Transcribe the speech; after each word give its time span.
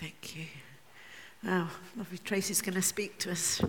Thank 0.00 0.34
you. 0.34 0.46
Wow, 1.44 1.68
lovely. 1.94 2.16
Tracey's 2.16 2.62
going 2.62 2.72
to 2.72 2.80
speak 2.80 3.18
to 3.18 3.32
us. 3.32 3.60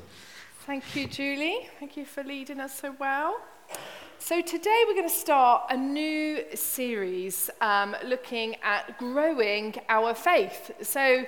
Thank 0.66 0.96
you, 0.96 1.06
Julie. 1.06 1.68
Thank 1.78 1.98
you 1.98 2.06
for 2.06 2.24
leading 2.24 2.62
us 2.62 2.80
so 2.80 2.96
well. 2.98 3.42
So, 4.18 4.42
today 4.42 4.86
we're 4.88 4.94
going 4.94 5.10
to 5.10 5.14
start 5.14 5.64
a 5.72 5.76
new 5.76 6.42
series 6.56 7.50
um, 7.60 7.98
looking 8.06 8.56
at 8.64 8.98
growing 8.98 9.76
our 9.90 10.14
faith. 10.14 10.72
So, 10.82 11.26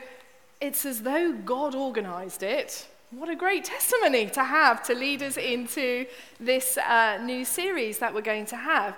it's 0.62 0.85
as 0.85 1.02
though 1.02 1.33
God 1.33 1.76
organized 1.76 2.42
it. 2.42 2.88
What 3.12 3.28
a 3.28 3.35
great 3.35 3.65
testimony 3.65 4.28
to 4.28 4.44
have 4.46 4.83
to 4.83 4.96
lead 4.96 5.22
us 5.22 5.35
into 5.35 6.06
this 6.40 6.78
uh, 6.78 7.20
new 7.22 7.44
series 7.44 7.99
that 7.99 8.13
we're 8.13 8.22
going 8.22 8.46
to 8.46 8.56
have. 8.56 8.96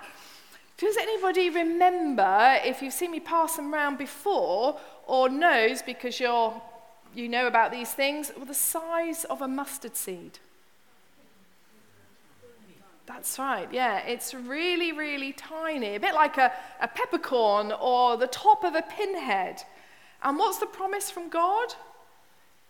Does 0.76 0.96
anybody 0.98 1.48
remember, 1.48 2.58
if 2.62 2.82
you've 2.82 2.92
seen 2.92 3.10
me 3.10 3.20
pass 3.20 3.56
them 3.56 3.72
around 3.72 3.96
before, 3.96 4.78
or 5.06 5.28
knows 5.28 5.80
because 5.80 6.20
you're, 6.20 6.60
you 7.14 7.28
know 7.28 7.46
about 7.46 7.72
these 7.72 7.92
things, 7.92 8.30
well, 8.36 8.44
the 8.44 8.54
size 8.54 9.24
of 9.24 9.40
a 9.40 9.48
mustard 9.48 9.96
seed? 9.96 10.38
That's 13.06 13.38
right, 13.38 13.68
yeah. 13.72 13.98
It's 13.98 14.34
really, 14.34 14.92
really 14.92 15.32
tiny, 15.32 15.94
a 15.94 16.00
bit 16.00 16.14
like 16.14 16.36
a, 16.38 16.52
a 16.80 16.88
peppercorn 16.88 17.72
or 17.72 18.16
the 18.16 18.26
top 18.26 18.64
of 18.64 18.74
a 18.74 18.82
pinhead. 18.82 19.62
And 20.22 20.38
what's 20.38 20.58
the 20.58 20.66
promise 20.66 21.10
from 21.10 21.28
God? 21.28 21.74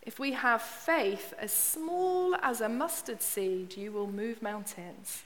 If 0.03 0.19
we 0.19 0.31
have 0.33 0.61
faith 0.61 1.33
as 1.39 1.51
small 1.51 2.35
as 2.35 2.61
a 2.61 2.69
mustard 2.69 3.21
seed, 3.21 3.75
you 3.75 3.91
will 3.91 4.07
move 4.07 4.41
mountains. 4.41 5.23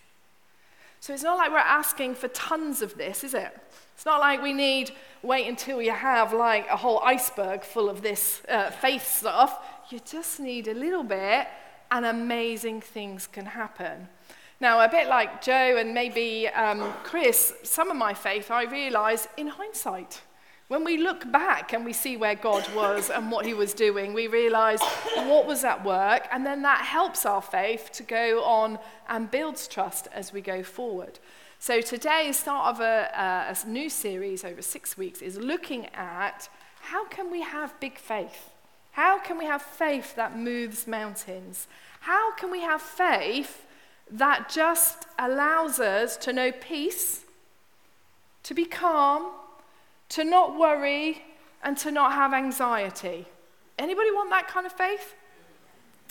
So 1.01 1.15
it's 1.15 1.23
not 1.23 1.39
like 1.39 1.49
we're 1.49 1.57
asking 1.57 2.13
for 2.13 2.27
tons 2.27 2.83
of 2.83 2.95
this, 2.95 3.23
is 3.23 3.33
it? 3.33 3.57
It's 3.95 4.05
not 4.05 4.19
like 4.19 4.39
we 4.39 4.53
need 4.53 4.91
wait 5.23 5.47
until 5.47 5.81
you 5.81 5.91
have 5.91 6.31
like 6.31 6.67
a 6.69 6.77
whole 6.77 6.99
iceberg 6.99 7.63
full 7.63 7.89
of 7.89 8.03
this 8.03 8.43
uh, 8.47 8.69
faith 8.69 9.07
stuff. 9.07 9.65
You 9.89 9.99
just 9.99 10.39
need 10.39 10.67
a 10.67 10.75
little 10.75 11.03
bit, 11.03 11.47
and 11.89 12.05
amazing 12.05 12.81
things 12.81 13.25
can 13.25 13.47
happen. 13.47 14.09
Now, 14.59 14.79
a 14.79 14.87
bit 14.87 15.07
like 15.07 15.41
Joe 15.41 15.77
and 15.77 15.91
maybe 15.91 16.47
um, 16.49 16.93
Chris, 17.03 17.51
some 17.63 17.89
of 17.89 17.97
my 17.97 18.13
faith 18.13 18.51
I 18.51 18.65
realize 18.65 19.27
in 19.37 19.47
hindsight. 19.47 20.21
When 20.71 20.85
we 20.85 20.95
look 20.95 21.29
back 21.29 21.73
and 21.73 21.83
we 21.83 21.91
see 21.91 22.15
where 22.15 22.33
God 22.33 22.65
was 22.73 23.09
and 23.09 23.29
what 23.29 23.45
he 23.45 23.53
was 23.53 23.73
doing, 23.73 24.13
we 24.13 24.27
realize 24.27 24.81
what 25.15 25.45
was 25.45 25.65
at 25.65 25.83
work, 25.83 26.29
and 26.31 26.45
then 26.45 26.61
that 26.61 26.85
helps 26.85 27.25
our 27.25 27.41
faith 27.41 27.89
to 27.91 28.03
go 28.03 28.41
on 28.45 28.79
and 29.09 29.29
builds 29.29 29.67
trust 29.67 30.07
as 30.13 30.31
we 30.31 30.39
go 30.39 30.63
forward. 30.63 31.19
So 31.59 31.81
today, 31.81 32.27
the 32.27 32.33
start 32.33 32.73
of 32.73 32.79
a, 32.79 33.53
a 33.53 33.67
new 33.67 33.89
series 33.89 34.45
over 34.45 34.61
six 34.61 34.97
weeks 34.97 35.21
is 35.21 35.35
looking 35.35 35.87
at 35.87 36.47
how 36.79 37.05
can 37.05 37.29
we 37.29 37.41
have 37.41 37.77
big 37.81 37.97
faith? 37.97 38.51
How 38.93 39.19
can 39.19 39.37
we 39.37 39.43
have 39.43 39.61
faith 39.61 40.15
that 40.15 40.37
moves 40.37 40.87
mountains? 40.87 41.67
How 41.99 42.31
can 42.35 42.49
we 42.49 42.61
have 42.61 42.81
faith 42.81 43.65
that 44.09 44.47
just 44.47 45.05
allows 45.19 45.81
us 45.81 46.15
to 46.15 46.31
know 46.31 46.53
peace, 46.53 47.25
to 48.43 48.53
be 48.53 48.63
calm, 48.63 49.33
to 50.11 50.23
not 50.23 50.57
worry, 50.57 51.21
and 51.63 51.77
to 51.77 51.91
not 51.91 52.13
have 52.13 52.33
anxiety. 52.33 53.25
Anybody 53.77 54.11
want 54.11 54.29
that 54.29 54.47
kind 54.47 54.65
of 54.65 54.73
faith? 54.73 55.15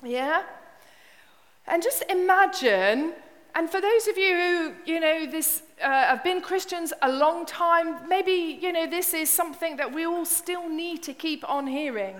Yeah? 0.04 0.42
And 1.66 1.82
just 1.82 2.02
imagine, 2.08 3.12
and 3.54 3.68
for 3.70 3.80
those 3.80 4.08
of 4.08 4.16
you 4.16 4.36
who, 4.36 4.72
you 4.84 5.00
know, 5.00 5.26
this, 5.26 5.62
uh, 5.82 5.88
have 5.88 6.24
been 6.24 6.40
Christians 6.40 6.92
a 7.02 7.12
long 7.12 7.46
time, 7.46 8.08
maybe, 8.08 8.58
you 8.60 8.72
know, 8.72 8.86
this 8.88 9.12
is 9.12 9.28
something 9.28 9.76
that 9.76 9.92
we 9.92 10.06
all 10.06 10.24
still 10.24 10.68
need 10.68 11.02
to 11.04 11.12
keep 11.12 11.48
on 11.48 11.66
hearing. 11.66 12.16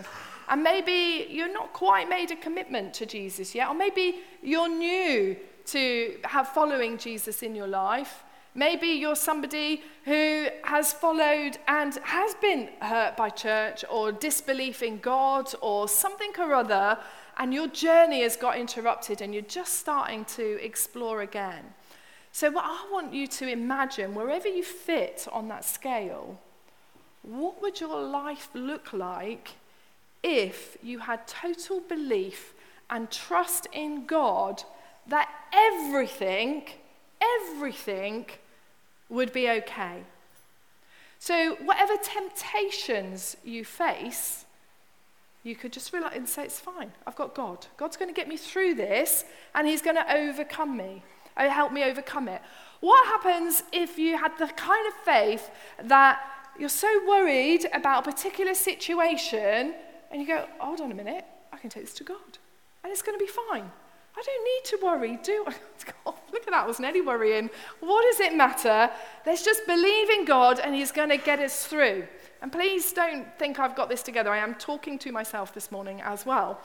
And 0.49 0.63
maybe 0.63 1.27
you're 1.31 1.53
not 1.53 1.73
quite 1.73 2.09
made 2.09 2.31
a 2.33 2.37
commitment 2.37 2.93
to 2.95 3.07
Jesus 3.07 3.55
yet, 3.55 3.69
or 3.69 3.75
maybe 3.75 4.21
you're 4.43 4.69
new 4.69 5.37
to 5.67 6.19
have 6.25 6.49
following 6.49 6.99
Jesus 6.99 7.43
in 7.43 7.55
your 7.55 7.69
life. 7.69 8.25
Maybe 8.55 8.89
you're 8.89 9.17
somebody 9.17 9.83
who 10.05 10.49
has 10.65 10.93
followed 10.93 11.59
and 11.69 11.95
has 12.03 12.35
been 12.35 12.69
hurt 12.81 13.17
by 13.17 13.31
church 13.31 13.85
or 13.89 14.11
disbelief 14.11 14.83
in 14.83 14.99
God 14.99 15.53
or 15.61 15.87
something 15.89 16.33
or 16.39 16.55
other, 16.55 16.99
and 17.39 17.55
your 17.55 17.69
journey 17.69 18.23
has 18.23 18.37
got 18.37 18.59
interrupted 18.59 19.21
and 19.21 19.33
you're 19.33 19.43
just 19.43 19.79
starting 19.79 20.25
to 20.37 20.63
explore 20.65 21.23
again. 21.23 21.65
So, 22.33 22.51
what 22.51 22.65
I 22.65 22.89
want 22.93 23.13
you 23.13 23.27
to 23.27 23.49
imagine, 23.49 24.15
wherever 24.15 24.49
you 24.49 24.63
fit 24.63 25.27
on 25.33 25.49
that 25.49 25.65
scale, 25.65 26.39
what 27.23 27.61
would 27.63 27.81
your 27.81 28.03
life 28.03 28.49
look 28.55 28.93
like 28.93 29.51
if 30.23 30.77
you 30.83 30.99
had 31.01 31.27
total 31.27 31.81
belief 31.81 32.55
and 32.89 33.11
trust 33.11 33.67
in 33.73 34.07
God 34.07 34.63
that 35.07 35.29
everything, 35.53 36.65
everything 37.21 38.27
would 39.11 39.33
be 39.33 39.51
okay. 39.51 40.05
So, 41.19 41.57
whatever 41.57 41.97
temptations 42.03 43.37
you 43.45 43.65
face, 43.65 44.47
you 45.43 45.55
could 45.55 45.73
just 45.73 45.93
relax 45.93 46.17
and 46.17 46.29
say, 46.29 46.45
It's 46.45 46.61
fine. 46.61 46.93
I've 47.07 47.17
got 47.17 47.35
God. 47.35 47.67
God's 47.77 47.97
going 47.97 48.09
to 48.09 48.15
get 48.15 48.29
me 48.29 48.37
through 48.37 48.75
this, 48.75 49.25
and 49.55 49.67
He's 49.67 49.83
going 49.83 49.97
to 49.97 50.15
overcome 50.17 50.77
me, 50.77 51.03
or 51.37 51.45
uh, 51.45 51.51
help 51.51 51.73
me 51.73 51.85
overcome 51.85 52.29
it. 52.29 52.41
What 52.81 53.07
happens 53.07 53.63
if 53.73 53.99
you 53.99 54.17
had 54.17 54.33
the 54.39 54.47
kind 54.47 54.87
of 54.87 54.95
faith 55.05 55.51
that 55.83 56.21
you're 56.59 56.69
so 56.69 56.89
worried 57.07 57.67
about 57.75 58.07
a 58.07 58.13
particular 58.13 58.55
situation, 58.55 59.75
and 60.11 60.21
you 60.21 60.27
go, 60.27 60.47
Hold 60.59 60.81
on 60.81 60.91
a 60.91 60.95
minute, 60.95 61.25
I 61.53 61.59
can 61.59 61.69
take 61.69 61.85
this 61.85 61.95
to 61.95 62.05
God, 62.05 62.39
and 62.83 62.91
it's 62.91 63.03
going 63.03 63.19
to 63.19 63.25
be 63.25 63.31
fine. 63.31 63.71
I 64.17 64.23
don't 64.23 64.45
need 64.45 64.65
to 64.79 64.87
worry, 64.87 65.19
do 65.23 65.45
I? 65.47 65.55
Oh, 66.07 66.15
look 66.33 66.43
at 66.47 66.51
that, 66.51 66.67
wasn't 66.67 66.89
any 66.89 67.01
worrying. 67.01 67.51
What 67.81 68.03
does 68.03 68.21
it 68.21 68.35
matter? 68.35 68.91
Let's 69.27 69.45
just 69.45 69.67
believe 69.67 70.09
in 70.09 70.25
God 70.25 70.59
and 70.59 70.75
He's 70.75 70.93
going 70.93 71.11
to 71.11 71.19
get 71.19 71.39
us 71.41 71.67
through. 71.67 72.05
And 72.43 72.51
please 72.51 72.93
don't 72.93 73.27
think 73.39 73.59
I've 73.59 73.77
got 73.77 73.89
this 73.89 74.03
together. 74.03 74.31
I 74.31 74.39
am 74.39 74.55
talking 74.55 74.99
to 75.01 75.13
myself 75.13 75.53
this 75.53 75.71
morning 75.71 76.01
as 76.01 76.25
well. 76.25 76.61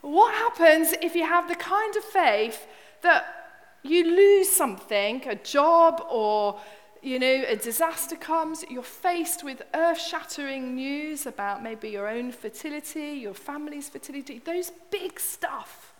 What 0.00 0.34
happens 0.34 0.92
if 1.00 1.14
you 1.14 1.24
have 1.24 1.48
the 1.48 1.54
kind 1.54 1.94
of 1.96 2.04
faith 2.04 2.66
that 3.02 3.24
you 3.82 4.04
lose 4.04 4.48
something, 4.48 5.22
a 5.28 5.36
job 5.36 6.04
or 6.10 6.58
you 7.00 7.18
know, 7.18 7.44
a 7.46 7.56
disaster 7.56 8.16
comes, 8.16 8.64
you're 8.70 8.82
faced 8.82 9.44
with 9.44 9.62
earth 9.74 10.00
shattering 10.00 10.74
news 10.74 11.26
about 11.26 11.62
maybe 11.62 11.90
your 11.90 12.08
own 12.08 12.32
fertility, 12.32 13.18
your 13.20 13.34
family's 13.34 13.90
fertility, 13.90 14.40
those 14.44 14.72
big 14.90 15.20
stuff 15.20 15.93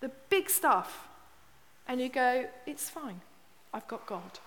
the 0.00 0.10
big 0.28 0.50
stuff, 0.50 1.08
and 1.88 2.00
you 2.00 2.08
go, 2.08 2.46
it's 2.66 2.90
fine, 2.90 3.20
I've 3.72 3.88
got 3.88 4.06
God. 4.06 4.38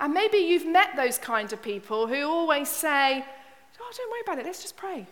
And 0.00 0.12
maybe 0.12 0.38
you've 0.38 0.66
met 0.66 0.96
those 0.96 1.18
kind 1.18 1.52
of 1.52 1.62
people 1.62 2.06
who 2.06 2.24
always 2.24 2.68
say, 2.68 3.24
oh, 3.80 3.92
don't 3.96 4.10
worry 4.10 4.20
about 4.24 4.38
it, 4.38 4.46
let's 4.46 4.62
just 4.62 4.76
pray. 4.76 5.06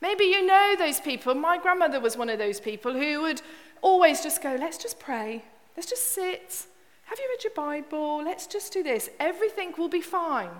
Maybe 0.00 0.24
you 0.24 0.44
know 0.44 0.74
those 0.78 1.00
people. 1.00 1.34
My 1.34 1.58
grandmother 1.58 1.98
was 2.00 2.16
one 2.16 2.28
of 2.28 2.38
those 2.38 2.60
people 2.60 2.92
who 2.92 3.22
would 3.22 3.40
always 3.80 4.22
just 4.22 4.42
go, 4.42 4.56
let's 4.58 4.78
just 4.78 4.98
pray, 4.98 5.44
let's 5.76 5.88
just 5.88 6.12
sit. 6.12 6.66
Have 7.06 7.18
you 7.18 7.26
read 7.28 7.44
your 7.44 7.54
Bible? 7.54 8.22
Let's 8.24 8.46
just 8.46 8.72
do 8.72 8.82
this. 8.82 9.10
Everything 9.20 9.74
will 9.76 9.88
be 9.88 10.00
fine. 10.00 10.50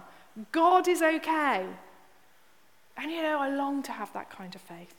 God 0.52 0.88
is 0.88 1.02
okay. 1.02 1.66
And 2.96 3.10
you 3.10 3.22
know, 3.22 3.38
I 3.38 3.48
long 3.48 3.82
to 3.84 3.92
have 3.92 4.12
that 4.12 4.30
kind 4.30 4.54
of 4.54 4.60
faith. 4.60 4.94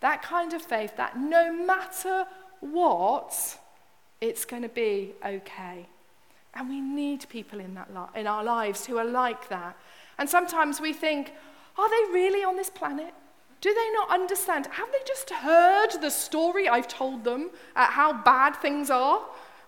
That 0.00 0.22
kind 0.22 0.52
of 0.52 0.62
faith 0.62 0.96
that 0.96 1.18
no 1.18 1.52
matter 1.52 2.26
what, 2.60 3.58
it's 4.20 4.44
going 4.44 4.62
to 4.62 4.68
be 4.68 5.12
okay. 5.24 5.86
And 6.54 6.68
we 6.68 6.80
need 6.80 7.28
people 7.28 7.60
in, 7.60 7.74
that 7.74 7.92
li- 7.94 8.20
in 8.20 8.26
our 8.26 8.42
lives 8.42 8.86
who 8.86 8.98
are 8.98 9.04
like 9.04 9.48
that. 9.48 9.76
And 10.18 10.28
sometimes 10.28 10.80
we 10.80 10.92
think, 10.92 11.32
are 11.76 11.88
they 11.88 12.12
really 12.12 12.42
on 12.42 12.56
this 12.56 12.70
planet? 12.70 13.14
Do 13.60 13.74
they 13.74 13.90
not 13.92 14.10
understand? 14.10 14.66
Have 14.66 14.90
they 14.92 14.98
just 15.06 15.30
heard 15.30 15.90
the 16.00 16.10
story 16.10 16.68
I've 16.68 16.88
told 16.88 17.24
them 17.24 17.50
at 17.74 17.90
how 17.90 18.12
bad 18.12 18.56
things 18.56 18.90
are? 18.90 19.20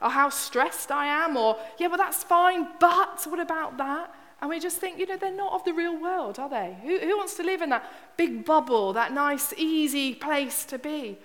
Or 0.02 0.08
how 0.10 0.30
stressed 0.30 0.90
I 0.90 1.06
am? 1.06 1.36
Or, 1.36 1.56
yeah, 1.78 1.88
well, 1.88 1.98
that's 1.98 2.24
fine, 2.24 2.68
but 2.78 3.24
what 3.28 3.40
about 3.40 3.76
that? 3.78 4.14
And 4.40 4.48
we 4.48 4.58
just 4.58 4.78
think, 4.78 4.98
you 4.98 5.06
know, 5.06 5.16
they're 5.16 5.30
not 5.30 5.52
of 5.52 5.64
the 5.64 5.72
real 5.72 6.00
world, 6.00 6.38
are 6.38 6.48
they? 6.48 6.76
Who, 6.82 6.98
who 6.98 7.16
wants 7.16 7.34
to 7.34 7.42
live 7.42 7.60
in 7.60 7.70
that 7.70 7.84
big 8.16 8.44
bubble, 8.44 8.92
that 8.94 9.12
nice, 9.12 9.52
easy 9.56 10.14
place 10.14 10.64
to 10.66 10.78
be? 10.78 11.18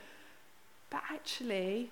But 0.89 1.03
actually, 1.09 1.91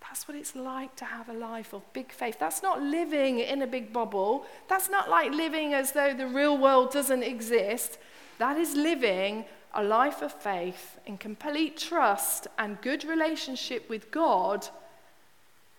that's 0.00 0.28
what 0.28 0.36
it's 0.36 0.54
like 0.54 0.94
to 0.96 1.06
have 1.06 1.30
a 1.30 1.32
life 1.32 1.72
of 1.72 1.90
big 1.94 2.12
faith. 2.12 2.36
That's 2.38 2.62
not 2.62 2.82
living 2.82 3.38
in 3.38 3.62
a 3.62 3.66
big 3.66 3.94
bubble. 3.94 4.44
That's 4.68 4.90
not 4.90 5.08
like 5.08 5.32
living 5.32 5.72
as 5.72 5.92
though 5.92 6.12
the 6.12 6.26
real 6.26 6.58
world 6.58 6.92
doesn't 6.92 7.22
exist. 7.22 7.98
That 8.38 8.58
is 8.58 8.74
living 8.74 9.46
a 9.74 9.82
life 9.82 10.20
of 10.20 10.32
faith 10.32 10.98
in 11.06 11.16
complete 11.16 11.78
trust 11.78 12.46
and 12.58 12.80
good 12.82 13.04
relationship 13.04 13.88
with 13.88 14.10
God. 14.10 14.68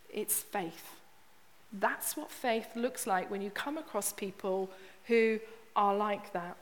It's 0.09 0.41
faith. 0.41 0.92
That's 1.73 2.15
what 2.15 2.31
faith 2.31 2.67
looks 2.75 3.07
like 3.07 3.31
when 3.31 3.41
you 3.41 3.49
come 3.49 3.77
across 3.77 4.13
people 4.13 4.69
who 5.05 5.39
are 5.75 5.95
like 5.95 6.31
that. 6.33 6.55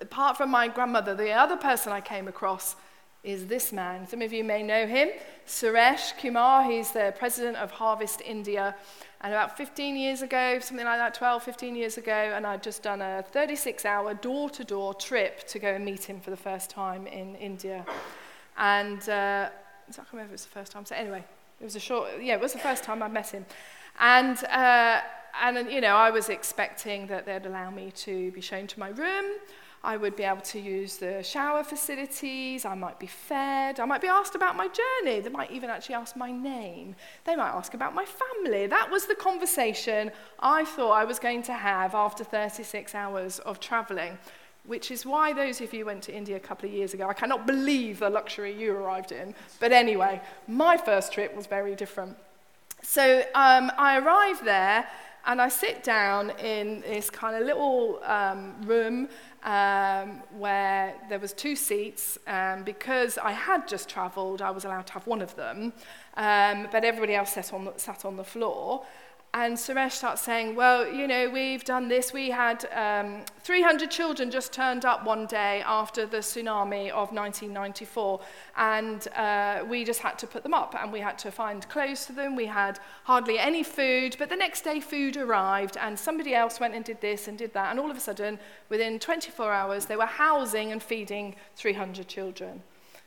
apart 0.00 0.36
from 0.36 0.50
my 0.50 0.68
grandmother, 0.68 1.14
the 1.14 1.32
other 1.32 1.56
person 1.56 1.92
I 1.92 2.00
came 2.00 2.28
across 2.28 2.76
is 3.24 3.46
this 3.46 3.72
man. 3.72 4.06
Some 4.06 4.20
of 4.20 4.32
you 4.32 4.42
may 4.42 4.62
know 4.62 4.86
him, 4.86 5.08
Suresh 5.46 6.16
Kumar. 6.18 6.64
He's 6.64 6.90
the 6.90 7.14
president 7.18 7.56
of 7.56 7.70
Harvest 7.70 8.20
India. 8.20 8.74
And 9.20 9.32
about 9.32 9.56
15 9.56 9.96
years 9.96 10.22
ago, 10.22 10.58
something 10.60 10.84
like 10.84 10.98
that, 10.98 11.14
12, 11.14 11.42
15 11.44 11.76
years 11.76 11.96
ago, 11.96 12.12
and 12.12 12.44
I'd 12.44 12.62
just 12.62 12.82
done 12.82 13.00
a 13.00 13.22
36 13.22 13.84
hour 13.84 14.14
door 14.14 14.50
to 14.50 14.64
door 14.64 14.94
trip 14.94 15.46
to 15.48 15.60
go 15.60 15.68
and 15.68 15.84
meet 15.84 16.04
him 16.04 16.20
for 16.20 16.30
the 16.30 16.36
first 16.36 16.70
time 16.70 17.06
in 17.06 17.36
India. 17.36 17.86
And 18.58 19.08
uh, 19.08 19.48
I 19.88 19.92
can't 19.92 20.08
remember 20.12 20.26
if 20.26 20.30
it 20.30 20.32
was 20.32 20.44
the 20.44 20.50
first 20.50 20.72
time. 20.72 20.84
So, 20.84 20.96
anyway, 20.96 21.24
it 21.60 21.64
was 21.64 21.76
a 21.76 21.80
short, 21.80 22.08
yeah, 22.20 22.34
it 22.34 22.40
was 22.40 22.52
the 22.52 22.58
first 22.58 22.82
time 22.82 23.02
I 23.02 23.08
met 23.08 23.30
him. 23.30 23.46
And, 23.98 24.42
uh, 24.44 25.00
and 25.40 25.70
you 25.70 25.80
know, 25.80 25.96
I 25.96 26.10
was 26.10 26.28
expecting 26.28 27.06
that 27.08 27.26
they'd 27.26 27.46
allow 27.46 27.70
me 27.70 27.92
to 27.96 28.30
be 28.32 28.40
shown 28.40 28.66
to 28.68 28.80
my 28.80 28.88
room. 28.88 29.32
I 29.84 29.96
would 29.96 30.14
be 30.14 30.22
able 30.22 30.42
to 30.42 30.60
use 30.60 30.96
the 30.98 31.24
shower 31.24 31.64
facilities, 31.64 32.64
I 32.64 32.74
might 32.74 33.00
be 33.00 33.08
fed, 33.08 33.80
I 33.80 33.84
might 33.84 34.00
be 34.00 34.06
asked 34.06 34.36
about 34.36 34.56
my 34.56 34.68
journey, 34.68 35.18
they 35.18 35.28
might 35.28 35.50
even 35.50 35.70
actually 35.70 35.96
ask 35.96 36.14
my 36.14 36.30
name, 36.30 36.94
they 37.24 37.34
might 37.34 37.50
ask 37.50 37.74
about 37.74 37.92
my 37.92 38.04
family. 38.04 38.68
That 38.68 38.90
was 38.92 39.06
the 39.06 39.16
conversation 39.16 40.12
I 40.38 40.64
thought 40.64 40.92
I 40.92 41.04
was 41.04 41.18
going 41.18 41.42
to 41.44 41.52
have 41.52 41.96
after 41.96 42.22
36 42.22 42.94
hours 42.94 43.40
of 43.40 43.58
traveling, 43.58 44.18
which 44.66 44.92
is 44.92 45.04
why 45.04 45.32
those 45.32 45.60
of 45.60 45.74
you 45.74 45.84
went 45.84 46.04
to 46.04 46.14
India 46.14 46.36
a 46.36 46.40
couple 46.40 46.68
of 46.68 46.74
years 46.74 46.94
ago, 46.94 47.08
I 47.08 47.14
cannot 47.14 47.44
believe 47.44 47.98
the 47.98 48.08
luxury 48.08 48.52
you 48.56 48.72
arrived 48.72 49.10
in. 49.10 49.34
But 49.58 49.72
anyway, 49.72 50.20
my 50.46 50.76
first 50.76 51.12
trip 51.12 51.34
was 51.34 51.46
very 51.46 51.74
different. 51.74 52.16
So 52.82 53.20
um, 53.34 53.70
I 53.78 53.98
arrive 53.98 54.44
there 54.44 54.86
and 55.24 55.40
I 55.40 55.48
sit 55.48 55.84
down 55.84 56.30
in 56.40 56.80
this 56.80 57.08
kind 57.08 57.36
of 57.36 57.46
little 57.46 58.00
um, 58.02 58.60
room 58.62 59.08
um, 59.44 60.20
where 60.36 60.94
there 61.08 61.18
was 61.18 61.32
two 61.32 61.54
seats 61.56 62.18
Um, 62.26 62.64
because 62.64 63.18
I 63.18 63.32
had 63.32 63.68
just 63.68 63.88
travelled 63.88 64.42
I 64.42 64.50
was 64.50 64.64
allowed 64.64 64.86
to 64.88 64.92
have 64.94 65.06
one 65.06 65.22
of 65.22 65.34
them 65.36 65.72
um, 66.16 66.68
but 66.72 66.84
everybody 66.84 67.14
else 67.14 67.32
sat 67.32 67.52
on, 67.52 67.64
the, 67.66 67.72
sat 67.76 68.04
on 68.04 68.16
the 68.16 68.24
floor. 68.24 68.84
And 69.34 69.56
Suresh 69.56 69.92
starts 69.92 70.20
saying, 70.20 70.56
well, 70.56 70.86
you 70.86 71.08
know, 71.08 71.30
we've 71.30 71.64
done 71.64 71.88
this. 71.88 72.12
We 72.12 72.28
had 72.28 72.66
um, 72.70 73.24
300 73.40 73.90
children 73.90 74.30
just 74.30 74.52
turned 74.52 74.84
up 74.84 75.06
one 75.06 75.24
day 75.24 75.62
after 75.64 76.04
the 76.04 76.18
tsunami 76.18 76.90
of 76.90 77.12
1994. 77.12 78.20
And 78.58 79.08
uh, 79.16 79.64
we 79.66 79.84
just 79.84 80.00
had 80.00 80.18
to 80.18 80.26
put 80.26 80.42
them 80.42 80.52
up 80.52 80.74
and 80.78 80.92
we 80.92 81.00
had 81.00 81.18
to 81.20 81.30
find 81.30 81.66
clothes 81.70 82.04
for 82.04 82.12
them. 82.12 82.36
We 82.36 82.44
had 82.44 82.78
hardly 83.04 83.38
any 83.38 83.62
food. 83.62 84.16
But 84.18 84.28
the 84.28 84.36
next 84.36 84.64
day, 84.64 84.80
food 84.80 85.16
arrived 85.16 85.78
and 85.78 85.98
somebody 85.98 86.34
else 86.34 86.60
went 86.60 86.74
and 86.74 86.84
did 86.84 87.00
this 87.00 87.26
and 87.26 87.38
did 87.38 87.54
that. 87.54 87.70
And 87.70 87.80
all 87.80 87.90
of 87.90 87.96
a 87.96 88.00
sudden, 88.00 88.38
within 88.68 88.98
24 88.98 89.50
hours, 89.50 89.86
they 89.86 89.96
were 89.96 90.04
housing 90.04 90.72
and 90.72 90.82
feeding 90.82 91.36
300 91.56 92.06
children. 92.06 92.62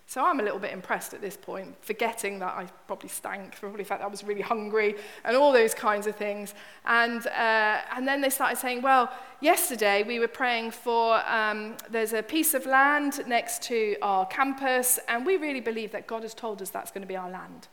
So 0.07 0.23
I'm 0.23 0.39
a 0.39 0.43
little 0.43 0.59
bit 0.59 0.71
impressed 0.71 1.15
at 1.15 1.21
this 1.21 1.35
point, 1.35 1.75
forgetting 1.81 2.37
that 2.39 2.53
I 2.53 2.67
probably 2.85 3.09
stank, 3.09 3.59
probably 3.59 3.79
the 3.79 3.89
fact 3.89 4.01
that 4.01 4.05
I 4.05 4.09
was 4.09 4.23
really 4.23 4.41
hungry, 4.41 4.95
and 5.23 5.35
all 5.35 5.51
those 5.51 5.73
kinds 5.73 6.05
of 6.05 6.15
things. 6.15 6.53
And, 6.85 7.25
uh, 7.25 7.81
and 7.95 8.07
then 8.07 8.21
they 8.21 8.29
started 8.29 8.57
saying, 8.57 8.83
well, 8.83 9.11
yesterday 9.41 10.03
we 10.03 10.19
were 10.19 10.27
praying 10.27 10.71
for, 10.71 11.27
um, 11.27 11.75
there's 11.89 12.13
a 12.13 12.21
piece 12.21 12.53
of 12.53 12.67
land 12.67 13.21
next 13.25 13.63
to 13.63 13.95
our 14.03 14.27
campus, 14.27 14.99
and 15.07 15.25
we 15.25 15.37
really 15.37 15.59
believe 15.59 15.91
that 15.93 16.05
God 16.05 16.21
has 16.21 16.35
told 16.35 16.61
us 16.61 16.69
that's 16.69 16.91
going 16.91 17.01
to 17.01 17.07
be 17.07 17.17
our 17.17 17.29
land. 17.29 17.67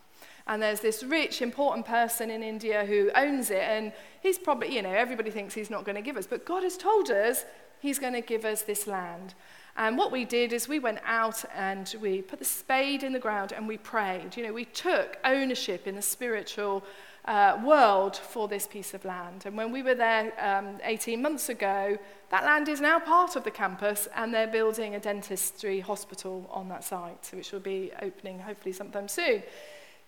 And 0.46 0.60
there's 0.60 0.80
this 0.80 1.04
rich, 1.04 1.42
important 1.42 1.86
person 1.86 2.30
in 2.30 2.42
India 2.42 2.86
who 2.86 3.10
owns 3.14 3.50
it, 3.50 3.62
and 3.62 3.92
he's 4.22 4.38
probably, 4.38 4.74
you 4.74 4.80
know, 4.80 4.90
everybody 4.90 5.30
thinks 5.30 5.54
he's 5.54 5.70
not 5.70 5.84
going 5.84 5.96
to 5.96 6.02
give 6.02 6.16
us, 6.16 6.26
but 6.26 6.46
God 6.46 6.62
has 6.62 6.78
told 6.78 7.10
us 7.10 7.44
he's 7.80 7.98
going 7.98 8.14
to 8.14 8.22
give 8.22 8.46
us 8.46 8.62
this 8.62 8.86
land. 8.86 9.34
And 9.76 9.96
what 9.96 10.12
we 10.12 10.24
did 10.24 10.52
is 10.52 10.68
we 10.68 10.78
went 10.78 10.98
out 11.04 11.44
and 11.54 11.94
we 12.00 12.20
put 12.20 12.38
the 12.38 12.44
spade 12.44 13.02
in 13.02 13.12
the 13.12 13.18
ground 13.18 13.52
and 13.52 13.66
we 13.66 13.78
prayed. 13.78 14.36
You 14.36 14.46
know, 14.46 14.52
we 14.52 14.66
took 14.66 15.16
ownership 15.24 15.86
in 15.86 15.94
the 15.94 16.02
spiritual 16.02 16.84
uh, 17.24 17.58
world 17.64 18.16
for 18.16 18.48
this 18.48 18.66
piece 18.66 18.94
of 18.94 19.04
land. 19.04 19.44
And 19.46 19.56
when 19.56 19.72
we 19.72 19.82
were 19.82 19.94
there 19.94 20.32
um, 20.38 20.78
18 20.82 21.22
months 21.22 21.48
ago, 21.48 21.96
that 22.30 22.44
land 22.44 22.68
is 22.68 22.80
now 22.80 22.98
part 22.98 23.36
of 23.36 23.44
the 23.44 23.50
campus 23.50 24.08
and 24.14 24.34
they're 24.34 24.46
building 24.46 24.94
a 24.94 25.00
dentistry 25.00 25.80
hospital 25.80 26.48
on 26.52 26.68
that 26.68 26.84
site, 26.84 27.30
which 27.32 27.52
will 27.52 27.60
be 27.60 27.92
opening 28.02 28.40
hopefully 28.40 28.72
sometime 28.72 29.08
soon. 29.08 29.42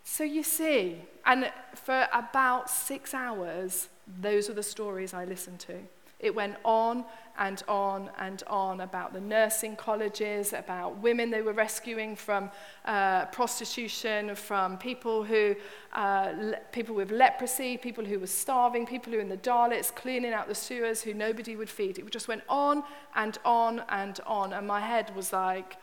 So 0.02 0.24
you 0.24 0.42
see, 0.42 1.00
and 1.24 1.50
for 1.74 2.06
about 2.12 2.68
six 2.68 3.14
hours, 3.14 3.88
those 4.20 4.50
are 4.50 4.54
the 4.54 4.62
stories 4.62 5.14
I 5.14 5.24
listened 5.24 5.60
to. 5.60 5.78
It 6.24 6.34
went 6.34 6.56
on 6.64 7.04
and 7.38 7.62
on 7.68 8.10
and 8.18 8.42
on 8.46 8.80
about 8.80 9.12
the 9.12 9.20
nursing 9.20 9.76
colleges, 9.76 10.52
about 10.52 10.98
women 10.98 11.30
they 11.30 11.42
were 11.42 11.52
rescuing 11.52 12.16
from 12.16 12.50
uh, 12.86 13.26
prostitution, 13.26 14.34
from 14.34 14.78
people 14.78 15.24
who, 15.24 15.54
uh, 15.92 16.32
le- 16.36 16.60
people 16.72 16.94
with 16.94 17.10
leprosy, 17.10 17.76
people 17.76 18.04
who 18.04 18.18
were 18.18 18.26
starving, 18.26 18.86
people 18.86 19.10
who 19.10 19.18
were 19.18 19.22
in 19.22 19.28
the 19.28 19.36
Dalits, 19.36 19.94
cleaning 19.94 20.32
out 20.32 20.48
the 20.48 20.54
sewers, 20.54 21.02
who 21.02 21.12
nobody 21.12 21.56
would 21.56 21.68
feed. 21.68 21.98
It 21.98 22.10
just 22.10 22.28
went 22.28 22.42
on 22.48 22.84
and 23.14 23.36
on 23.44 23.82
and 23.90 24.18
on, 24.26 24.54
and 24.54 24.66
my 24.66 24.80
head 24.80 25.14
was 25.14 25.32
like, 25.32 25.76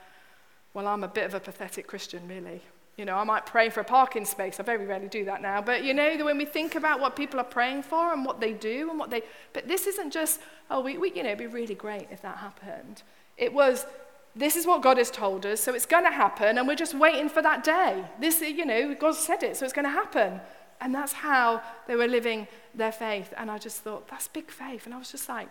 well, 0.73 0.87
I'm 0.87 1.03
a 1.03 1.07
bit 1.07 1.25
of 1.25 1.33
a 1.35 1.39
pathetic 1.39 1.85
Christian, 1.85 2.27
really. 2.27 2.61
You 3.01 3.05
know, 3.05 3.15
I 3.15 3.23
might 3.23 3.47
pray 3.47 3.71
for 3.71 3.79
a 3.79 3.83
parking 3.83 4.25
space. 4.25 4.59
I 4.59 4.63
very 4.63 4.85
rarely 4.85 5.07
do 5.07 5.25
that 5.25 5.41
now. 5.41 5.59
But 5.59 5.83
you 5.83 5.91
know, 5.91 6.23
when 6.23 6.37
we 6.37 6.45
think 6.45 6.75
about 6.75 6.99
what 6.99 7.15
people 7.15 7.39
are 7.39 7.43
praying 7.43 7.81
for 7.81 8.13
and 8.13 8.23
what 8.23 8.39
they 8.39 8.53
do 8.53 8.91
and 8.91 8.99
what 8.99 9.09
they, 9.09 9.23
but 9.53 9.67
this 9.67 9.87
isn't 9.87 10.11
just, 10.13 10.39
oh, 10.69 10.81
we, 10.81 10.99
we 10.99 11.11
you 11.11 11.23
know, 11.23 11.29
it'd 11.29 11.39
be 11.39 11.47
really 11.47 11.73
great 11.73 12.09
if 12.11 12.21
that 12.21 12.37
happened. 12.37 13.01
It 13.37 13.53
was, 13.53 13.87
this 14.35 14.55
is 14.55 14.67
what 14.67 14.83
God 14.83 14.99
has 14.99 15.09
told 15.09 15.47
us, 15.47 15.61
so 15.61 15.73
it's 15.73 15.87
going 15.87 16.03
to 16.03 16.11
happen, 16.11 16.59
and 16.59 16.67
we're 16.67 16.75
just 16.75 16.93
waiting 16.93 17.27
for 17.27 17.41
that 17.41 17.63
day. 17.63 18.05
This, 18.19 18.39
you 18.39 18.67
know, 18.67 18.93
God 18.93 19.15
said 19.15 19.41
it, 19.41 19.57
so 19.57 19.65
it's 19.65 19.73
going 19.73 19.85
to 19.85 19.89
happen. 19.89 20.39
And 20.79 20.93
that's 20.93 21.13
how 21.13 21.63
they 21.87 21.95
were 21.95 22.07
living 22.07 22.47
their 22.75 22.91
faith. 22.91 23.33
And 23.35 23.49
I 23.49 23.57
just 23.57 23.77
thought, 23.77 24.09
that's 24.09 24.27
big 24.27 24.51
faith. 24.51 24.85
And 24.85 24.93
I 24.93 24.99
was 24.99 25.11
just 25.11 25.27
like, 25.27 25.49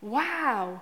wow, 0.00 0.80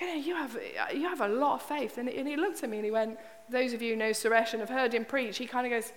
you 0.00 0.06
know, 0.06 0.14
you 0.14 0.34
have, 0.34 0.56
uh, 0.56 0.92
you 0.92 1.08
have 1.08 1.20
a 1.20 1.28
lot 1.28 1.54
of 1.54 1.62
faith. 1.62 1.98
And, 1.98 2.08
and 2.08 2.28
he 2.28 2.36
looked 2.36 2.62
at 2.62 2.70
me 2.70 2.78
and 2.78 2.84
he 2.84 2.90
went, 2.90 3.18
those 3.50 3.72
of 3.72 3.82
you 3.82 3.92
who 3.92 3.96
know 3.96 4.10
Suresh 4.10 4.52
and 4.52 4.60
have 4.60 4.68
heard 4.68 4.94
him 4.94 5.04
preach, 5.04 5.38
he 5.38 5.46
kind 5.46 5.66
of 5.66 5.72
goes, 5.72 5.92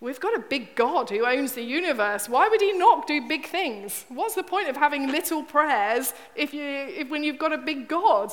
We've 0.00 0.18
got 0.18 0.34
a 0.34 0.40
big 0.40 0.76
God 0.76 1.10
who 1.10 1.26
owns 1.26 1.52
the 1.52 1.62
universe. 1.62 2.26
Why 2.26 2.48
would 2.48 2.62
he 2.62 2.72
not 2.72 3.06
do 3.06 3.28
big 3.28 3.46
things? 3.46 4.06
What's 4.08 4.34
the 4.34 4.42
point 4.42 4.68
of 4.68 4.76
having 4.76 5.08
little 5.08 5.42
prayers 5.42 6.14
if 6.34 6.54
you, 6.54 6.64
if, 6.64 7.10
when 7.10 7.22
you've 7.22 7.38
got 7.38 7.52
a 7.52 7.58
big 7.58 7.86
God? 7.86 8.32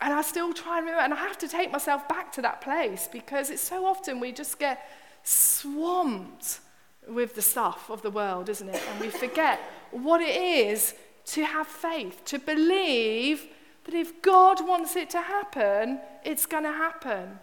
And 0.00 0.12
I 0.12 0.22
still 0.22 0.52
try 0.52 0.78
and 0.78 0.86
remember, 0.86 1.02
and 1.02 1.12
I 1.12 1.16
have 1.16 1.38
to 1.38 1.48
take 1.48 1.72
myself 1.72 2.08
back 2.08 2.30
to 2.32 2.42
that 2.42 2.60
place 2.60 3.08
because 3.10 3.50
it's 3.50 3.62
so 3.62 3.84
often 3.84 4.20
we 4.20 4.30
just 4.30 4.60
get 4.60 4.88
swamped 5.24 6.60
with 7.08 7.34
the 7.34 7.42
stuff 7.42 7.90
of 7.90 8.02
the 8.02 8.10
world, 8.10 8.48
isn't 8.48 8.68
it? 8.68 8.80
And 8.88 9.00
we 9.00 9.08
forget 9.08 9.58
what 9.90 10.20
it 10.20 10.36
is 10.36 10.94
to 11.24 11.44
have 11.44 11.66
faith, 11.66 12.24
to 12.26 12.38
believe 12.38 13.48
that 13.84 13.94
if 13.94 14.22
God 14.22 14.66
wants 14.66 14.96
it 14.96 15.10
to 15.10 15.20
happen, 15.20 16.00
it's 16.24 16.46
going 16.46 16.64
to 16.64 16.72
happen. 16.72 17.38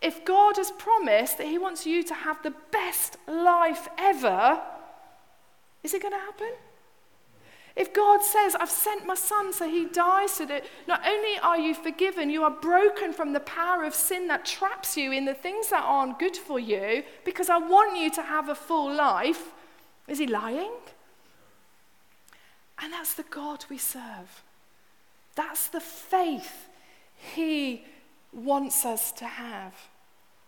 If 0.00 0.24
God 0.24 0.56
has 0.56 0.72
promised 0.72 1.38
that 1.38 1.46
He 1.46 1.58
wants 1.58 1.86
you 1.86 2.02
to 2.02 2.14
have 2.14 2.42
the 2.42 2.54
best 2.72 3.16
life 3.28 3.88
ever, 3.96 4.60
is 5.82 5.94
it 5.94 6.02
going 6.02 6.14
to 6.14 6.18
happen? 6.18 6.52
If 7.74 7.94
God 7.94 8.22
says, 8.22 8.54
I've 8.54 8.70
sent 8.70 9.06
my 9.06 9.14
son 9.14 9.52
so 9.52 9.66
he 9.66 9.86
dies 9.86 10.32
so 10.32 10.44
that 10.46 10.66
not 10.86 11.00
only 11.06 11.38
are 11.38 11.56
you 11.56 11.74
forgiven, 11.74 12.28
you 12.28 12.44
are 12.44 12.50
broken 12.50 13.14
from 13.14 13.32
the 13.32 13.40
power 13.40 13.84
of 13.84 13.94
sin 13.94 14.28
that 14.28 14.44
traps 14.44 14.96
you 14.96 15.10
in 15.10 15.24
the 15.24 15.32
things 15.32 15.70
that 15.70 15.82
aren't 15.82 16.18
good 16.18 16.36
for 16.36 16.60
you 16.60 17.02
because 17.24 17.48
I 17.48 17.56
want 17.56 17.96
you 17.96 18.10
to 18.10 18.22
have 18.22 18.50
a 18.50 18.54
full 18.54 18.92
life, 18.94 19.52
is 20.06 20.18
he 20.18 20.26
lying? 20.26 20.72
And 22.78 22.92
that's 22.92 23.14
the 23.14 23.22
God 23.22 23.64
we 23.70 23.78
serve. 23.78 24.42
That's 25.34 25.68
the 25.68 25.80
faith 25.80 26.68
he 27.34 27.84
wants 28.32 28.84
us 28.84 29.12
to 29.12 29.24
have. 29.24 29.74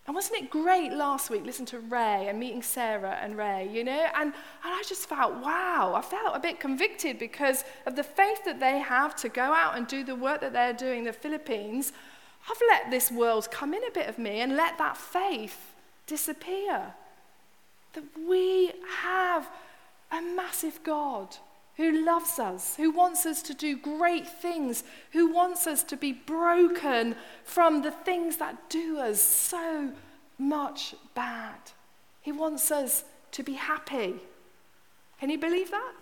And 0.07 0.15
wasn't 0.15 0.43
it 0.43 0.51
great 0.51 0.93
last 0.93 1.31
week, 1.31 1.47
listen 1.47 1.65
to 1.67 1.79
Ray 1.79 2.29
and 2.29 2.39
meeting 2.39 2.63
Sarah 2.63 3.19
and 3.23 3.39
Ray, 3.39 3.71
you 3.73 3.85
know? 3.85 4.07
And, 4.15 4.35
and 4.35 4.35
I 4.65 4.83
just 4.87 5.09
felt, 5.09 5.35
wow, 5.37 5.95
I 5.97 6.03
felt 6.03 6.37
a 6.37 6.41
bit 6.41 6.61
convicted 6.61 7.19
because 7.19 7.65
of 7.87 7.97
the 7.97 8.03
faith 8.03 8.45
that 8.45 8.61
they 8.61 8.81
have 8.81 9.17
to 9.17 9.31
go 9.31 9.43
out 9.43 9.79
and 9.79 9.87
do 9.87 10.05
the 10.05 10.15
work 10.15 10.43
that 10.43 10.53
they're 10.53 10.75
doing 10.75 11.01
in 11.01 11.05
the 11.05 11.13
Philippines. 11.13 11.95
I've 12.51 12.61
let 12.69 12.91
this 12.91 13.11
world 13.11 13.51
come 13.51 13.73
in 13.73 13.83
a 13.83 13.91
bit 13.91 14.07
of 14.07 14.19
me 14.19 14.41
and 14.41 14.57
let 14.57 14.77
that 14.77 14.99
faith 14.99 15.75
disappear. 16.07 16.93
That 17.95 18.05
we 18.29 18.73
have 19.01 19.49
a 20.13 20.21
massive 20.21 20.81
God 20.83 21.35
who 21.77 22.05
loves 22.05 22.39
us, 22.39 22.77
who 22.77 22.91
wants 22.91 23.27
us 23.27 23.43
to 23.43 23.55
do 23.55 23.77
great 23.77 24.27
things, 24.27 24.85
who 25.13 25.33
wants 25.33 25.67
us 25.67 25.83
to 25.83 25.97
be 25.97 26.13
broken 26.13 27.17
from 27.43 27.83
the 27.83 27.91
things 27.91 28.37
that 28.37 28.71
do 28.71 28.99
us 28.99 29.21
so 29.21 29.93
much 30.39 30.95
bad. 31.15 31.59
He 32.21 32.33
wants 32.33 32.71
us 32.71 33.05
to 33.33 33.43
be 33.43 33.55
happy. 33.55 34.21
Can 35.19 35.31
you 35.31 35.39
believe 35.39 35.71
that? 35.71 35.93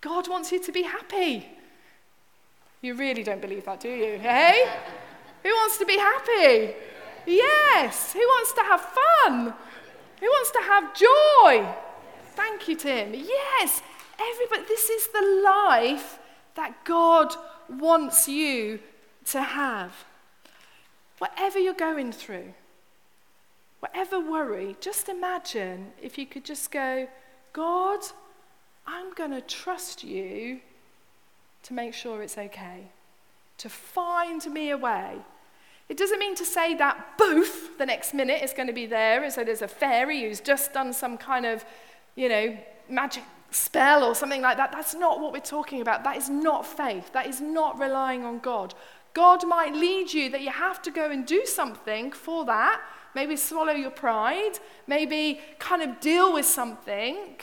God 0.00 0.28
wants 0.28 0.52
you 0.52 0.62
to 0.62 0.72
be 0.72 0.82
happy. 0.82 1.48
You 2.82 2.94
really 2.94 3.22
don't 3.22 3.40
believe 3.40 3.64
that, 3.64 3.80
do 3.80 3.88
you? 3.88 4.18
Hey? 4.18 4.68
Who 5.44 5.48
wants 5.50 5.78
to 5.78 5.86
be 5.86 5.96
happy? 5.96 6.74
Yes. 7.26 8.12
Who 8.12 8.18
wants 8.18 8.52
to 8.52 8.62
have 8.62 8.80
fun? 8.80 9.54
Who 10.20 10.26
wants 10.26 10.50
to 10.50 10.58
have 10.62 10.94
joy? 10.94 11.74
Thank 12.34 12.68
you, 12.68 12.76
Tim. 12.76 13.14
Yes. 13.14 13.82
Everybody, 14.30 14.62
this 14.68 14.88
is 14.88 15.08
the 15.08 15.42
life 15.44 16.18
that 16.54 16.84
God 16.84 17.34
wants 17.68 18.28
you 18.28 18.78
to 19.26 19.42
have. 19.42 19.92
Whatever 21.18 21.58
you're 21.58 21.74
going 21.74 22.12
through, 22.12 22.54
whatever 23.80 24.20
worry, 24.20 24.76
just 24.80 25.08
imagine 25.08 25.92
if 26.00 26.18
you 26.18 26.26
could 26.26 26.44
just 26.44 26.70
go, 26.70 27.08
God, 27.52 28.00
I'm 28.86 29.12
going 29.14 29.30
to 29.30 29.40
trust 29.40 30.04
you 30.04 30.60
to 31.64 31.74
make 31.74 31.94
sure 31.94 32.22
it's 32.22 32.38
okay, 32.38 32.88
to 33.58 33.68
find 33.68 34.44
me 34.46 34.70
a 34.70 34.76
way. 34.76 35.16
It 35.88 35.96
doesn't 35.96 36.18
mean 36.18 36.34
to 36.36 36.44
say 36.44 36.74
that 36.74 37.18
boof, 37.18 37.76
the 37.78 37.86
next 37.86 38.14
minute 38.14 38.42
is 38.42 38.52
going 38.52 38.68
to 38.68 38.72
be 38.72 38.86
there, 38.86 39.24
as 39.24 39.34
so 39.34 39.44
there's 39.44 39.62
a 39.62 39.68
fairy 39.68 40.22
who's 40.22 40.40
just 40.40 40.72
done 40.72 40.92
some 40.92 41.18
kind 41.18 41.44
of, 41.44 41.64
you 42.16 42.28
know, 42.28 42.56
magic 42.88 43.24
spell 43.52 44.02
or 44.02 44.14
something 44.14 44.42
like 44.42 44.56
that. 44.56 44.72
That's 44.72 44.94
not 44.94 45.20
what 45.20 45.32
we're 45.32 45.40
talking 45.40 45.80
about. 45.80 46.04
That 46.04 46.16
is 46.16 46.28
not 46.28 46.66
faith. 46.66 47.12
That 47.12 47.26
is 47.26 47.40
not 47.40 47.78
relying 47.78 48.24
on 48.24 48.38
God. 48.38 48.74
God 49.14 49.46
might 49.46 49.74
lead 49.74 50.12
you 50.12 50.30
that 50.30 50.40
you 50.40 50.50
have 50.50 50.80
to 50.82 50.90
go 50.90 51.10
and 51.10 51.26
do 51.26 51.44
something 51.44 52.12
for 52.12 52.44
that. 52.46 52.80
Maybe 53.14 53.36
swallow 53.36 53.72
your 53.72 53.90
pride. 53.90 54.58
Maybe 54.86 55.40
kind 55.58 55.82
of 55.82 56.00
deal 56.00 56.32
with 56.32 56.46
something. 56.46 57.36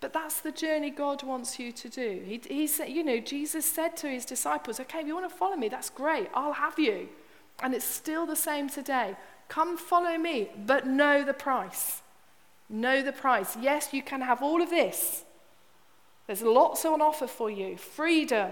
But 0.00 0.12
that's 0.12 0.40
the 0.40 0.52
journey 0.52 0.90
God 0.90 1.22
wants 1.22 1.58
you 1.58 1.72
to 1.72 1.88
do. 1.88 2.22
He, 2.24 2.40
he 2.48 2.66
said, 2.66 2.88
you 2.88 3.04
know, 3.04 3.18
Jesus 3.18 3.66
said 3.66 3.96
to 3.98 4.08
his 4.08 4.24
disciples, 4.24 4.80
okay, 4.80 5.00
if 5.00 5.06
you 5.06 5.14
want 5.14 5.28
to 5.28 5.36
follow 5.36 5.56
me, 5.56 5.68
that's 5.68 5.90
great. 5.90 6.28
I'll 6.32 6.54
have 6.54 6.78
you. 6.78 7.08
And 7.62 7.74
it's 7.74 7.84
still 7.84 8.24
the 8.24 8.36
same 8.36 8.70
today. 8.70 9.16
Come 9.48 9.76
follow 9.76 10.16
me, 10.16 10.50
but 10.64 10.86
know 10.86 11.22
the 11.24 11.34
price. 11.34 12.00
Know 12.72 13.02
the 13.02 13.12
price. 13.12 13.56
Yes, 13.60 13.92
you 13.92 14.00
can 14.00 14.20
have 14.20 14.42
all 14.42 14.62
of 14.62 14.70
this. 14.70 15.24
There's 16.28 16.42
lots 16.42 16.84
on 16.84 17.02
offer 17.02 17.26
for 17.26 17.50
you 17.50 17.76
freedom, 17.76 18.50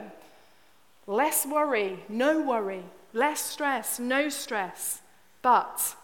less 1.07 1.47
worry, 1.47 2.01
no 2.09 2.41
worry, 2.43 2.83
less 3.13 3.41
stress, 3.41 4.01
no 4.01 4.29
stress. 4.29 5.01
But 5.41 5.95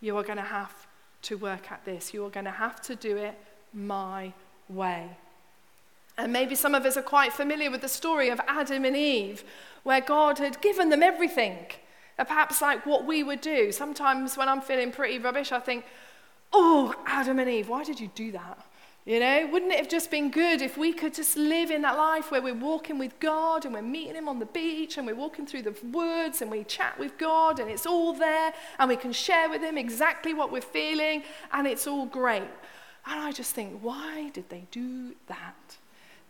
you 0.00 0.16
are 0.18 0.24
going 0.24 0.38
to 0.38 0.42
have 0.42 0.88
to 1.22 1.36
work 1.36 1.70
at 1.70 1.84
this. 1.84 2.12
You 2.12 2.26
are 2.26 2.30
going 2.30 2.46
to 2.46 2.50
have 2.50 2.80
to 2.82 2.96
do 2.96 3.16
it 3.16 3.38
my 3.72 4.32
way. 4.68 5.08
And 6.18 6.32
maybe 6.32 6.56
some 6.56 6.74
of 6.74 6.84
us 6.84 6.96
are 6.96 7.02
quite 7.02 7.32
familiar 7.32 7.70
with 7.70 7.82
the 7.82 7.88
story 7.88 8.28
of 8.28 8.40
Adam 8.48 8.84
and 8.84 8.96
Eve, 8.96 9.44
where 9.84 10.00
God 10.00 10.38
had 10.38 10.60
given 10.60 10.88
them 10.88 11.02
everything. 11.02 11.58
Perhaps 12.16 12.60
like 12.60 12.86
what 12.86 13.04
we 13.04 13.22
would 13.22 13.40
do. 13.40 13.70
Sometimes 13.70 14.36
when 14.36 14.48
I'm 14.48 14.62
feeling 14.62 14.90
pretty 14.90 15.18
rubbish, 15.18 15.52
I 15.52 15.60
think, 15.60 15.84
oh, 16.52 16.94
Adam 17.06 17.38
and 17.38 17.50
Eve, 17.50 17.68
why 17.68 17.84
did 17.84 18.00
you 18.00 18.10
do 18.14 18.32
that? 18.32 18.58
You 19.04 19.20
know, 19.20 19.48
wouldn't 19.52 19.70
it 19.70 19.78
have 19.78 19.88
just 19.88 20.10
been 20.10 20.32
good 20.32 20.60
if 20.60 20.76
we 20.76 20.92
could 20.92 21.14
just 21.14 21.36
live 21.36 21.70
in 21.70 21.82
that 21.82 21.96
life 21.96 22.32
where 22.32 22.42
we're 22.42 22.54
walking 22.54 22.98
with 22.98 23.18
God 23.20 23.64
and 23.64 23.72
we're 23.72 23.82
meeting 23.82 24.16
Him 24.16 24.28
on 24.28 24.40
the 24.40 24.46
beach 24.46 24.98
and 24.98 25.06
we're 25.06 25.14
walking 25.14 25.46
through 25.46 25.62
the 25.62 25.76
woods 25.84 26.42
and 26.42 26.50
we 26.50 26.64
chat 26.64 26.98
with 26.98 27.16
God 27.16 27.60
and 27.60 27.70
it's 27.70 27.86
all 27.86 28.12
there 28.12 28.52
and 28.80 28.88
we 28.88 28.96
can 28.96 29.12
share 29.12 29.48
with 29.48 29.62
Him 29.62 29.78
exactly 29.78 30.34
what 30.34 30.50
we're 30.50 30.60
feeling 30.60 31.22
and 31.52 31.68
it's 31.68 31.86
all 31.86 32.06
great. 32.06 32.50
And 33.06 33.20
I 33.20 33.30
just 33.30 33.54
think, 33.54 33.78
why 33.80 34.30
did 34.30 34.48
they 34.48 34.66
do 34.72 35.14
that? 35.28 35.76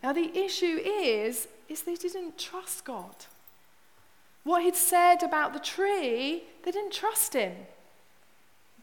Now, 0.03 0.13
the 0.13 0.37
issue 0.37 0.79
is, 0.85 1.47
is 1.67 1.81
they 1.81 1.95
didn't 1.95 2.37
trust 2.37 2.85
God. 2.85 3.15
What 4.43 4.61
he'd 4.61 4.75
said 4.75 5.23
about 5.23 5.53
the 5.53 5.59
tree, 5.59 6.43
they 6.63 6.71
didn't 6.71 6.93
trust 6.93 7.33
him. 7.33 7.53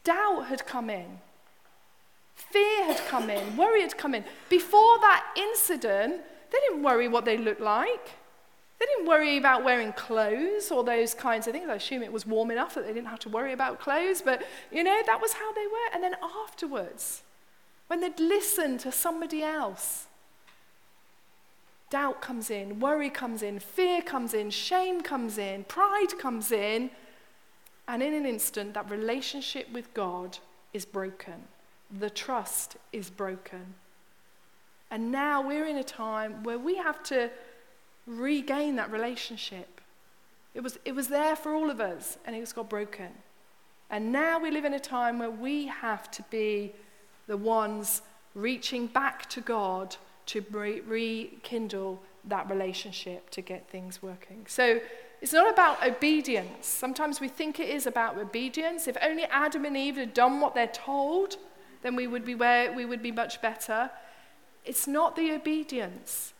Doubt 0.03 0.47
had 0.47 0.65
come 0.65 0.89
in. 0.89 1.19
Fear 2.35 2.85
had 2.85 2.97
come 3.07 3.29
in. 3.29 3.57
Worry 3.57 3.81
had 3.81 3.97
come 3.97 4.13
in. 4.13 4.23
Before 4.49 4.99
that 4.99 5.25
incident, 5.35 6.21
they 6.51 6.59
didn't 6.59 6.83
worry 6.83 7.07
what 7.07 7.25
they 7.25 7.37
looked 7.37 7.61
like. 7.61 8.11
They 8.79 8.85
didn't 8.85 9.07
worry 9.07 9.37
about 9.37 9.63
wearing 9.63 9.93
clothes 9.93 10.69
or 10.69 10.83
those 10.83 11.13
kinds 11.13 11.47
of 11.47 11.53
things. 11.53 11.69
I 11.69 11.75
assume 11.75 12.03
it 12.03 12.11
was 12.11 12.25
warm 12.25 12.51
enough 12.51 12.75
that 12.75 12.85
they 12.85 12.93
didn't 12.93 13.07
have 13.07 13.19
to 13.19 13.29
worry 13.29 13.53
about 13.53 13.79
clothes, 13.79 14.21
but 14.21 14.43
you 14.71 14.83
know, 14.83 15.01
that 15.05 15.21
was 15.21 15.33
how 15.33 15.53
they 15.53 15.65
were. 15.65 15.93
And 15.93 16.03
then 16.03 16.15
afterwards, 16.21 17.23
when 17.87 18.01
they'd 18.01 18.19
listened 18.19 18.79
to 18.81 18.91
somebody 18.91 19.43
else. 19.43 20.07
Doubt 21.89 22.21
comes 22.21 22.49
in, 22.49 22.79
worry 22.79 23.09
comes 23.09 23.43
in, 23.43 23.59
fear 23.59 24.01
comes 24.01 24.33
in, 24.33 24.49
shame 24.49 25.01
comes 25.01 25.37
in, 25.37 25.63
pride 25.65 26.17
comes 26.19 26.51
in, 26.51 26.89
and 27.87 28.01
in 28.01 28.13
an 28.13 28.25
instant, 28.25 28.73
that 28.73 28.89
relationship 28.89 29.71
with 29.71 29.93
God 29.93 30.39
is 30.73 30.83
broken. 30.83 31.45
The 31.99 32.09
trust 32.09 32.77
is 32.91 33.09
broken. 33.09 33.75
And 34.91 35.11
now 35.11 35.45
we're 35.45 35.65
in 35.65 35.77
a 35.77 35.83
time 35.83 36.43
where 36.43 36.59
we 36.59 36.75
have 36.75 37.01
to 37.03 37.29
regain 38.05 38.75
that 38.75 38.91
relationship. 38.91 39.81
It 40.53 40.61
was, 40.61 40.79
it 40.85 40.93
was 40.93 41.07
there 41.07 41.35
for 41.35 41.53
all 41.53 41.69
of 41.69 41.79
us, 41.79 42.17
and 42.25 42.35
it's 42.35 42.53
got 42.53 42.69
broken. 42.69 43.09
And 43.89 44.11
now 44.11 44.39
we 44.39 44.51
live 44.51 44.65
in 44.65 44.73
a 44.73 44.79
time 44.79 45.19
where 45.19 45.29
we 45.29 45.67
have 45.67 46.09
to 46.11 46.23
be 46.29 46.73
the 47.27 47.37
ones 47.37 48.01
reaching 48.33 48.87
back 48.87 49.29
to 49.29 49.41
God 49.41 49.95
to 50.27 50.43
re- 50.51 50.81
rekindle 50.81 52.01
that 52.25 52.49
relationship 52.49 53.29
to 53.31 53.41
get 53.41 53.67
things 53.69 54.01
working. 54.01 54.45
So 54.47 54.79
it's 55.21 55.33
not 55.33 55.51
about 55.51 55.85
obedience. 55.85 56.67
Sometimes 56.67 57.19
we 57.19 57.27
think 57.27 57.59
it 57.59 57.69
is 57.69 57.85
about 57.85 58.17
obedience. 58.17 58.87
If 58.87 58.97
only 59.01 59.23
Adam 59.25 59.65
and 59.65 59.77
Eve 59.77 59.97
had 59.97 60.13
done 60.13 60.39
what 60.39 60.55
they're 60.55 60.67
told, 60.67 61.37
then 61.85 61.95
we 61.95 62.07
would 62.07 62.25
be 62.25 62.33
where 62.33 62.73
we 62.73 62.83
would 62.83 63.03
be 63.03 63.11
much 63.11 63.41
better. 63.41 63.91
It's 64.65 64.87
not 64.87 65.15
the 65.15 65.31
obedience. 65.33 66.33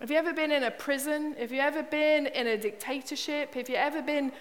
Have 0.00 0.10
you 0.10 0.16
ever 0.16 0.32
been 0.32 0.50
in 0.50 0.64
a 0.64 0.70
prison? 0.70 1.36
Have 1.38 1.52
you 1.52 1.60
ever 1.60 1.84
been 1.84 2.26
in 2.26 2.48
a 2.48 2.58
dictatorship? 2.58 3.54
Have 3.54 3.68
you 3.68 3.76
ever 3.76 4.02
been 4.02 4.32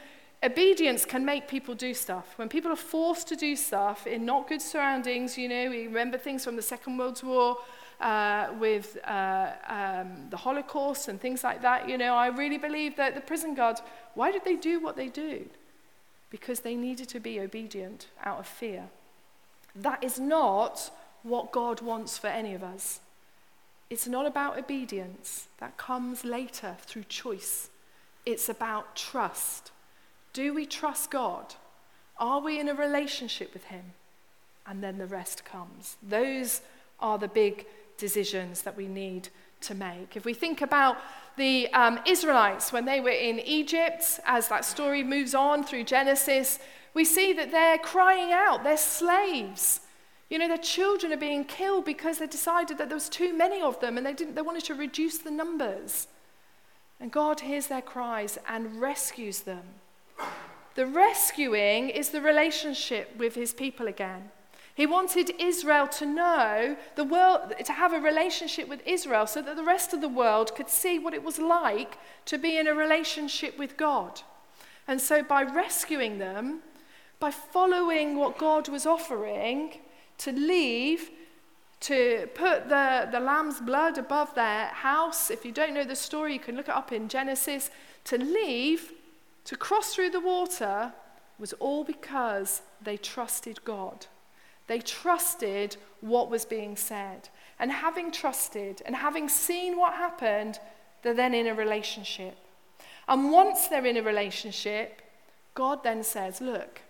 obedience 0.44 1.06
can 1.06 1.25
make 1.25 1.48
people 1.48 1.75
do 1.75 1.94
stuff. 1.94 2.34
When 2.38 2.50
people 2.50 2.72
are 2.72 2.75
forced 2.75 3.27
to 3.30 3.36
do 3.36 3.56
stuff 3.56 4.08
in 4.08 4.25
not 4.25 4.48
good 4.48 4.62
surroundings, 4.62 5.38
you 5.38 5.50
know, 5.50 5.70
we 5.70 5.88
remember 5.88 6.18
things 6.18 6.44
from 6.44 6.56
the 6.56 6.62
Second 6.62 6.98
World 6.98 7.22
War 7.24 7.58
uh, 8.00 8.48
with 8.60 8.98
uh, 9.06 9.51
um, 9.68 10.27
the 10.30 10.38
Holocaust 10.38 11.08
and 11.08 11.20
things 11.20 11.44
like 11.44 11.62
that. 11.62 11.89
You 11.89 11.98
know, 11.98 12.15
I 12.15 12.27
really 12.27 12.58
believe 12.58 12.96
that 12.98 13.15
the 13.15 13.22
prison 13.22 13.56
guards, 13.56 13.82
why 14.13 14.32
did 14.32 14.44
they 14.46 14.56
do 14.56 14.80
what 14.80 14.96
they 14.96 15.08
do? 15.08 15.46
Because 16.30 16.60
they 16.62 16.75
needed 16.75 17.08
to 17.10 17.20
be 17.20 17.39
obedient 17.39 18.08
out 18.24 18.39
of 18.39 18.48
fear. 18.48 18.89
That 19.75 20.03
is 20.03 20.20
not 20.20 20.91
what 21.24 21.51
God 21.51 21.82
wants 21.82 22.17
for 22.17 22.27
any 22.27 22.53
of 22.53 22.63
us. 22.63 23.00
It's 23.89 24.08
not 24.08 24.25
about 24.25 24.58
obedience, 24.58 25.48
that 25.60 25.77
comes 25.77 26.24
later 26.24 26.75
through 26.82 27.03
choice. 27.03 27.70
It's 28.25 28.50
about 28.50 28.96
trust. 28.96 29.72
Do 30.34 30.53
we 30.53 30.65
trust 30.65 31.12
God? 31.12 31.55
Are 32.17 32.39
we 32.39 32.60
in 32.60 32.70
a 32.70 32.74
relationship 32.74 33.53
with 33.53 33.65
Him? 33.65 33.94
And 34.65 34.84
then 34.84 34.98
the 34.98 35.05
rest 35.05 35.46
comes. 35.46 35.98
Those 36.01 36.62
are 37.00 37.17
the 37.17 37.27
big 37.27 37.67
decisions 37.98 38.63
that 38.63 38.75
we 38.75 38.88
need 38.88 39.29
to 39.67 39.75
make. 39.75 40.15
If 40.15 40.25
we 40.25 40.34
think 40.34 40.62
about 40.62 40.98
the 41.38 41.72
um, 41.74 42.00
Israelites 42.05 42.72
when 42.72 42.86
they 42.86 43.00
were 43.00 43.10
in 43.10 43.39
Egypt, 43.39 44.19
as 44.25 44.48
that 44.48 44.65
story 44.65 45.03
moves 45.03 45.36
on 45.36 45.63
through 45.63 45.84
Genesis, 45.84 46.60
we 46.93 47.03
see 47.03 47.34
that 47.34 47.51
they're 47.51 47.77
crying 47.77 48.31
out, 48.31 48.63
they're 48.63 48.77
slaves. 48.77 49.81
You 50.29 50.39
know, 50.39 50.48
their 50.48 50.57
children 50.57 51.13
are 51.13 51.17
being 51.17 51.43
killed 51.43 51.86
because 51.86 52.17
they 52.17 52.27
decided 52.27 52.77
that 52.77 52.89
there 52.89 52.95
was 52.95 53.10
too 53.10 53.38
many 53.38 53.62
of 53.62 53.79
them 53.79 53.98
and 53.98 54.05
they, 54.05 54.13
didn't, 54.13 54.36
they 54.36 54.41
wanted 54.41 54.63
to 54.65 54.74
reduce 54.74 55.19
the 55.19 55.31
numbers. 55.31 56.07
And 57.00 57.12
God 57.12 57.41
hears 57.41 57.67
their 57.67 57.81
cries 57.81 58.39
and 58.48 58.81
rescues 58.81 59.41
them. 59.41 59.63
The 60.75 60.86
rescuing 60.86 61.89
is 61.89 62.10
the 62.10 62.22
relationship 62.22 63.15
with 63.17 63.36
his 63.36 63.53
people 63.53 63.88
again. 63.88 64.31
He 64.75 64.86
wanted 64.86 65.32
Israel 65.39 65.88
to 65.88 66.05
know 66.05 66.75
the 66.96 67.05
world, 67.05 67.53
to 67.63 67.74
have 67.74 67.94
a 67.94 68.00
relationship 68.00 68.67
with 68.67 68.86
Israel 68.86 69.25
so 69.25 69.41
that 69.41 69.55
the 69.55 69.63
rest 69.63 69.94
of 69.94 70.01
the 70.01 70.10
world 70.10 70.53
could 70.53 70.70
see 70.70 71.00
what 71.00 71.13
it 71.13 71.24
was 71.24 71.39
like 71.39 71.98
to 72.25 72.38
be 72.38 72.58
in 72.58 72.67
a 72.67 72.75
relationship 72.75 73.58
with 73.58 73.77
God. 73.77 74.22
And 74.86 75.00
so 75.00 75.24
by 75.24 75.44
rescuing 75.44 76.20
them, 76.20 76.60
by 77.20 77.32
following 77.32 78.17
what 78.17 78.38
God 78.38 78.67
was 78.67 78.86
offering, 78.86 79.79
to 80.17 80.34
leave, 80.34 81.10
to 81.82 82.27
put 82.36 82.67
the, 82.67 83.08
the 83.12 83.20
lamb's 83.20 83.62
blood 83.62 83.98
above 83.98 84.36
their 84.36 84.67
house. 84.67 85.32
If 85.32 85.46
you 85.46 85.53
don't 85.53 85.74
know 85.74 85.86
the 85.86 85.96
story, 85.96 86.34
you 86.34 86.39
can 86.39 86.58
look 86.58 86.67
it 86.67 86.75
up 86.75 86.91
in 86.91 87.08
Genesis. 87.08 87.70
To 88.05 88.17
leave 88.17 88.91
to 89.46 89.55
cross 89.55 89.96
through 89.96 90.10
the 90.10 90.20
water 90.20 90.94
was 91.39 91.53
all 91.53 91.84
because 91.84 92.62
they 92.82 92.98
trusted 92.98 93.63
God. 93.63 94.08
They 94.67 94.79
trusted 94.79 95.77
what 96.01 96.29
was 96.29 96.45
being 96.45 96.75
said. 96.75 97.29
And 97.60 97.72
having 97.72 98.12
trusted 98.12 98.81
and 98.86 98.95
having 98.95 99.29
seen 99.29 99.77
what 99.77 99.93
happened, 99.93 100.60
they're 101.01 101.13
then 101.13 101.34
in 101.34 101.48
a 101.48 101.53
relationship. 101.53 102.38
And 103.07 103.31
once 103.31 103.67
they're 103.67 103.86
in 103.86 103.98
a 103.98 104.01
relationship, 104.01 105.01
God 105.53 105.84
then 105.84 106.03
says, 106.03 106.41
Look, 106.41 106.81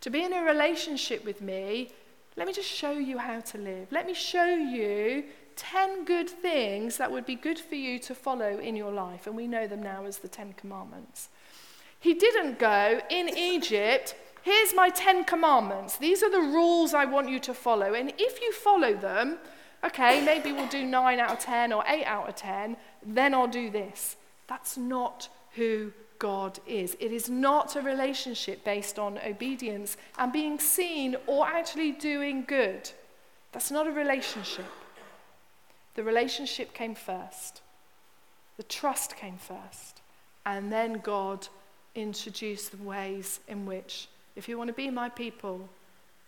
to 0.00 0.10
be 0.10 0.22
in 0.24 0.32
a 0.32 0.42
relationship 0.42 1.24
with 1.24 1.40
me, 1.40 1.90
let 2.36 2.46
me 2.46 2.52
just 2.52 2.68
show 2.68 2.92
you 2.92 3.18
how 3.18 3.40
to 3.40 3.58
live. 3.58 3.90
Let 3.90 4.06
me 4.06 4.14
show 4.14 4.46
you 4.46 5.24
10 5.56 6.04
good 6.04 6.28
things 6.28 6.96
that 6.96 7.10
would 7.10 7.26
be 7.26 7.34
good 7.34 7.58
for 7.58 7.74
you 7.74 7.98
to 8.00 8.14
follow 8.14 8.58
in 8.58 8.76
your 8.76 8.92
life. 8.92 9.26
And 9.26 9.36
we 9.36 9.46
know 9.46 9.66
them 9.66 9.82
now 9.82 10.04
as 10.04 10.18
the 10.18 10.28
Ten 10.28 10.54
Commandments. 10.54 11.28
He 11.98 12.14
didn't 12.14 12.58
go 12.58 13.00
in 13.10 13.28
Egypt, 13.36 14.14
here's 14.42 14.74
my 14.74 14.88
10 14.88 15.24
commandments. 15.24 15.96
These 15.96 16.22
are 16.22 16.30
the 16.30 16.40
rules 16.40 16.94
I 16.94 17.04
want 17.04 17.28
you 17.28 17.38
to 17.40 17.54
follow. 17.54 17.94
And 17.94 18.12
if 18.18 18.40
you 18.40 18.52
follow 18.52 18.94
them, 18.94 19.38
okay, 19.84 20.24
maybe 20.24 20.52
we'll 20.52 20.68
do 20.68 20.84
9 20.84 21.18
out 21.18 21.32
of 21.32 21.38
10 21.38 21.72
or 21.72 21.84
8 21.86 22.04
out 22.04 22.28
of 22.28 22.36
10, 22.36 22.76
then 23.04 23.34
I'll 23.34 23.48
do 23.48 23.70
this. 23.70 24.16
That's 24.46 24.76
not 24.76 25.28
who 25.54 25.92
God 26.18 26.58
is. 26.66 26.96
It 27.00 27.12
is 27.12 27.28
not 27.28 27.76
a 27.76 27.80
relationship 27.80 28.64
based 28.64 28.98
on 28.98 29.18
obedience 29.26 29.96
and 30.18 30.32
being 30.32 30.58
seen 30.60 31.16
or 31.26 31.46
actually 31.46 31.92
doing 31.92 32.44
good. 32.46 32.90
That's 33.52 33.70
not 33.70 33.86
a 33.86 33.90
relationship. 33.90 34.66
The 35.94 36.04
relationship 36.04 36.72
came 36.72 36.94
first, 36.94 37.62
the 38.56 38.62
trust 38.62 39.16
came 39.16 39.38
first, 39.38 40.00
and 40.46 40.72
then 40.72 41.00
God 41.02 41.48
introduced 41.94 42.70
the 42.70 42.82
ways 42.82 43.40
in 43.48 43.66
which, 43.66 44.06
if 44.40 44.48
you 44.48 44.56
want 44.56 44.68
to 44.68 44.74
be 44.74 44.90
my 44.90 45.10
people, 45.10 45.68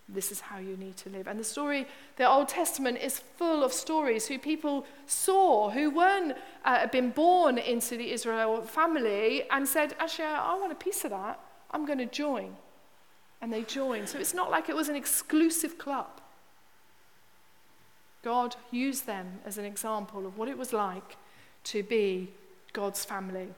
this 0.07 0.31
is 0.31 0.39
how 0.39 0.59
you 0.59 0.77
need 0.77 0.95
to 0.97 1.09
live. 1.09 1.25
And 1.27 1.39
the 1.39 1.43
story, 1.43 1.87
the 2.17 2.29
Old 2.29 2.47
Testament 2.47 2.99
is 3.01 3.17
full 3.17 3.63
of 3.63 3.73
stories 3.73 4.27
who 4.27 4.37
people 4.37 4.85
saw 5.07 5.71
who 5.71 5.89
weren't 5.89 6.37
uh, 6.63 6.85
been 6.87 7.09
born 7.09 7.57
into 7.57 7.97
the 7.97 8.11
Israel 8.11 8.61
family 8.61 9.49
and 9.49 9.67
said, 9.67 9.95
actually, 9.99 10.25
I 10.25 10.53
want 10.59 10.71
a 10.71 10.75
piece 10.75 11.03
of 11.05 11.09
that. 11.09 11.39
I'm 11.71 11.87
going 11.87 11.97
to 11.97 12.05
join. 12.05 12.55
And 13.41 13.51
they 13.51 13.63
joined. 13.63 14.07
So 14.09 14.19
it's 14.19 14.35
not 14.35 14.51
like 14.51 14.69
it 14.69 14.75
was 14.75 14.89
an 14.89 14.95
exclusive 14.95 15.79
club. 15.79 16.21
God 18.23 18.55
used 18.69 19.07
them 19.07 19.39
as 19.43 19.57
an 19.57 19.65
example 19.65 20.27
of 20.27 20.37
what 20.37 20.49
it 20.49 20.57
was 20.57 20.71
like 20.71 21.17
to 21.65 21.81
be 21.81 22.29
God's 22.73 23.03
family. 23.03 23.49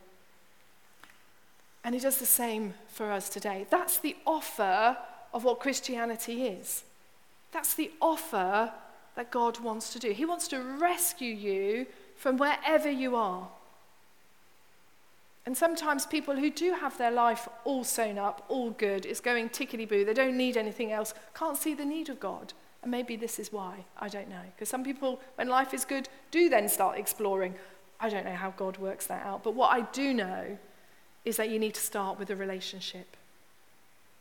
And 1.86 1.94
He 1.94 2.02
does 2.02 2.18
the 2.18 2.26
same 2.26 2.74
for 2.88 3.12
us 3.12 3.30
today. 3.30 3.68
That's 3.70 4.00
the 4.00 4.18
offer 4.26 4.98
of 5.34 5.44
what 5.44 5.60
Christianity 5.60 6.48
is. 6.48 6.84
That's 7.52 7.76
the 7.76 7.92
offer 8.02 8.74
that 9.16 9.32
God 9.32 9.60
wants 9.60 9.94
to 9.94 10.00
do. 10.00 10.12
He 10.12 10.26
wants 10.26 10.48
to 10.50 10.60
rescue 10.60 11.34
you 11.34 11.86
from 12.18 12.38
wherever 12.38 12.90
you 12.90 13.16
are. 13.16 13.48
And 15.46 15.56
sometimes 15.56 16.08
people 16.08 16.36
who 16.36 16.50
do 16.50 16.74
have 16.74 16.98
their 16.98 17.12
life 17.12 17.48
all 17.66 17.84
sewn 17.84 18.18
up, 18.18 18.44
all 18.50 18.72
good, 18.72 19.06
it's 19.06 19.20
going 19.20 19.50
tickety 19.50 19.88
boo, 19.88 20.04
they 20.04 20.14
don't 20.14 20.36
need 20.36 20.58
anything 20.58 20.92
else, 20.92 21.14
can't 21.36 21.56
see 21.56 21.76
the 21.76 21.86
need 21.86 22.10
of 22.10 22.20
God. 22.20 22.54
And 22.82 22.90
maybe 22.90 23.16
this 23.16 23.38
is 23.38 23.54
why. 23.54 23.86
I 24.00 24.10
don't 24.10 24.30
know. 24.30 24.42
Because 24.56 24.70
some 24.70 24.84
people, 24.84 25.20
when 25.36 25.48
life 25.48 25.74
is 25.74 25.86
good, 25.86 26.10
do 26.32 26.50
then 26.50 26.68
start 26.68 26.98
exploring. 26.98 27.54
I 28.00 28.10
don't 28.10 28.26
know 28.26 28.34
how 28.34 28.52
God 28.52 28.78
works 28.78 29.06
that 29.08 29.24
out. 29.24 29.44
But 29.44 29.54
what 29.54 29.72
I 29.72 29.82
do 29.82 30.14
know 30.14 30.58
is 31.26 31.38
that 31.38 31.50
you 31.50 31.60
need 31.60 31.74
to 31.74 31.82
start 31.82 32.18
with 32.18 32.30
a 32.30 32.36
relationship. 32.36 33.18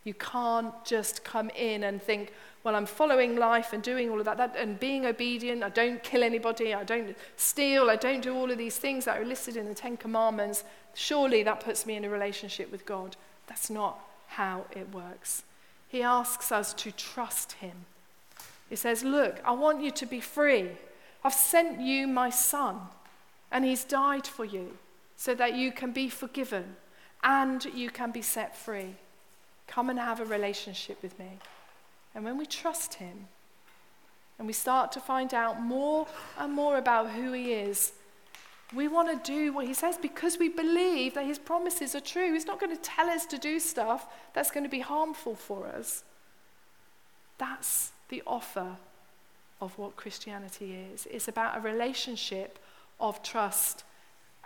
You 0.04 0.14
can't 0.14 0.72
just 0.84 1.24
come 1.24 1.50
in 1.50 1.84
and 1.84 2.02
think, 2.02 2.32
well, 2.62 2.74
I'm 2.74 2.86
following 2.86 3.36
life 3.36 3.72
and 3.72 3.82
doing 3.82 4.10
all 4.10 4.18
of 4.18 4.24
that, 4.24 4.36
that, 4.38 4.56
and 4.56 4.80
being 4.80 5.06
obedient. 5.06 5.62
I 5.62 5.68
don't 5.68 6.02
kill 6.02 6.22
anybody. 6.22 6.74
I 6.74 6.84
don't 6.84 7.16
steal. 7.36 7.90
I 7.90 7.96
don't 7.96 8.22
do 8.22 8.34
all 8.34 8.50
of 8.50 8.58
these 8.58 8.76
things 8.76 9.04
that 9.04 9.20
are 9.20 9.24
listed 9.24 9.56
in 9.56 9.66
the 9.66 9.74
Ten 9.74 9.96
Commandments. 9.96 10.64
Surely 10.94 11.42
that 11.42 11.60
puts 11.60 11.86
me 11.86 11.96
in 11.96 12.04
a 12.04 12.10
relationship 12.10 12.72
with 12.72 12.84
God. 12.86 13.16
That's 13.46 13.70
not 13.70 13.98
how 14.28 14.64
it 14.72 14.92
works. 14.94 15.42
He 15.88 16.02
asks 16.02 16.50
us 16.50 16.72
to 16.74 16.90
trust 16.90 17.52
Him. 17.52 17.86
He 18.68 18.76
says, 18.76 19.04
Look, 19.04 19.40
I 19.44 19.52
want 19.52 19.82
you 19.82 19.90
to 19.92 20.06
be 20.06 20.20
free. 20.20 20.70
I've 21.22 21.34
sent 21.34 21.80
you 21.80 22.06
my 22.06 22.28
son, 22.28 22.80
and 23.50 23.64
he's 23.64 23.84
died 23.84 24.26
for 24.26 24.44
you 24.44 24.76
so 25.16 25.34
that 25.34 25.54
you 25.54 25.72
can 25.72 25.92
be 25.92 26.08
forgiven 26.08 26.76
and 27.24 27.64
you 27.64 27.90
can 27.90 28.10
be 28.10 28.22
set 28.22 28.56
free. 28.56 28.94
Come 29.66 29.88
and 29.88 29.98
have 29.98 30.20
a 30.20 30.24
relationship 30.24 31.02
with 31.02 31.18
me. 31.18 31.38
And 32.14 32.24
when 32.24 32.38
we 32.38 32.46
trust 32.46 32.94
him 32.94 33.26
and 34.38 34.46
we 34.46 34.52
start 34.52 34.92
to 34.92 35.00
find 35.00 35.32
out 35.32 35.60
more 35.60 36.06
and 36.38 36.52
more 36.52 36.76
about 36.76 37.10
who 37.10 37.32
he 37.32 37.54
is, 37.54 37.92
we 38.74 38.88
want 38.88 39.10
to 39.10 39.32
do 39.32 39.52
what 39.52 39.66
he 39.66 39.74
says 39.74 39.96
because 39.96 40.38
we 40.38 40.48
believe 40.48 41.14
that 41.14 41.24
his 41.24 41.38
promises 41.38 41.94
are 41.94 42.00
true. 42.00 42.32
He's 42.32 42.46
not 42.46 42.60
going 42.60 42.76
to 42.76 42.82
tell 42.82 43.08
us 43.08 43.24
to 43.26 43.38
do 43.38 43.58
stuff 43.58 44.06
that's 44.34 44.50
going 44.50 44.64
to 44.64 44.70
be 44.70 44.80
harmful 44.80 45.34
for 45.34 45.66
us. 45.66 46.04
That's 47.38 47.92
the 48.08 48.22
offer 48.26 48.76
of 49.60 49.76
what 49.78 49.96
Christianity 49.96 50.76
is. 50.92 51.06
It's 51.10 51.28
about 51.28 51.56
a 51.56 51.60
relationship 51.60 52.58
of 53.00 53.22
trust 53.22 53.84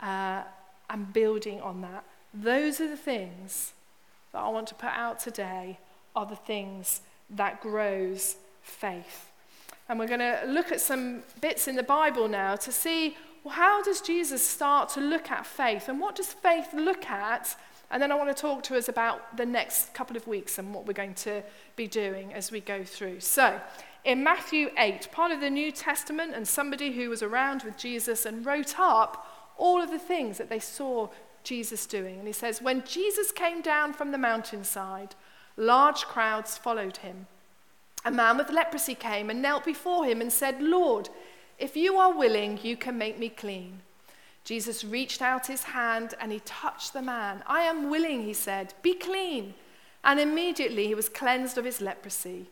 uh, 0.00 0.42
and 0.90 1.12
building 1.12 1.60
on 1.60 1.80
that. 1.82 2.04
Those 2.34 2.80
are 2.80 2.88
the 2.88 2.96
things 2.96 3.72
that 4.32 4.38
I 4.38 4.48
want 4.48 4.66
to 4.68 4.74
put 4.74 4.90
out 4.90 5.18
today 5.18 5.78
are 6.14 6.26
the 6.26 6.36
things 6.36 7.00
that 7.30 7.60
grows 7.60 8.36
faith. 8.62 9.30
And 9.88 9.98
we're 9.98 10.08
going 10.08 10.20
to 10.20 10.42
look 10.46 10.70
at 10.70 10.80
some 10.80 11.22
bits 11.40 11.68
in 11.68 11.76
the 11.76 11.82
Bible 11.82 12.28
now 12.28 12.56
to 12.56 12.72
see 12.72 13.16
well, 13.44 13.54
how 13.54 13.82
does 13.82 14.00
Jesus 14.00 14.46
start 14.46 14.88
to 14.90 15.00
look 15.00 15.30
at 15.30 15.46
faith 15.46 15.88
and 15.88 16.00
what 16.00 16.16
does 16.16 16.32
faith 16.32 16.74
look 16.74 17.06
at 17.06 17.56
and 17.90 18.02
then 18.02 18.12
I 18.12 18.16
want 18.16 18.34
to 18.34 18.40
talk 18.40 18.62
to 18.64 18.76
us 18.76 18.88
about 18.88 19.36
the 19.36 19.46
next 19.46 19.94
couple 19.94 20.16
of 20.16 20.26
weeks 20.26 20.58
and 20.58 20.74
what 20.74 20.86
we're 20.86 20.92
going 20.92 21.14
to 21.14 21.42
be 21.74 21.86
doing 21.86 22.34
as 22.34 22.52
we 22.52 22.60
go 22.60 22.84
through. 22.84 23.20
So, 23.20 23.58
in 24.04 24.22
Matthew 24.22 24.70
8, 24.76 25.10
part 25.10 25.32
of 25.32 25.40
the 25.40 25.50
New 25.50 25.72
Testament, 25.72 26.34
and 26.34 26.46
somebody 26.46 26.92
who 26.92 27.08
was 27.08 27.22
around 27.22 27.62
with 27.62 27.78
Jesus 27.78 28.26
and 28.26 28.44
wrote 28.44 28.78
up 28.78 29.26
all 29.56 29.82
of 29.82 29.90
the 29.90 29.98
things 29.98 30.38
that 30.38 30.50
they 30.50 30.58
saw 30.58 31.08
Jesus 31.48 31.86
doing. 31.86 32.18
And 32.18 32.26
he 32.26 32.32
says, 32.32 32.60
When 32.60 32.84
Jesus 32.84 33.32
came 33.32 33.62
down 33.62 33.94
from 33.94 34.12
the 34.12 34.18
mountainside, 34.18 35.14
large 35.56 36.02
crowds 36.02 36.58
followed 36.58 36.98
him. 36.98 37.26
A 38.04 38.10
man 38.10 38.36
with 38.36 38.50
leprosy 38.50 38.94
came 38.94 39.30
and 39.30 39.40
knelt 39.40 39.64
before 39.64 40.04
him 40.04 40.20
and 40.20 40.30
said, 40.30 40.60
Lord, 40.60 41.08
if 41.58 41.74
you 41.74 41.96
are 41.96 42.12
willing, 42.12 42.60
you 42.62 42.76
can 42.76 42.98
make 42.98 43.18
me 43.18 43.30
clean. 43.30 43.80
Jesus 44.44 44.84
reached 44.84 45.22
out 45.22 45.46
his 45.46 45.62
hand 45.64 46.14
and 46.20 46.30
he 46.30 46.40
touched 46.40 46.92
the 46.92 47.02
man. 47.02 47.42
I 47.46 47.62
am 47.62 47.90
willing, 47.90 48.22
he 48.22 48.34
said, 48.34 48.74
be 48.82 48.94
clean. 48.94 49.54
And 50.04 50.20
immediately 50.20 50.86
he 50.86 50.94
was 50.94 51.08
cleansed 51.08 51.58
of 51.58 51.64
his 51.64 51.80
leprosy. 51.80 52.46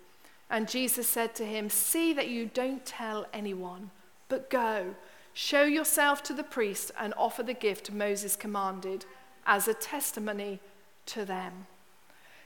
And 0.48 0.68
Jesus 0.68 1.06
said 1.06 1.35
to 1.37 1.44
him, 1.44 1.68
See 1.68 2.12
that 2.14 2.28
you 2.28 2.50
don't 2.52 2.85
tell 2.85 3.26
anyone, 3.32 3.90
but 4.28 4.50
go, 4.50 4.94
show 5.37 5.64
yourself 5.64 6.22
to 6.22 6.33
the 6.33 6.42
priest, 6.42 6.90
and 6.99 7.12
offer 7.14 7.42
the 7.42 7.53
gift 7.53 7.92
Moses 7.92 8.37
commanded 8.37 9.05
as 9.44 9.68
a 9.68 9.75
testimony 9.75 10.61
to 11.05 11.27
them. 11.27 11.66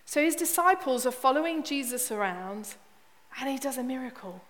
So 0.04 0.20
his 0.20 0.34
disciples 0.34 1.06
are 1.06 1.12
following 1.12 1.62
Jesus 1.62 2.10
around, 2.10 2.74
and 3.38 3.48
he 3.48 3.58
does 3.58 3.78
a 3.78 3.84
miracle 3.84 4.40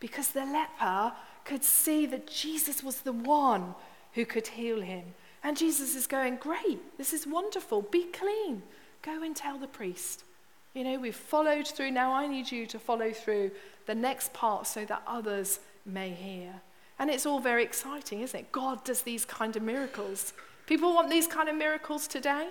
because 0.00 0.28
the 0.28 0.46
leper 0.46 1.12
could 1.44 1.62
see 1.62 2.06
that 2.06 2.26
Jesus 2.26 2.82
was 2.82 3.02
the 3.02 3.12
one 3.12 3.74
who 4.14 4.24
could 4.24 4.46
heal 4.46 4.80
him. 4.80 5.04
And 5.42 5.54
Jesus 5.54 5.94
is 5.94 6.06
going, 6.06 6.36
Great, 6.36 6.96
this 6.96 7.12
is 7.12 7.26
wonderful. 7.26 7.82
Be 7.82 8.04
clean. 8.04 8.62
Go 9.02 9.22
and 9.22 9.36
tell 9.36 9.58
the 9.58 9.66
priest. 9.66 10.24
You 10.72 10.84
know, 10.84 10.98
we've 10.98 11.14
followed 11.14 11.68
through. 11.68 11.90
Now 11.90 12.14
I 12.14 12.26
need 12.26 12.50
you 12.50 12.64
to 12.66 12.78
follow 12.78 13.12
through 13.12 13.50
the 13.84 13.94
next 13.94 14.32
part 14.32 14.66
so 14.66 14.86
that 14.86 15.02
others 15.06 15.60
may 15.84 16.08
hear. 16.08 16.62
And 16.98 17.10
it's 17.10 17.26
all 17.26 17.40
very 17.40 17.64
exciting, 17.64 18.20
isn't 18.20 18.38
it? 18.38 18.52
God 18.52 18.84
does 18.84 19.02
these 19.02 19.24
kind 19.24 19.56
of 19.56 19.62
miracles. 19.62 20.32
People 20.66 20.94
want 20.94 21.10
these 21.10 21.26
kind 21.26 21.48
of 21.48 21.56
miracles 21.56 22.06
today. 22.06 22.48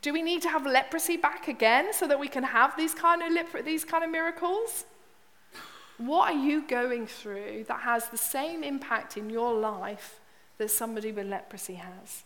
Do 0.00 0.12
we 0.12 0.22
need 0.22 0.42
to 0.42 0.48
have 0.48 0.66
leprosy 0.66 1.16
back 1.16 1.46
again 1.46 1.92
so 1.92 2.08
that 2.08 2.18
we 2.18 2.28
can 2.28 2.42
have 2.42 2.76
these 2.76 2.94
kind 2.94 3.22
of, 3.22 3.32
lip- 3.32 3.64
these 3.64 3.84
kind 3.84 4.02
of 4.02 4.10
miracles? 4.10 4.84
What 5.98 6.32
are 6.32 6.38
you 6.38 6.66
going 6.66 7.06
through 7.06 7.66
that 7.68 7.80
has 7.80 8.08
the 8.08 8.16
same 8.16 8.64
impact 8.64 9.16
in 9.16 9.30
your 9.30 9.54
life 9.54 10.20
that 10.62 10.70
somebody 10.70 11.12
with 11.12 11.26
leprosy 11.26 11.74
has. 11.74 12.24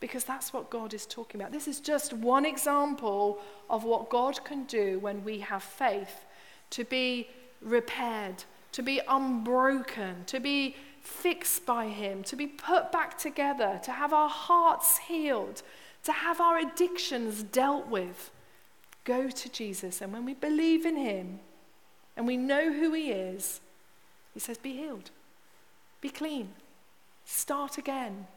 Because 0.00 0.24
that's 0.24 0.52
what 0.52 0.70
God 0.70 0.92
is 0.94 1.06
talking 1.06 1.40
about. 1.40 1.52
This 1.52 1.68
is 1.68 1.80
just 1.80 2.12
one 2.12 2.44
example 2.44 3.38
of 3.70 3.84
what 3.84 4.08
God 4.08 4.42
can 4.44 4.64
do 4.64 4.98
when 4.98 5.24
we 5.24 5.40
have 5.40 5.62
faith 5.62 6.24
to 6.70 6.84
be 6.84 7.28
repaired, 7.60 8.44
to 8.76 8.82
be 8.82 9.00
unbroken, 9.08 10.24
to 10.26 10.38
be 10.38 10.76
fixed 11.00 11.64
by 11.64 11.88
Him, 11.88 12.22
to 12.24 12.36
be 12.36 12.46
put 12.46 12.92
back 12.92 13.16
together, 13.16 13.80
to 13.82 13.90
have 13.90 14.12
our 14.12 14.28
hearts 14.28 14.98
healed, 14.98 15.62
to 16.04 16.12
have 16.12 16.40
our 16.40 16.58
addictions 16.58 17.42
dealt 17.42 17.88
with. 17.88 18.30
Go 19.04 19.30
to 19.30 19.48
Jesus, 19.48 20.02
and 20.02 20.12
when 20.12 20.26
we 20.26 20.34
believe 20.34 20.84
in 20.84 20.96
Him 20.96 21.40
and 22.16 22.26
we 22.26 22.36
know 22.36 22.70
who 22.70 22.92
He 22.92 23.10
is, 23.12 23.60
He 24.34 24.40
says, 24.40 24.58
Be 24.58 24.76
healed, 24.76 25.10
be 26.02 26.10
clean, 26.10 26.50
Start 27.26 27.76
again. 27.76 28.28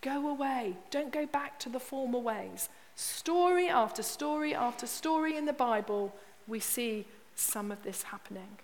Go 0.00 0.28
away. 0.28 0.76
Don't 0.90 1.12
go 1.12 1.26
back 1.26 1.58
to 1.60 1.68
the 1.68 1.78
former 1.78 2.18
ways. 2.18 2.70
Story 2.96 3.68
after 3.68 4.02
story 4.02 4.54
after 4.54 4.86
story 4.86 5.36
in 5.36 5.44
the 5.44 5.52
Bible, 5.52 6.14
we 6.48 6.58
see 6.58 7.04
some 7.34 7.70
of 7.70 7.82
this 7.82 8.04
happening. 8.04 8.56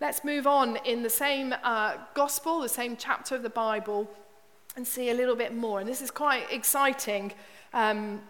Let's 0.00 0.24
move 0.24 0.46
on 0.46 0.76
in 0.84 1.02
the 1.02 1.10
same 1.10 1.54
uh, 1.62 1.96
gospel, 2.14 2.60
the 2.60 2.68
same 2.68 2.96
chapter 2.96 3.34
of 3.34 3.42
the 3.42 3.50
Bible, 3.50 4.10
and 4.76 4.86
see 4.86 5.10
a 5.10 5.14
little 5.14 5.36
bit 5.36 5.54
more. 5.54 5.80
And 5.80 5.88
this 5.88 6.02
is 6.02 6.10
quite 6.10 6.50
exciting, 6.50 7.32
um, 7.72 8.20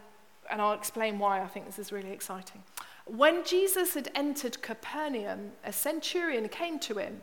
and 0.51 0.61
I'll 0.61 0.75
explain 0.75 1.19
why 1.19 1.41
I 1.41 1.47
think 1.47 1.67
this 1.67 1.79
is 1.79 1.91
really 1.91 2.11
exciting. 2.11 2.63
When 3.07 3.45
Jesus 3.45 3.95
had 3.95 4.11
entered 4.15 4.63
Capernaum, 4.63 5.53
a 5.65 5.73
centurion 5.73 6.49
came 6.49 6.79
to 6.81 6.99
him 6.99 7.23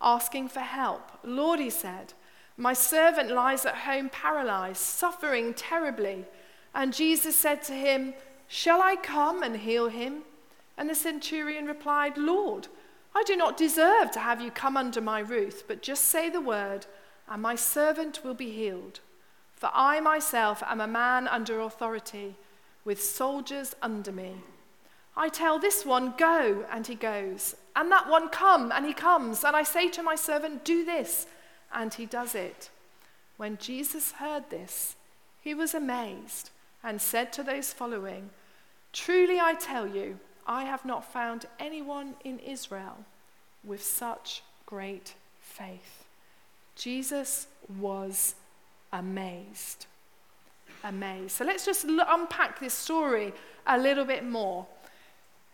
asking 0.00 0.48
for 0.48 0.60
help. 0.60 1.10
Lord, 1.24 1.60
he 1.60 1.70
said, 1.70 2.14
my 2.56 2.72
servant 2.72 3.30
lies 3.30 3.66
at 3.66 3.74
home 3.74 4.08
paralyzed, 4.08 4.80
suffering 4.80 5.54
terribly. 5.54 6.24
And 6.74 6.94
Jesus 6.94 7.36
said 7.36 7.62
to 7.64 7.72
him, 7.72 8.14
Shall 8.46 8.80
I 8.80 8.96
come 8.96 9.42
and 9.42 9.56
heal 9.56 9.88
him? 9.88 10.22
And 10.76 10.88
the 10.88 10.94
centurion 10.94 11.66
replied, 11.66 12.16
Lord, 12.16 12.68
I 13.14 13.22
do 13.24 13.36
not 13.36 13.56
deserve 13.56 14.10
to 14.12 14.20
have 14.20 14.40
you 14.40 14.50
come 14.50 14.76
under 14.76 15.00
my 15.00 15.20
roof, 15.20 15.66
but 15.66 15.82
just 15.82 16.04
say 16.04 16.28
the 16.28 16.40
word, 16.40 16.86
and 17.28 17.40
my 17.40 17.54
servant 17.54 18.24
will 18.24 18.34
be 18.34 18.50
healed. 18.50 19.00
For 19.54 19.70
I 19.72 20.00
myself 20.00 20.62
am 20.66 20.80
a 20.80 20.86
man 20.86 21.28
under 21.28 21.60
authority, 21.60 22.34
with 22.84 23.02
soldiers 23.02 23.74
under 23.80 24.12
me. 24.12 24.34
I 25.16 25.28
tell 25.28 25.58
this 25.58 25.86
one, 25.86 26.14
Go, 26.18 26.66
and 26.70 26.86
he 26.86 26.96
goes, 26.96 27.54
and 27.76 27.90
that 27.92 28.08
one, 28.08 28.28
Come, 28.28 28.72
and 28.72 28.84
he 28.84 28.92
comes. 28.92 29.44
And 29.44 29.54
I 29.54 29.62
say 29.62 29.88
to 29.90 30.02
my 30.02 30.16
servant, 30.16 30.64
Do 30.64 30.84
this, 30.84 31.26
and 31.72 31.94
he 31.94 32.06
does 32.06 32.34
it. 32.34 32.70
When 33.36 33.58
Jesus 33.58 34.12
heard 34.12 34.50
this, 34.50 34.96
he 35.40 35.54
was 35.54 35.74
amazed 35.74 36.50
and 36.82 37.00
said 37.00 37.32
to 37.32 37.42
those 37.42 37.72
following, 37.72 38.30
Truly 38.92 39.40
I 39.40 39.54
tell 39.54 39.86
you, 39.86 40.18
I 40.46 40.64
have 40.64 40.84
not 40.84 41.04
found 41.04 41.46
anyone 41.58 42.14
in 42.24 42.38
Israel 42.38 43.04
with 43.62 43.82
such 43.82 44.42
great 44.66 45.14
faith. 45.40 46.04
Jesus 46.76 47.46
was 47.78 48.34
amazed. 48.92 49.86
Amazed. 50.82 51.32
So 51.32 51.44
let's 51.44 51.64
just 51.64 51.84
unpack 51.84 52.60
this 52.60 52.74
story 52.74 53.32
a 53.66 53.78
little 53.78 54.04
bit 54.04 54.24
more. 54.24 54.66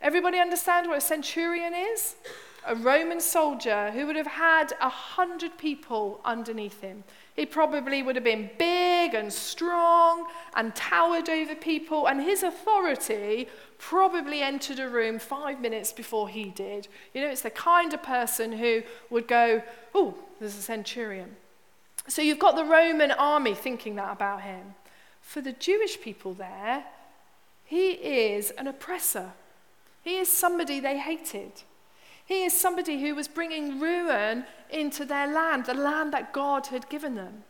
Everybody 0.02 0.38
understand 0.38 0.88
what 0.88 0.98
a 0.98 1.00
centurion 1.00 1.74
is? 1.74 2.16
A 2.66 2.74
Roman 2.74 3.20
soldier 3.20 3.90
who 3.90 4.06
would 4.06 4.16
have 4.16 4.26
had 4.26 4.74
a 4.80 4.88
hundred 4.88 5.56
people 5.56 6.20
underneath 6.24 6.80
him. 6.80 7.04
He 7.34 7.46
probably 7.46 8.02
would 8.02 8.16
have 8.16 8.24
been 8.24 8.50
big 8.58 9.14
and 9.14 9.32
strong 9.32 10.26
and 10.54 10.74
towered 10.74 11.30
over 11.30 11.54
people, 11.54 12.06
and 12.06 12.20
his 12.20 12.42
authority 12.42 13.48
probably 13.78 14.42
entered 14.42 14.78
a 14.78 14.88
room 14.88 15.18
five 15.18 15.60
minutes 15.60 15.92
before 15.92 16.28
he 16.28 16.50
did. 16.50 16.86
You 17.14 17.22
know, 17.22 17.28
it's 17.28 17.40
the 17.40 17.50
kind 17.50 17.94
of 17.94 18.02
person 18.02 18.52
who 18.52 18.82
would 19.08 19.26
go, 19.26 19.62
Oh, 19.94 20.14
there's 20.38 20.58
a 20.58 20.62
centurion. 20.62 21.36
So 22.08 22.20
you've 22.20 22.38
got 22.38 22.56
the 22.56 22.64
Roman 22.64 23.10
army 23.10 23.54
thinking 23.54 23.94
that 23.96 24.12
about 24.12 24.42
him. 24.42 24.74
For 25.22 25.40
the 25.40 25.52
Jewish 25.52 26.00
people 26.00 26.34
there, 26.34 26.84
he 27.64 27.92
is 27.92 28.50
an 28.52 28.66
oppressor. 28.66 29.32
He 30.02 30.16
is 30.16 30.28
somebody 30.28 30.80
they 30.80 30.98
hated. 30.98 31.52
He 32.30 32.44
is 32.44 32.52
somebody 32.52 33.00
who 33.00 33.16
was 33.16 33.26
bringing 33.26 33.80
ruin 33.80 34.44
into 34.70 35.04
their 35.04 35.26
land, 35.26 35.66
the 35.66 35.74
land 35.74 36.12
that 36.12 36.32
God 36.32 36.68
had 36.68 36.88
given 36.88 37.16
them. 37.16 37.42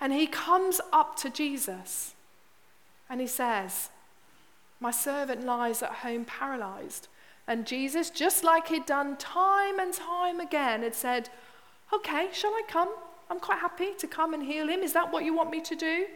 And 0.00 0.12
he 0.12 0.26
comes 0.26 0.80
up 0.92 1.14
to 1.18 1.30
Jesus 1.30 2.16
and 3.08 3.20
he 3.20 3.28
says, 3.28 3.88
My 4.80 4.90
servant 4.90 5.44
lies 5.44 5.80
at 5.80 5.92
home 5.92 6.24
paralyzed. 6.24 7.06
And 7.46 7.68
Jesus, 7.68 8.10
just 8.10 8.42
like 8.42 8.66
he'd 8.66 8.84
done 8.84 9.16
time 9.16 9.78
and 9.78 9.94
time 9.94 10.40
again, 10.40 10.82
had 10.82 10.96
said, 10.96 11.28
Okay, 11.92 12.30
shall 12.32 12.50
I 12.50 12.62
come? 12.66 12.88
I'm 13.30 13.38
quite 13.38 13.60
happy 13.60 13.92
to 13.96 14.08
come 14.08 14.34
and 14.34 14.42
heal 14.42 14.68
him. 14.68 14.80
Is 14.80 14.92
that 14.94 15.12
what 15.12 15.24
you 15.24 15.36
want 15.36 15.50
me 15.50 15.60
to 15.60 15.76
do? 15.76 16.06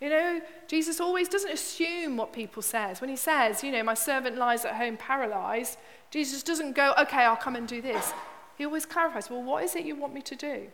You 0.00 0.08
know, 0.08 0.40
Jesus 0.66 0.98
always 0.98 1.28
doesn't 1.28 1.52
assume 1.52 2.16
what 2.16 2.32
people 2.32 2.62
says. 2.62 3.00
When 3.02 3.10
he 3.10 3.16
says, 3.16 3.62
you 3.62 3.70
know, 3.70 3.82
my 3.82 3.92
servant 3.92 4.38
lies 4.38 4.64
at 4.64 4.76
home 4.76 4.96
paralyzed, 4.96 5.76
Jesus 6.10 6.42
doesn't 6.42 6.74
go, 6.74 6.94
okay, 6.98 7.24
I'll 7.24 7.36
come 7.36 7.56
and 7.56 7.68
do 7.68 7.80
this. 7.80 8.12
He 8.58 8.64
always 8.66 8.84
clarifies, 8.84 9.30
well, 9.30 9.42
what 9.42 9.64
is 9.64 9.76
it 9.76 9.84
you 9.84 9.96
want 9.96 10.12
me 10.12 10.22
to 10.22 10.36
do? 10.36 10.66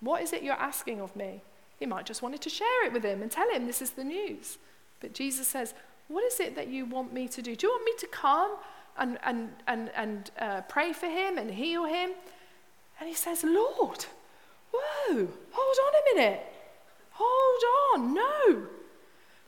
What 0.00 0.22
is 0.22 0.32
it 0.32 0.42
you're 0.42 0.54
asking 0.54 1.00
of 1.00 1.16
me? 1.16 1.42
He 1.78 1.86
might 1.86 2.06
just 2.06 2.22
wanted 2.22 2.40
to 2.42 2.50
share 2.50 2.86
it 2.86 2.92
with 2.92 3.02
him 3.02 3.22
and 3.22 3.30
tell 3.30 3.50
him 3.50 3.66
this 3.66 3.82
is 3.82 3.90
the 3.90 4.04
news. 4.04 4.58
But 5.00 5.14
Jesus 5.14 5.48
says, 5.48 5.74
what 6.08 6.24
is 6.24 6.38
it 6.40 6.54
that 6.54 6.68
you 6.68 6.84
want 6.84 7.12
me 7.12 7.28
to 7.28 7.42
do? 7.42 7.56
Do 7.56 7.66
you 7.66 7.72
want 7.72 7.84
me 7.84 7.92
to 7.98 8.06
come 8.06 8.56
and, 8.98 9.18
and, 9.24 9.50
and, 9.66 9.90
and 9.96 10.30
uh, 10.38 10.60
pray 10.62 10.92
for 10.92 11.06
him 11.06 11.38
and 11.38 11.50
heal 11.50 11.84
him? 11.84 12.10
And 13.00 13.08
he 13.08 13.14
says, 13.14 13.42
Lord, 13.42 14.06
whoa, 14.72 15.28
hold 15.50 15.76
on 15.86 15.92
a 15.94 16.14
minute. 16.14 16.40
Hold 17.12 17.62
on, 17.94 18.14
no. 18.14 18.66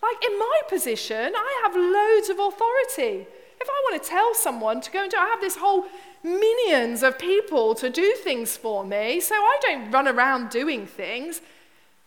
Like 0.02 0.24
in 0.24 0.38
my 0.38 0.60
position, 0.68 1.32
I 1.34 1.62
have 1.64 1.76
loads 1.76 2.28
of 2.30 2.38
authority. 2.38 3.26
If 3.60 3.68
I 3.68 3.90
want 3.90 4.02
to 4.02 4.08
tell 4.08 4.34
someone 4.34 4.80
to 4.80 4.90
go 4.90 5.02
and 5.02 5.10
do, 5.10 5.16
I 5.16 5.26
have 5.26 5.40
this 5.40 5.56
whole 5.56 5.86
minions 6.22 7.02
of 7.02 7.18
people 7.18 7.74
to 7.76 7.90
do 7.90 8.12
things 8.22 8.56
for 8.56 8.84
me, 8.84 9.20
so 9.20 9.34
I 9.34 9.58
don't 9.62 9.90
run 9.90 10.08
around 10.08 10.50
doing 10.50 10.86
things. 10.86 11.40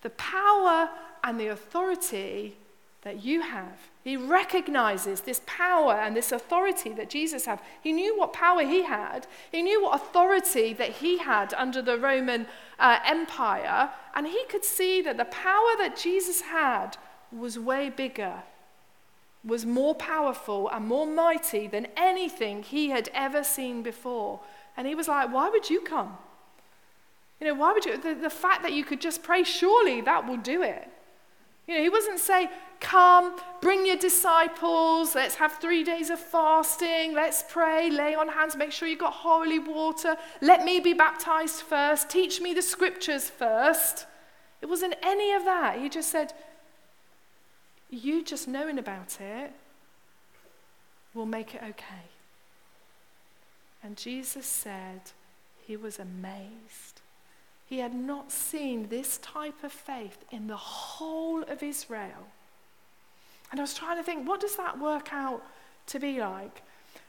The 0.02 0.12
power 0.12 0.90
and 1.24 1.40
the 1.40 1.48
authority 1.48 2.56
that 3.04 3.24
you 3.24 3.42
have. 3.42 3.90
He 4.04 4.18
recognizes 4.18 5.22
this 5.22 5.42
power 5.46 5.94
and 5.94 6.16
this 6.16 6.32
authority 6.32 6.90
that 6.94 7.10
Jesus 7.10 7.46
had. 7.46 7.60
He 7.82 7.92
knew 7.92 8.18
what 8.18 8.34
power 8.34 8.62
he 8.62 8.84
had. 8.84 9.28
He 9.52 9.62
knew 9.62 9.84
what 9.84 9.96
authority 9.96 10.74
that 10.74 10.94
he 10.94 11.20
had 11.20 11.54
under 11.56 11.82
the 11.82 11.98
Roman 11.98 12.48
uh, 12.80 13.00
Empire. 13.06 13.90
And 14.16 14.28
he 14.28 14.44
could 14.50 14.66
see 14.66 15.02
that 15.02 15.18
the 15.18 15.26
power 15.26 15.72
that 15.78 15.98
Jesus 15.98 16.42
had 16.42 16.98
was 17.32 17.58
way 17.58 17.90
bigger, 17.90 18.44
was 19.43 19.65
more 19.65 19.95
powerful 19.95 20.69
and 20.69 20.86
more 20.86 21.08
mighty 21.08 21.67
than 21.67 21.88
anything 21.97 22.63
he 22.63 22.89
had 22.89 23.10
ever 23.13 23.43
seen 23.43 23.82
before. 23.82 24.39
And 24.77 24.88
he 24.88 24.95
was 24.95 25.08
like, 25.08 25.34
Why 25.34 25.49
would 25.49 25.69
you 25.69 25.82
come? 25.82 26.17
You 27.39 27.47
know, 27.47 27.56
why 27.56 27.73
would 27.73 27.86
you? 27.86 27.97
The, 27.97 28.13
the 28.13 28.30
fact 28.30 28.62
that 28.63 28.73
you 28.73 28.84
could 28.84 29.01
just 29.01 29.23
pray, 29.23 29.43
surely 29.43 30.01
that 30.01 30.27
will 30.27 30.38
do 30.38 30.62
it. 30.62 30.88
You 31.67 31.75
know, 31.75 31.84
he 31.84 31.89
wasn't 31.89 32.19
saying, 32.19 32.49
Come, 32.80 33.36
bring 33.62 33.86
your 33.86 33.97
disciples, 33.97 35.15
let's 35.15 35.36
have 35.36 35.54
three 35.54 35.84
days 35.84 36.10
of 36.10 36.19
fasting, 36.19 37.13
let's 37.13 37.43
pray, 37.47 37.89
lay 37.89 38.15
on 38.15 38.27
hands, 38.27 38.56
make 38.56 38.71
sure 38.71 38.88
you've 38.88 38.99
got 38.99 39.13
holy 39.13 39.60
water, 39.60 40.17
let 40.41 40.63
me 40.63 40.80
be 40.80 40.93
baptized 40.93 41.62
first, 41.62 42.10
teach 42.10 42.41
me 42.41 42.54
the 42.54 42.62
scriptures 42.62 43.30
first. 43.30 44.06
It 44.62 44.67
wasn't 44.67 44.95
any 45.01 45.32
of 45.34 45.45
that. 45.45 45.80
He 45.80 45.89
just 45.89 46.10
said, 46.10 46.34
You 47.91 48.23
just 48.23 48.47
knowing 48.47 48.80
about 48.80 49.19
it 49.19 49.51
will 51.13 51.25
make 51.25 51.54
it 51.54 51.62
okay. 51.62 52.08
And 53.84 53.97
Jesus 53.97 54.45
said 54.45 55.01
he 55.67 55.75
was 55.75 55.99
amazed. 55.99 57.01
He 57.67 57.80
had 57.80 57.93
not 57.93 58.32
seen 58.32 58.88
this 58.88 59.17
type 59.17 59.63
of 59.63 59.71
faith 59.71 60.23
in 60.32 60.47
the 60.47 60.58
whole 60.58 61.43
of 61.43 61.62
Israel. 61.62 62.27
And 63.51 63.60
I 63.60 63.63
was 63.63 63.73
trying 63.73 63.97
to 63.97 64.04
think, 64.04 64.27
what 64.27 64.39
does 64.39 64.56
that 64.56 64.80
work 64.80 65.12
out 65.12 65.43
to 65.88 65.99
be 65.99 66.21
like? 66.21 66.62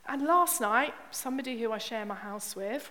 And 0.09 0.25
last 0.25 0.61
night, 0.61 0.95
somebody 1.13 1.61
who 1.61 1.71
I 1.71 1.79
share 1.79 2.05
my 2.05 2.17
house 2.17 2.57
with 2.57 2.91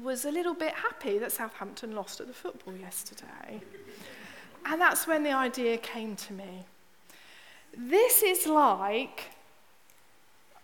was 0.00 0.24
a 0.24 0.30
little 0.30 0.54
bit 0.54 0.72
happy 0.72 1.18
that 1.18 1.32
Southampton 1.32 1.96
lost 1.96 2.20
at 2.20 2.28
the 2.28 2.32
football 2.32 2.76
yesterday. 2.76 3.60
And 4.64 4.80
that's 4.80 5.06
when 5.06 5.24
the 5.24 5.32
idea 5.32 5.78
came 5.78 6.14
to 6.14 6.32
me. 6.32 6.64
This 7.78 8.24
is 8.24 8.46
like, 8.46 9.30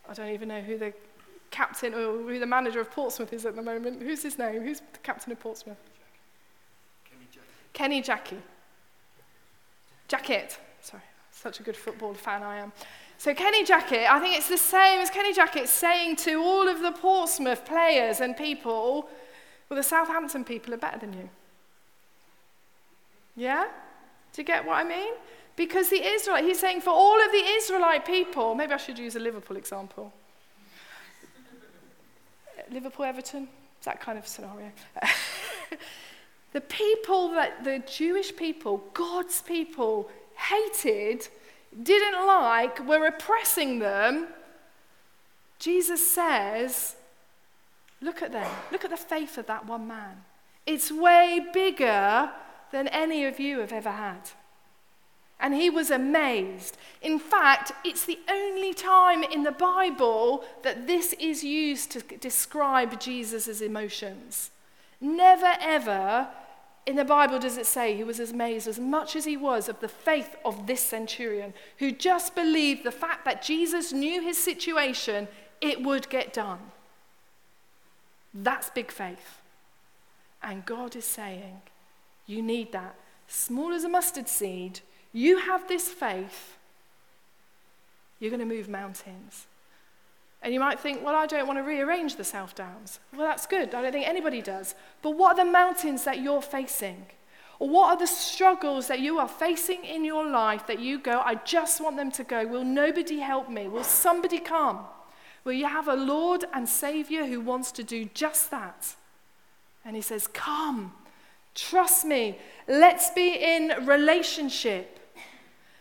I 0.08 0.14
don't 0.14 0.30
even 0.30 0.48
know 0.48 0.60
who 0.60 0.76
the 0.76 0.92
captain 1.52 1.94
or 1.94 2.18
who 2.18 2.40
the 2.40 2.46
manager 2.46 2.80
of 2.80 2.90
Portsmouth 2.90 3.32
is 3.32 3.46
at 3.46 3.54
the 3.54 3.62
moment. 3.62 4.02
Who's 4.02 4.24
his 4.24 4.36
name? 4.36 4.62
Who's 4.62 4.80
the 4.80 4.98
captain 5.04 5.30
of 5.30 5.38
Portsmouth? 5.38 5.78
Kenny 7.72 8.00
Jackie. 8.02 8.36
Jackett. 8.36 8.42
Jacket. 10.08 10.58
Sorry, 10.80 11.02
such 11.30 11.60
a 11.60 11.62
good 11.62 11.76
football 11.76 12.14
fan 12.14 12.42
I 12.42 12.58
am. 12.58 12.72
So, 13.16 13.32
Kenny 13.32 13.64
Jackett, 13.64 14.10
I 14.10 14.18
think 14.18 14.36
it's 14.36 14.48
the 14.48 14.58
same 14.58 14.98
as 14.98 15.08
Kenny 15.08 15.32
Jackett 15.32 15.68
saying 15.68 16.16
to 16.16 16.42
all 16.42 16.68
of 16.68 16.80
the 16.80 16.90
Portsmouth 16.90 17.64
players 17.64 18.20
and 18.20 18.36
people, 18.36 19.08
well, 19.68 19.76
the 19.76 19.82
Southampton 19.84 20.44
people 20.44 20.74
are 20.74 20.78
better 20.78 20.98
than 20.98 21.12
you. 21.12 21.28
Yeah? 23.36 23.66
Do 24.32 24.42
you 24.42 24.44
get 24.44 24.66
what 24.66 24.74
I 24.74 24.84
mean? 24.84 25.14
Because 25.56 25.88
the 25.88 26.04
Israelite, 26.04 26.44
he's 26.44 26.58
saying 26.58 26.80
for 26.80 26.90
all 26.90 27.24
of 27.24 27.30
the 27.30 27.44
Israelite 27.56 28.04
people, 28.04 28.54
maybe 28.54 28.72
I 28.72 28.76
should 28.76 28.98
use 28.98 29.14
a 29.14 29.20
Liverpool 29.20 29.56
example. 29.56 30.12
Liverpool 32.70 33.04
Everton, 33.04 33.48
that 33.84 34.00
kind 34.00 34.18
of 34.18 34.26
scenario. 34.26 34.72
The 36.54 36.60
people 36.60 37.32
that 37.32 37.64
the 37.64 37.80
Jewish 37.80 38.34
people, 38.34 38.84
God's 38.94 39.42
people, 39.42 40.08
hated, 40.36 41.26
didn't 41.82 42.26
like, 42.26 42.78
were 42.86 43.06
oppressing 43.06 43.80
them, 43.80 44.28
Jesus 45.58 46.06
says, 46.06 46.94
Look 48.00 48.22
at 48.22 48.30
them. 48.30 48.50
Look 48.70 48.84
at 48.84 48.90
the 48.90 48.96
faith 48.96 49.36
of 49.36 49.46
that 49.46 49.66
one 49.66 49.88
man. 49.88 50.24
It's 50.64 50.92
way 50.92 51.44
bigger 51.52 52.30
than 52.70 52.86
any 52.88 53.24
of 53.24 53.40
you 53.40 53.58
have 53.58 53.72
ever 53.72 53.90
had. 53.90 54.30
And 55.44 55.52
he 55.52 55.68
was 55.68 55.90
amazed. 55.90 56.78
In 57.02 57.18
fact, 57.18 57.70
it's 57.84 58.06
the 58.06 58.18
only 58.30 58.72
time 58.72 59.22
in 59.22 59.42
the 59.42 59.52
Bible 59.52 60.42
that 60.62 60.86
this 60.86 61.12
is 61.20 61.44
used 61.44 61.90
to 61.90 62.00
describe 62.16 62.98
Jesus' 62.98 63.60
emotions. 63.60 64.50
Never, 65.02 65.54
ever 65.60 66.28
in 66.86 66.96
the 66.96 67.04
Bible 67.04 67.38
does 67.38 67.58
it 67.58 67.66
say 67.66 67.94
he 67.94 68.04
was 68.04 68.20
amazed 68.20 68.66
as 68.66 68.78
much 68.78 69.16
as 69.16 69.26
he 69.26 69.36
was 69.36 69.68
of 69.68 69.80
the 69.80 69.88
faith 69.88 70.34
of 70.46 70.66
this 70.66 70.80
centurion 70.80 71.52
who 71.78 71.92
just 71.92 72.34
believed 72.34 72.82
the 72.82 72.90
fact 72.90 73.26
that 73.26 73.42
Jesus 73.42 73.92
knew 73.92 74.22
his 74.22 74.38
situation, 74.38 75.28
it 75.60 75.82
would 75.82 76.08
get 76.08 76.32
done. 76.32 76.60
That's 78.32 78.70
big 78.70 78.90
faith. 78.90 79.42
And 80.42 80.64
God 80.64 80.96
is 80.96 81.04
saying, 81.04 81.60
you 82.26 82.40
need 82.40 82.72
that. 82.72 82.94
Small 83.28 83.74
as 83.74 83.84
a 83.84 83.90
mustard 83.90 84.26
seed, 84.26 84.80
you 85.14 85.38
have 85.38 85.66
this 85.68 85.88
faith, 85.88 86.58
you're 88.18 88.30
going 88.30 88.46
to 88.46 88.54
move 88.54 88.68
mountains. 88.68 89.46
And 90.42 90.52
you 90.52 90.60
might 90.60 90.78
think, 90.78 91.02
well, 91.02 91.14
I 91.14 91.24
don't 91.24 91.46
want 91.46 91.58
to 91.58 91.62
rearrange 91.62 92.16
the 92.16 92.24
South 92.24 92.54
Downs. 92.54 93.00
Well, 93.16 93.26
that's 93.26 93.46
good. 93.46 93.74
I 93.74 93.80
don't 93.80 93.92
think 93.92 94.06
anybody 94.06 94.42
does. 94.42 94.74
But 95.00 95.12
what 95.12 95.38
are 95.38 95.44
the 95.44 95.50
mountains 95.50 96.04
that 96.04 96.20
you're 96.20 96.42
facing? 96.42 97.06
Or 97.58 97.68
what 97.68 97.88
are 97.90 97.96
the 97.96 98.06
struggles 98.06 98.88
that 98.88 99.00
you 99.00 99.18
are 99.18 99.28
facing 99.28 99.84
in 99.84 100.04
your 100.04 100.26
life 100.26 100.66
that 100.66 100.80
you 100.80 100.98
go, 100.98 101.22
I 101.24 101.36
just 101.36 101.80
want 101.80 101.96
them 101.96 102.10
to 102.12 102.24
go? 102.24 102.46
Will 102.46 102.64
nobody 102.64 103.20
help 103.20 103.48
me? 103.48 103.68
Will 103.68 103.84
somebody 103.84 104.38
come? 104.38 104.80
Will 105.44 105.52
you 105.52 105.66
have 105.66 105.88
a 105.88 105.94
Lord 105.94 106.44
and 106.52 106.68
Savior 106.68 107.24
who 107.24 107.40
wants 107.40 107.70
to 107.72 107.84
do 107.84 108.06
just 108.12 108.50
that? 108.50 108.96
And 109.84 109.94
He 109.94 110.02
says, 110.02 110.26
Come, 110.26 110.92
trust 111.54 112.04
me, 112.04 112.38
let's 112.66 113.10
be 113.10 113.34
in 113.34 113.86
relationship. 113.86 115.00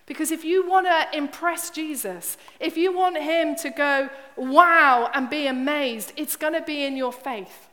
Because 0.05 0.31
if 0.31 0.43
you 0.43 0.67
want 0.67 0.85
to 0.87 1.17
impress 1.17 1.69
Jesus, 1.69 2.37
if 2.59 2.75
you 2.75 2.95
want 2.95 3.17
him 3.17 3.55
to 3.55 3.69
go, 3.69 4.09
wow, 4.35 5.09
and 5.13 5.29
be 5.29 5.47
amazed, 5.47 6.11
it's 6.17 6.35
going 6.35 6.53
to 6.53 6.61
be 6.61 6.85
in 6.85 6.97
your 6.97 7.13
faith. 7.13 7.69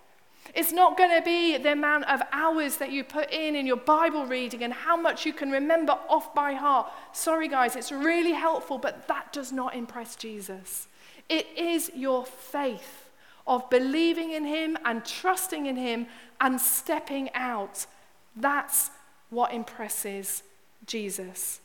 It's 0.55 0.73
not 0.73 0.97
going 0.97 1.11
to 1.11 1.23
be 1.23 1.59
the 1.59 1.73
amount 1.73 2.09
of 2.09 2.23
hours 2.33 2.77
that 2.79 2.91
you 2.91 3.05
put 3.05 3.31
in 3.33 3.55
in 3.55 3.67
your 3.67 3.77
Bible 3.77 4.27
reading 4.27 4.63
and 4.65 4.73
how 4.73 4.97
much 4.97 5.25
you 5.25 5.33
can 5.33 5.51
remember 5.51 5.93
off 6.09 6.35
by 6.35 6.55
heart. 6.55 6.91
Sorry, 7.13 7.49
guys, 7.49 7.77
it's 7.77 7.93
really 7.93 8.33
helpful, 8.33 8.79
but 8.79 9.07
that 9.09 9.33
does 9.33 9.53
not 9.53 9.75
impress 9.75 10.17
Jesus. 10.17 10.89
It 11.29 11.47
is 11.57 11.91
your 11.95 12.27
faith 12.27 13.11
of 13.47 13.69
believing 13.71 14.33
in 14.33 14.45
him 14.45 14.77
and 14.85 15.05
trusting 15.05 15.67
in 15.67 15.77
him 15.77 16.07
and 16.41 16.61
stepping 16.61 17.31
out. 17.35 17.87
That's 18.35 18.91
what 19.31 19.53
impresses 19.53 20.43
Jesus. 20.87 21.61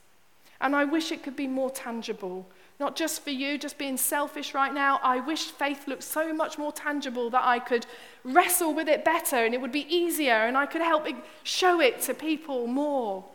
And 0.65 0.75
I 0.75 0.83
wish 0.83 1.11
it 1.11 1.21
could 1.21 1.35
be 1.35 1.45
more 1.45 1.69
tangible. 1.69 2.47
Not 2.79 2.95
just 2.95 3.23
for 3.23 3.29
you, 3.29 3.59
just 3.59 3.77
being 3.77 3.97
selfish 3.97 4.55
right 4.55 4.73
now. 4.73 4.99
I 5.03 5.19
wish 5.19 5.43
faith 5.43 5.87
looked 5.87 6.01
so 6.01 6.33
much 6.33 6.57
more 6.57 6.71
tangible 6.71 7.29
that 7.29 7.43
I 7.45 7.59
could 7.59 7.85
wrestle 8.23 8.73
with 8.73 8.87
it 8.87 9.05
better 9.05 9.35
and 9.35 9.53
it 9.53 9.61
would 9.61 9.71
be 9.71 9.85
easier 9.95 10.33
and 10.33 10.57
I 10.57 10.65
could 10.65 10.81
help 10.81 11.05
show 11.43 11.79
it 11.81 12.01
to 12.01 12.15
people 12.15 12.65
more. 12.65 13.25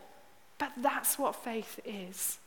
But 0.57 0.73
that's 0.75 1.17
what 1.17 1.37
faith 1.37 1.79
is. 1.85 2.37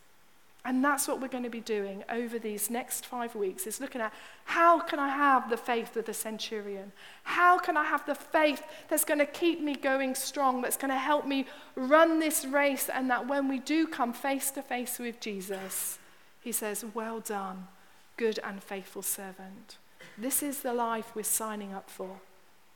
And 0.66 0.82
that's 0.82 1.06
what 1.06 1.20
we're 1.20 1.28
going 1.28 1.44
to 1.44 1.50
be 1.50 1.60
doing 1.60 2.04
over 2.08 2.38
these 2.38 2.70
next 2.70 3.04
five 3.04 3.34
weeks 3.34 3.66
is 3.66 3.80
looking 3.80 4.00
at 4.00 4.14
how 4.46 4.80
can 4.80 4.98
I 4.98 5.08
have 5.08 5.50
the 5.50 5.58
faith 5.58 5.94
of 5.94 6.06
the 6.06 6.14
centurion? 6.14 6.92
How 7.24 7.58
can 7.58 7.76
I 7.76 7.84
have 7.84 8.06
the 8.06 8.14
faith 8.14 8.62
that's 8.88 9.04
going 9.04 9.18
to 9.18 9.26
keep 9.26 9.60
me 9.60 9.74
going 9.74 10.14
strong, 10.14 10.62
that's 10.62 10.78
going 10.78 10.90
to 10.90 10.98
help 10.98 11.26
me 11.26 11.46
run 11.76 12.18
this 12.18 12.46
race, 12.46 12.88
and 12.88 13.10
that 13.10 13.28
when 13.28 13.46
we 13.46 13.58
do 13.58 13.86
come 13.86 14.14
face 14.14 14.50
to 14.52 14.62
face 14.62 14.98
with 14.98 15.20
Jesus, 15.20 15.98
he 16.40 16.50
says, 16.50 16.82
Well 16.94 17.20
done, 17.20 17.68
good 18.16 18.40
and 18.42 18.62
faithful 18.62 19.02
servant. 19.02 19.76
This 20.16 20.42
is 20.42 20.60
the 20.60 20.72
life 20.72 21.14
we're 21.14 21.24
signing 21.24 21.74
up 21.74 21.90
for. 21.90 22.20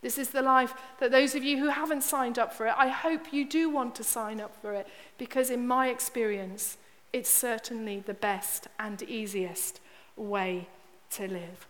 This 0.02 0.18
is 0.18 0.30
the 0.30 0.42
life 0.42 0.74
that 1.00 1.10
those 1.10 1.34
of 1.34 1.42
you 1.42 1.58
who 1.58 1.68
haven't 1.68 2.02
signed 2.02 2.38
up 2.38 2.52
for 2.52 2.66
it, 2.66 2.74
I 2.76 2.88
hope 2.88 3.32
you 3.32 3.46
do 3.46 3.70
want 3.70 3.94
to 3.96 4.04
sign 4.04 4.40
up 4.40 4.54
for 4.60 4.74
it, 4.74 4.86
because 5.16 5.48
in 5.48 5.66
my 5.66 5.88
experience, 5.88 6.76
it's 7.12 7.30
certainly 7.30 8.00
the 8.00 8.14
best 8.14 8.68
and 8.78 9.02
easiest 9.02 9.80
way 10.16 10.68
to 11.10 11.26
live. 11.28 11.66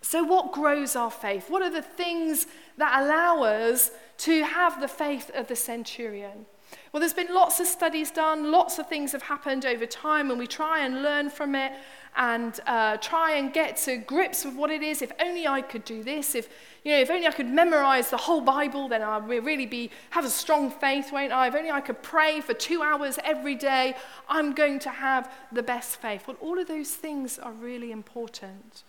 So, 0.00 0.22
what 0.22 0.52
grows 0.52 0.94
our 0.94 1.10
faith? 1.10 1.50
What 1.50 1.62
are 1.62 1.70
the 1.70 1.82
things 1.82 2.46
that 2.76 3.02
allow 3.02 3.42
us 3.42 3.90
to 4.18 4.44
have 4.44 4.80
the 4.80 4.88
faith 4.88 5.30
of 5.34 5.48
the 5.48 5.56
centurion? 5.56 6.46
Well, 6.92 7.00
there's 7.00 7.14
been 7.14 7.34
lots 7.34 7.60
of 7.60 7.66
studies 7.66 8.10
done, 8.10 8.50
lots 8.50 8.78
of 8.78 8.88
things 8.88 9.12
have 9.12 9.22
happened 9.22 9.66
over 9.66 9.86
time, 9.86 10.30
and 10.30 10.38
we 10.38 10.46
try 10.46 10.84
and 10.84 11.02
learn 11.02 11.28
from 11.30 11.54
it 11.54 11.72
and 12.16 12.58
uh, 12.66 12.96
try 12.96 13.36
and 13.36 13.52
get 13.52 13.76
to 13.76 13.96
grips 13.98 14.44
with 14.44 14.54
what 14.54 14.70
it 14.70 14.82
is. 14.82 15.02
If 15.02 15.12
only 15.20 15.46
I 15.46 15.62
could 15.62 15.84
do 15.84 16.02
this, 16.02 16.34
if, 16.34 16.48
you 16.84 16.92
know, 16.92 16.98
if 16.98 17.10
only 17.10 17.26
I 17.26 17.30
could 17.30 17.46
memorize 17.46 18.10
the 18.10 18.16
whole 18.16 18.40
Bible, 18.40 18.88
then 18.88 19.02
I 19.02 19.18
would 19.18 19.44
really 19.44 19.66
be, 19.66 19.90
have 20.10 20.24
a 20.24 20.30
strong 20.30 20.70
faith, 20.70 21.12
won't 21.12 21.32
I? 21.32 21.48
If 21.48 21.54
only 21.54 21.70
I 21.70 21.80
could 21.80 22.02
pray 22.02 22.40
for 22.40 22.54
two 22.54 22.82
hours 22.82 23.18
every 23.22 23.54
day, 23.54 23.94
I'm 24.28 24.52
going 24.52 24.78
to 24.80 24.90
have 24.90 25.32
the 25.52 25.62
best 25.62 26.00
faith. 26.00 26.26
Well, 26.26 26.36
all 26.40 26.58
of 26.58 26.66
those 26.66 26.90
things 26.90 27.38
are 27.38 27.52
really 27.52 27.92
important. 27.92 28.82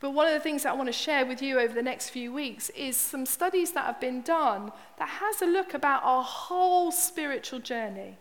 But 0.00 0.10
one 0.10 0.28
of 0.28 0.32
the 0.32 0.40
things 0.40 0.62
that 0.62 0.70
I 0.70 0.76
want 0.76 0.88
to 0.88 0.92
share 0.92 1.26
with 1.26 1.42
you 1.42 1.58
over 1.58 1.74
the 1.74 1.82
next 1.82 2.10
few 2.10 2.32
weeks 2.32 2.70
is 2.70 2.96
some 2.96 3.26
studies 3.26 3.72
that 3.72 3.84
have 3.84 4.00
been 4.00 4.22
done 4.22 4.70
that 4.98 5.08
has 5.08 5.42
a 5.42 5.46
look 5.46 5.74
about 5.74 6.04
our 6.04 6.22
whole 6.22 6.92
spiritual 6.92 7.58
journey, 7.58 8.16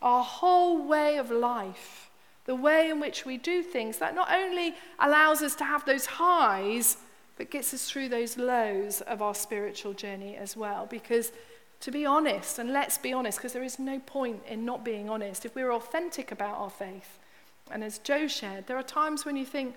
our 0.00 0.22
whole 0.22 0.86
way 0.86 1.16
of 1.16 1.30
life, 1.30 2.10
the 2.44 2.54
way 2.54 2.88
in 2.88 3.00
which 3.00 3.24
we 3.24 3.36
do 3.36 3.62
things 3.62 3.98
that 3.98 4.14
not 4.14 4.32
only 4.32 4.74
allows 5.00 5.42
us 5.42 5.56
to 5.56 5.64
have 5.64 5.84
those 5.84 6.06
highs, 6.06 6.98
but 7.36 7.50
gets 7.50 7.74
us 7.74 7.90
through 7.90 8.08
those 8.08 8.38
lows 8.38 9.00
of 9.02 9.20
our 9.20 9.34
spiritual 9.34 9.92
journey 9.92 10.36
as 10.36 10.56
well. 10.56 10.86
Because 10.88 11.32
to 11.80 11.90
be 11.90 12.06
honest, 12.06 12.58
and 12.58 12.72
let's 12.72 12.96
be 12.96 13.12
honest, 13.12 13.38
because 13.38 13.52
there 13.52 13.62
is 13.62 13.78
no 13.78 13.98
point 13.98 14.42
in 14.48 14.64
not 14.64 14.84
being 14.84 15.10
honest, 15.10 15.44
if 15.44 15.54
we're 15.54 15.72
authentic 15.72 16.32
about 16.32 16.56
our 16.56 16.70
faith, 16.70 17.18
and 17.70 17.82
as 17.82 17.98
Joe 17.98 18.28
shared, 18.28 18.66
there 18.66 18.76
are 18.76 18.82
times 18.82 19.24
when 19.24 19.36
you 19.36 19.44
think, 19.44 19.74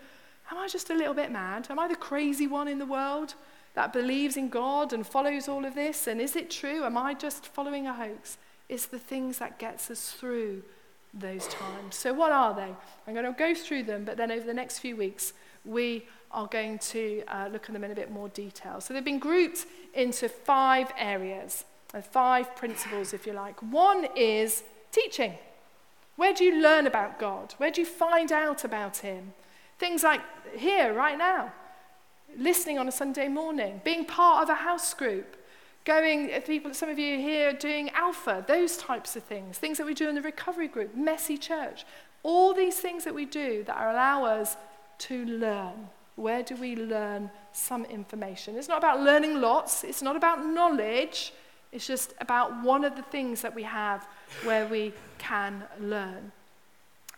Am 0.52 0.58
I 0.58 0.68
just 0.68 0.90
a 0.90 0.96
little 0.96 1.14
bit 1.14 1.32
mad? 1.32 1.68
Am 1.70 1.80
I 1.80 1.88
the 1.88 1.96
crazy 1.96 2.48
one 2.48 2.68
in 2.68 2.80
the 2.80 2.86
world 2.86 3.36
that 3.76 3.94
believes 3.94 4.36
in 4.36 4.50
God 4.50 4.94
and 4.94 5.06
follows 5.06 5.48
all 5.48 5.64
of 5.64 5.76
this? 5.76 6.08
And 6.08 6.20
is 6.20 6.36
it 6.36 6.50
true? 6.50 6.84
Am 6.84 6.98
I 6.98 7.14
just 7.14 7.46
following 7.46 7.86
a 7.86 7.94
hoax? 7.94 8.38
It's 8.68 8.88
the 8.88 9.00
things 9.00 9.38
that 9.38 9.60
gets 9.60 9.92
us 9.92 10.12
through 10.12 10.64
those 11.14 11.48
times. 11.48 11.96
So 11.96 12.14
what 12.14 12.32
are 12.32 12.54
they? 12.54 12.74
I'm 13.08 13.14
going 13.14 13.26
to 13.26 13.32
go 13.32 13.54
through 13.54 13.84
them, 13.84 14.06
but 14.06 14.18
then 14.18 14.32
over 14.32 14.46
the 14.46 14.54
next 14.54 14.80
few 14.80 14.96
weeks, 14.96 15.34
we 15.66 16.06
are 16.32 16.48
going 16.48 16.80
to 16.80 17.24
uh, 17.28 17.50
look 17.52 17.66
at 17.66 17.74
them 17.74 17.84
in 17.84 17.92
a 17.92 17.96
bit 17.96 18.12
more 18.12 18.30
detail. 18.30 18.82
So 18.82 18.94
they've 18.94 19.04
been 19.04 19.20
grouped 19.20 19.66
into 19.94 20.30
five 20.30 20.92
areas, 20.98 21.64
uh, 21.94 22.02
five 22.02 22.56
principles, 22.56 23.14
if 23.14 23.26
you 23.26 23.34
like. 23.34 23.62
One 23.62 24.08
is 24.16 24.64
teaching. 24.92 25.34
Where 26.16 26.34
do 26.34 26.44
you 26.44 26.62
learn 26.62 26.86
about 26.86 27.20
God? 27.20 27.54
Where 27.58 27.72
do 27.72 27.82
you 27.82 27.88
find 27.88 28.32
out 28.32 28.64
about 28.64 28.98
Him? 28.98 29.34
Things 29.80 30.04
like 30.04 30.22
here, 30.58 30.94
right 30.94 31.18
now, 31.18 31.54
listening 32.38 32.78
on 32.78 32.88
a 32.90 32.92
Sunday 32.92 33.30
morning, 33.30 33.80
being 33.86 34.04
part 34.04 34.44
of 34.44 34.50
a 34.50 34.56
house 34.56 34.94
group, 34.94 35.38
going, 35.86 36.34
uh, 36.34 36.42
people, 36.42 36.74
some 36.74 36.90
of 36.90 37.00
you 37.00 37.18
here 37.18 37.54
doing 37.54 37.90
alpha, 37.92 38.44
those 38.46 38.76
types 38.76 39.16
of 39.16 39.24
things, 39.24 39.58
things 39.58 39.78
that 39.78 39.86
we 39.86 39.94
do 39.94 40.10
in 40.10 40.16
the 40.16 40.22
recovery 40.22 40.68
group, 40.68 40.96
messy 40.96 41.38
church, 41.38 41.86
all 42.24 42.54
these 42.54 42.78
things 42.78 43.06
that 43.06 43.16
we 43.16 43.24
do 43.24 43.64
that 43.64 43.78
allow 43.78 44.26
us 44.26 44.58
to 44.98 45.26
learn. 45.26 45.88
Where 46.18 46.44
do 46.44 46.58
we 46.58 46.76
learn 46.76 47.32
some 47.54 47.86
information? 47.86 48.58
It's 48.58 48.68
not 48.68 48.80
about 48.80 49.00
learning 49.00 49.40
lots, 49.40 49.86
it's 49.86 50.02
not 50.02 50.18
about 50.18 50.46
knowledge, 50.46 51.32
it's 51.72 51.88
just 51.88 52.14
about 52.20 52.62
one 52.64 52.84
of 52.84 52.98
the 52.98 53.04
things 53.04 53.42
that 53.44 53.56
we 53.56 53.64
have 53.64 54.06
where 54.44 54.68
we 54.68 54.92
can 55.20 55.64
learn. 55.80 56.34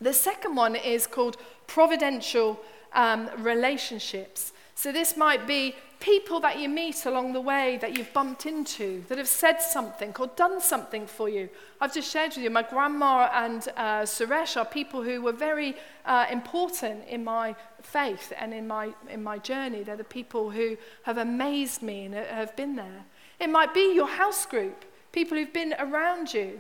The 0.01 0.13
second 0.13 0.55
one 0.55 0.75
is 0.75 1.05
called 1.05 1.37
providential 1.71 2.59
um, 2.91 3.29
relationships. 3.37 4.51
So 4.75 4.91
this 4.91 5.15
might 5.15 5.47
be 5.47 5.73
people 6.01 6.39
that 6.41 6.59
you 6.59 6.67
meet 6.67 7.05
along 7.05 7.31
the 7.31 7.39
way 7.39 7.77
that 7.81 7.95
you've 7.95 8.11
bumped 8.11 8.45
into, 8.45 9.03
that 9.07 9.17
have 9.17 9.27
said 9.27 9.61
something 9.61 10.13
or 10.19 10.27
done 10.35 10.59
something 10.59 11.07
for 11.07 11.29
you. 11.29 11.47
I've 11.79 11.93
just 11.93 12.11
shared 12.11 12.31
with 12.31 12.43
you, 12.43 12.49
my 12.49 12.63
grandma 12.63 13.29
and 13.33 13.61
uh, 13.77 14.01
Suresh 14.01 14.57
are 14.57 14.65
people 14.65 15.01
who 15.03 15.21
were 15.21 15.31
very 15.31 15.75
uh, 16.05 16.25
important 16.29 17.07
in 17.07 17.23
my 17.23 17.55
faith 17.81 18.33
and 18.37 18.53
in 18.53 18.67
my, 18.67 18.93
in 19.09 19.23
my 19.23 19.37
journey. 19.37 19.83
They're 19.83 19.95
the 19.95 20.03
people 20.03 20.49
who 20.49 20.75
have 21.03 21.19
amazed 21.19 21.81
me 21.81 22.05
and 22.05 22.15
have 22.15 22.55
been 22.57 22.75
there. 22.75 23.05
It 23.39 23.49
might 23.49 23.73
be 23.73 23.93
your 23.95 24.09
house 24.09 24.45
group, 24.45 24.83
people 25.11 25.37
who've 25.37 25.53
been 25.53 25.75
around 25.79 26.33
you. 26.33 26.59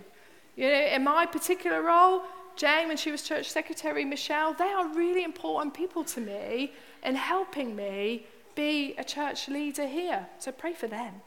You 0.55 0.67
know, 0.67 0.85
in 0.95 1.03
my 1.03 1.25
particular 1.25 1.81
role, 1.81 2.21
Jane, 2.61 2.89
when 2.89 2.97
she 2.97 3.09
was 3.09 3.23
church 3.23 3.49
secretary, 3.49 4.05
Michelle, 4.05 4.53
they 4.53 4.71
are 4.71 4.87
really 4.93 5.23
important 5.23 5.73
people 5.73 6.03
to 6.03 6.21
me 6.21 6.73
in 7.03 7.15
helping 7.15 7.75
me 7.75 8.27
be 8.53 8.93
a 8.99 9.03
church 9.03 9.49
leader 9.49 9.87
here. 9.87 10.27
So 10.37 10.51
pray 10.51 10.75
for 10.75 10.85
them. 10.85 11.23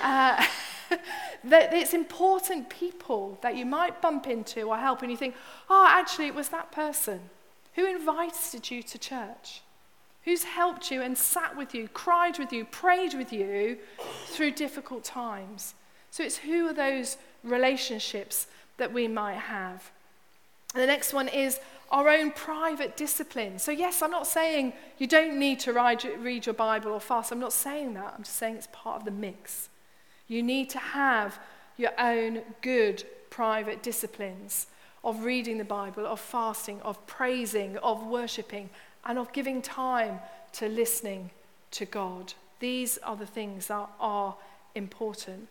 Uh, 0.00 0.46
that 1.44 1.74
it's 1.74 1.92
important 1.92 2.70
people 2.70 3.36
that 3.42 3.56
you 3.56 3.66
might 3.66 4.00
bump 4.00 4.28
into 4.28 4.62
or 4.62 4.76
help, 4.76 5.02
and 5.02 5.10
you 5.10 5.16
think, 5.16 5.34
oh, 5.68 5.88
actually, 5.90 6.28
it 6.28 6.36
was 6.36 6.50
that 6.50 6.70
person. 6.70 7.18
Who 7.74 7.84
invited 7.84 8.70
you 8.70 8.80
to 8.84 8.96
church? 8.96 9.62
Who's 10.22 10.44
helped 10.44 10.92
you 10.92 11.02
and 11.02 11.18
sat 11.18 11.56
with 11.56 11.74
you, 11.74 11.88
cried 11.88 12.38
with 12.38 12.52
you, 12.52 12.64
prayed 12.64 13.14
with 13.14 13.32
you 13.32 13.78
through 14.26 14.52
difficult 14.52 15.02
times? 15.02 15.74
So 16.12 16.22
it's 16.22 16.36
who 16.36 16.68
are 16.68 16.72
those 16.72 17.16
relationships 17.42 18.46
that 18.76 18.92
we 18.92 19.08
might 19.08 19.38
have. 19.38 19.90
And 20.74 20.82
the 20.82 20.86
next 20.86 21.12
one 21.12 21.28
is 21.28 21.60
our 21.90 22.08
own 22.08 22.32
private 22.32 22.96
discipline. 22.96 23.58
So, 23.58 23.70
yes, 23.70 24.02
I'm 24.02 24.10
not 24.10 24.26
saying 24.26 24.72
you 24.98 25.06
don't 25.06 25.38
need 25.38 25.60
to 25.60 25.72
read 25.72 26.46
your 26.46 26.54
Bible 26.54 26.92
or 26.92 27.00
fast. 27.00 27.32
I'm 27.32 27.38
not 27.40 27.52
saying 27.52 27.94
that. 27.94 28.14
I'm 28.16 28.24
just 28.24 28.36
saying 28.36 28.56
it's 28.56 28.68
part 28.72 29.00
of 29.00 29.04
the 29.04 29.10
mix. 29.10 29.68
You 30.28 30.42
need 30.42 30.68
to 30.70 30.78
have 30.78 31.38
your 31.76 31.92
own 31.98 32.42
good 32.62 33.04
private 33.30 33.82
disciplines 33.82 34.66
of 35.04 35.24
reading 35.24 35.58
the 35.58 35.64
Bible, 35.64 36.04
of 36.06 36.18
fasting, 36.18 36.80
of 36.82 37.06
praising, 37.06 37.76
of 37.78 38.06
worshipping, 38.06 38.68
and 39.04 39.18
of 39.18 39.32
giving 39.32 39.62
time 39.62 40.18
to 40.54 40.68
listening 40.68 41.30
to 41.70 41.84
God. 41.84 42.34
These 42.58 42.98
are 42.98 43.16
the 43.16 43.26
things 43.26 43.68
that 43.68 43.88
are 44.00 44.34
important. 44.74 45.48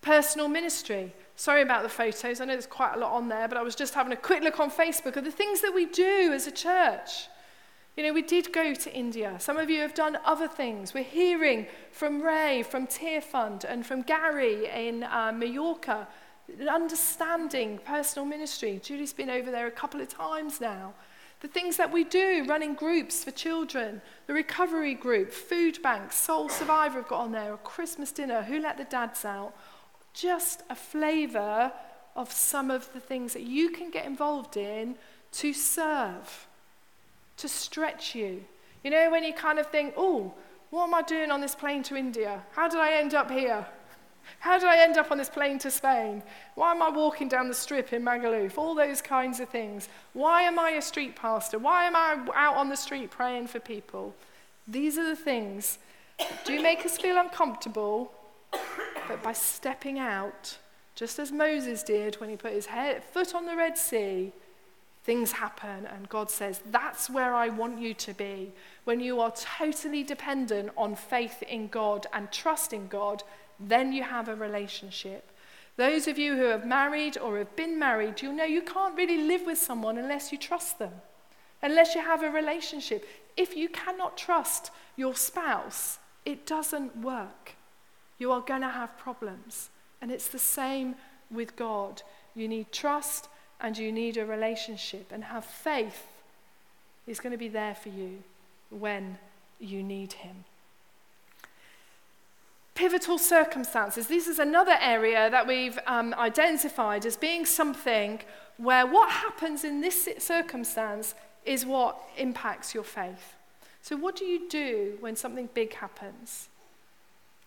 Personal 0.00 0.48
ministry. 0.48 1.12
Sorry 1.36 1.62
about 1.62 1.82
the 1.82 1.88
photos. 1.88 2.40
I 2.40 2.44
know 2.44 2.52
there's 2.52 2.66
quite 2.66 2.94
a 2.94 2.98
lot 2.98 3.12
on 3.12 3.28
there, 3.28 3.48
but 3.48 3.58
I 3.58 3.62
was 3.62 3.74
just 3.74 3.94
having 3.94 4.12
a 4.12 4.16
quick 4.16 4.42
look 4.42 4.60
on 4.60 4.70
Facebook 4.70 5.16
of 5.16 5.24
the 5.24 5.32
things 5.32 5.60
that 5.62 5.74
we 5.74 5.86
do 5.86 6.32
as 6.32 6.46
a 6.46 6.52
church. 6.52 7.28
You 7.96 8.02
know, 8.02 8.12
we 8.12 8.22
did 8.22 8.52
go 8.52 8.74
to 8.74 8.92
India. 8.92 9.36
Some 9.38 9.56
of 9.56 9.70
you 9.70 9.80
have 9.80 9.94
done 9.94 10.18
other 10.24 10.48
things. 10.48 10.94
We're 10.94 11.04
hearing 11.04 11.66
from 11.92 12.20
Ray, 12.22 12.64
from 12.64 12.86
Tearfund, 12.86 13.64
and 13.64 13.86
from 13.86 14.02
Gary 14.02 14.66
in 14.66 15.04
uh, 15.04 15.32
Mallorca, 15.32 16.08
understanding 16.68 17.78
personal 17.84 18.26
ministry. 18.26 18.80
Julie's 18.82 19.12
been 19.12 19.30
over 19.30 19.50
there 19.50 19.66
a 19.66 19.72
couple 19.72 20.00
of 20.00 20.08
times 20.08 20.60
now. 20.60 20.94
The 21.40 21.48
things 21.48 21.76
that 21.76 21.92
we 21.92 22.04
do, 22.04 22.44
running 22.48 22.74
groups 22.74 23.22
for 23.22 23.30
children, 23.30 24.02
the 24.26 24.34
recovery 24.34 24.94
group, 24.94 25.30
food 25.30 25.80
banks, 25.82 26.16
Soul 26.16 26.48
Survivor 26.48 27.00
have 27.00 27.08
got 27.08 27.20
on 27.20 27.32
there, 27.32 27.52
a 27.52 27.58
Christmas 27.58 28.12
dinner, 28.12 28.42
who 28.42 28.58
let 28.58 28.76
the 28.76 28.84
dads 28.84 29.24
out, 29.24 29.54
just 30.14 30.62
a 30.70 30.74
flavour 30.74 31.72
of 32.16 32.32
some 32.32 32.70
of 32.70 32.92
the 32.92 33.00
things 33.00 33.32
that 33.32 33.42
you 33.42 33.70
can 33.70 33.90
get 33.90 34.06
involved 34.06 34.56
in 34.56 34.94
to 35.32 35.52
serve, 35.52 36.46
to 37.36 37.48
stretch 37.48 38.14
you. 38.14 38.44
You 38.82 38.90
know, 38.90 39.10
when 39.10 39.24
you 39.24 39.34
kind 39.34 39.58
of 39.58 39.66
think, 39.66 39.94
oh, 39.96 40.32
what 40.70 40.84
am 40.84 40.94
I 40.94 41.02
doing 41.02 41.30
on 41.30 41.40
this 41.40 41.54
plane 41.54 41.82
to 41.84 41.96
India? 41.96 42.42
How 42.52 42.68
did 42.68 42.78
I 42.78 42.94
end 42.94 43.14
up 43.14 43.30
here? 43.30 43.66
How 44.38 44.58
did 44.58 44.68
I 44.68 44.78
end 44.78 44.96
up 44.96 45.10
on 45.10 45.18
this 45.18 45.28
plane 45.28 45.58
to 45.60 45.70
Spain? 45.70 46.22
Why 46.54 46.70
am 46.70 46.82
I 46.82 46.88
walking 46.88 47.28
down 47.28 47.48
the 47.48 47.54
strip 47.54 47.92
in 47.92 48.02
Magaluf? 48.02 48.56
All 48.56 48.74
those 48.74 49.02
kinds 49.02 49.40
of 49.40 49.48
things. 49.48 49.88
Why 50.12 50.42
am 50.42 50.58
I 50.58 50.70
a 50.70 50.82
street 50.82 51.16
pastor? 51.16 51.58
Why 51.58 51.84
am 51.84 51.96
I 51.96 52.26
out 52.34 52.56
on 52.56 52.68
the 52.68 52.76
street 52.76 53.10
praying 53.10 53.48
for 53.48 53.60
people? 53.60 54.14
These 54.66 54.96
are 54.98 55.06
the 55.06 55.16
things 55.16 55.78
that 56.18 56.44
do 56.44 56.62
make 56.62 56.86
us 56.86 56.96
feel 56.96 57.18
uncomfortable, 57.18 58.12
but 59.08 59.22
by 59.22 59.32
stepping 59.32 59.98
out, 59.98 60.58
just 60.94 61.18
as 61.18 61.32
Moses 61.32 61.82
did 61.82 62.16
when 62.16 62.30
he 62.30 62.36
put 62.36 62.52
his 62.52 62.66
head, 62.66 63.02
foot 63.04 63.34
on 63.34 63.46
the 63.46 63.56
Red 63.56 63.76
Sea, 63.76 64.32
things 65.02 65.32
happen, 65.32 65.86
and 65.86 66.08
God 66.08 66.30
says, 66.30 66.60
That's 66.70 67.10
where 67.10 67.34
I 67.34 67.48
want 67.48 67.78
you 67.78 67.94
to 67.94 68.14
be. 68.14 68.52
When 68.84 69.00
you 69.00 69.20
are 69.20 69.32
totally 69.32 70.02
dependent 70.02 70.70
on 70.76 70.94
faith 70.94 71.42
in 71.42 71.68
God 71.68 72.06
and 72.12 72.30
trust 72.30 72.72
in 72.72 72.88
God, 72.88 73.22
then 73.60 73.92
you 73.92 74.02
have 74.02 74.28
a 74.28 74.34
relationship. 74.34 75.30
Those 75.76 76.06
of 76.06 76.18
you 76.18 76.36
who 76.36 76.44
have 76.44 76.66
married 76.66 77.18
or 77.18 77.38
have 77.38 77.54
been 77.56 77.78
married, 77.78 78.22
you'll 78.22 78.32
know 78.32 78.44
you 78.44 78.62
can't 78.62 78.96
really 78.96 79.18
live 79.18 79.44
with 79.44 79.58
someone 79.58 79.98
unless 79.98 80.30
you 80.30 80.38
trust 80.38 80.78
them, 80.78 80.92
unless 81.62 81.94
you 81.94 82.00
have 82.00 82.22
a 82.22 82.30
relationship. 82.30 83.06
If 83.36 83.56
you 83.56 83.68
cannot 83.68 84.16
trust 84.16 84.70
your 84.96 85.16
spouse, 85.16 85.98
it 86.24 86.46
doesn't 86.46 86.96
work 86.98 87.56
you 88.18 88.32
are 88.32 88.40
going 88.40 88.62
to 88.62 88.68
have 88.68 88.96
problems. 88.98 89.70
And 90.00 90.10
it's 90.10 90.28
the 90.28 90.38
same 90.38 90.94
with 91.30 91.56
God. 91.56 92.02
You 92.34 92.48
need 92.48 92.72
trust 92.72 93.28
and 93.60 93.76
you 93.76 93.92
need 93.92 94.16
a 94.16 94.26
relationship. 94.26 95.10
And 95.12 95.24
have 95.24 95.44
faith 95.44 96.06
is 97.06 97.20
going 97.20 97.32
to 97.32 97.38
be 97.38 97.48
there 97.48 97.74
for 97.74 97.88
you 97.88 98.22
when 98.70 99.18
you 99.58 99.82
need 99.82 100.14
Him. 100.14 100.44
Pivotal 102.74 103.18
circumstances. 103.18 104.08
This 104.08 104.26
is 104.26 104.38
another 104.38 104.76
area 104.80 105.30
that 105.30 105.46
we've 105.46 105.78
um, 105.86 106.12
identified 106.14 107.06
as 107.06 107.16
being 107.16 107.46
something 107.46 108.20
where 108.56 108.86
what 108.86 109.10
happens 109.10 109.64
in 109.64 109.80
this 109.80 110.08
circumstance 110.18 111.14
is 111.44 111.64
what 111.64 112.00
impacts 112.16 112.74
your 112.74 112.84
faith. 112.84 113.34
So, 113.82 113.96
what 113.96 114.16
do 114.16 114.24
you 114.24 114.48
do 114.48 114.96
when 115.00 115.14
something 115.14 115.48
big 115.52 115.74
happens? 115.74 116.48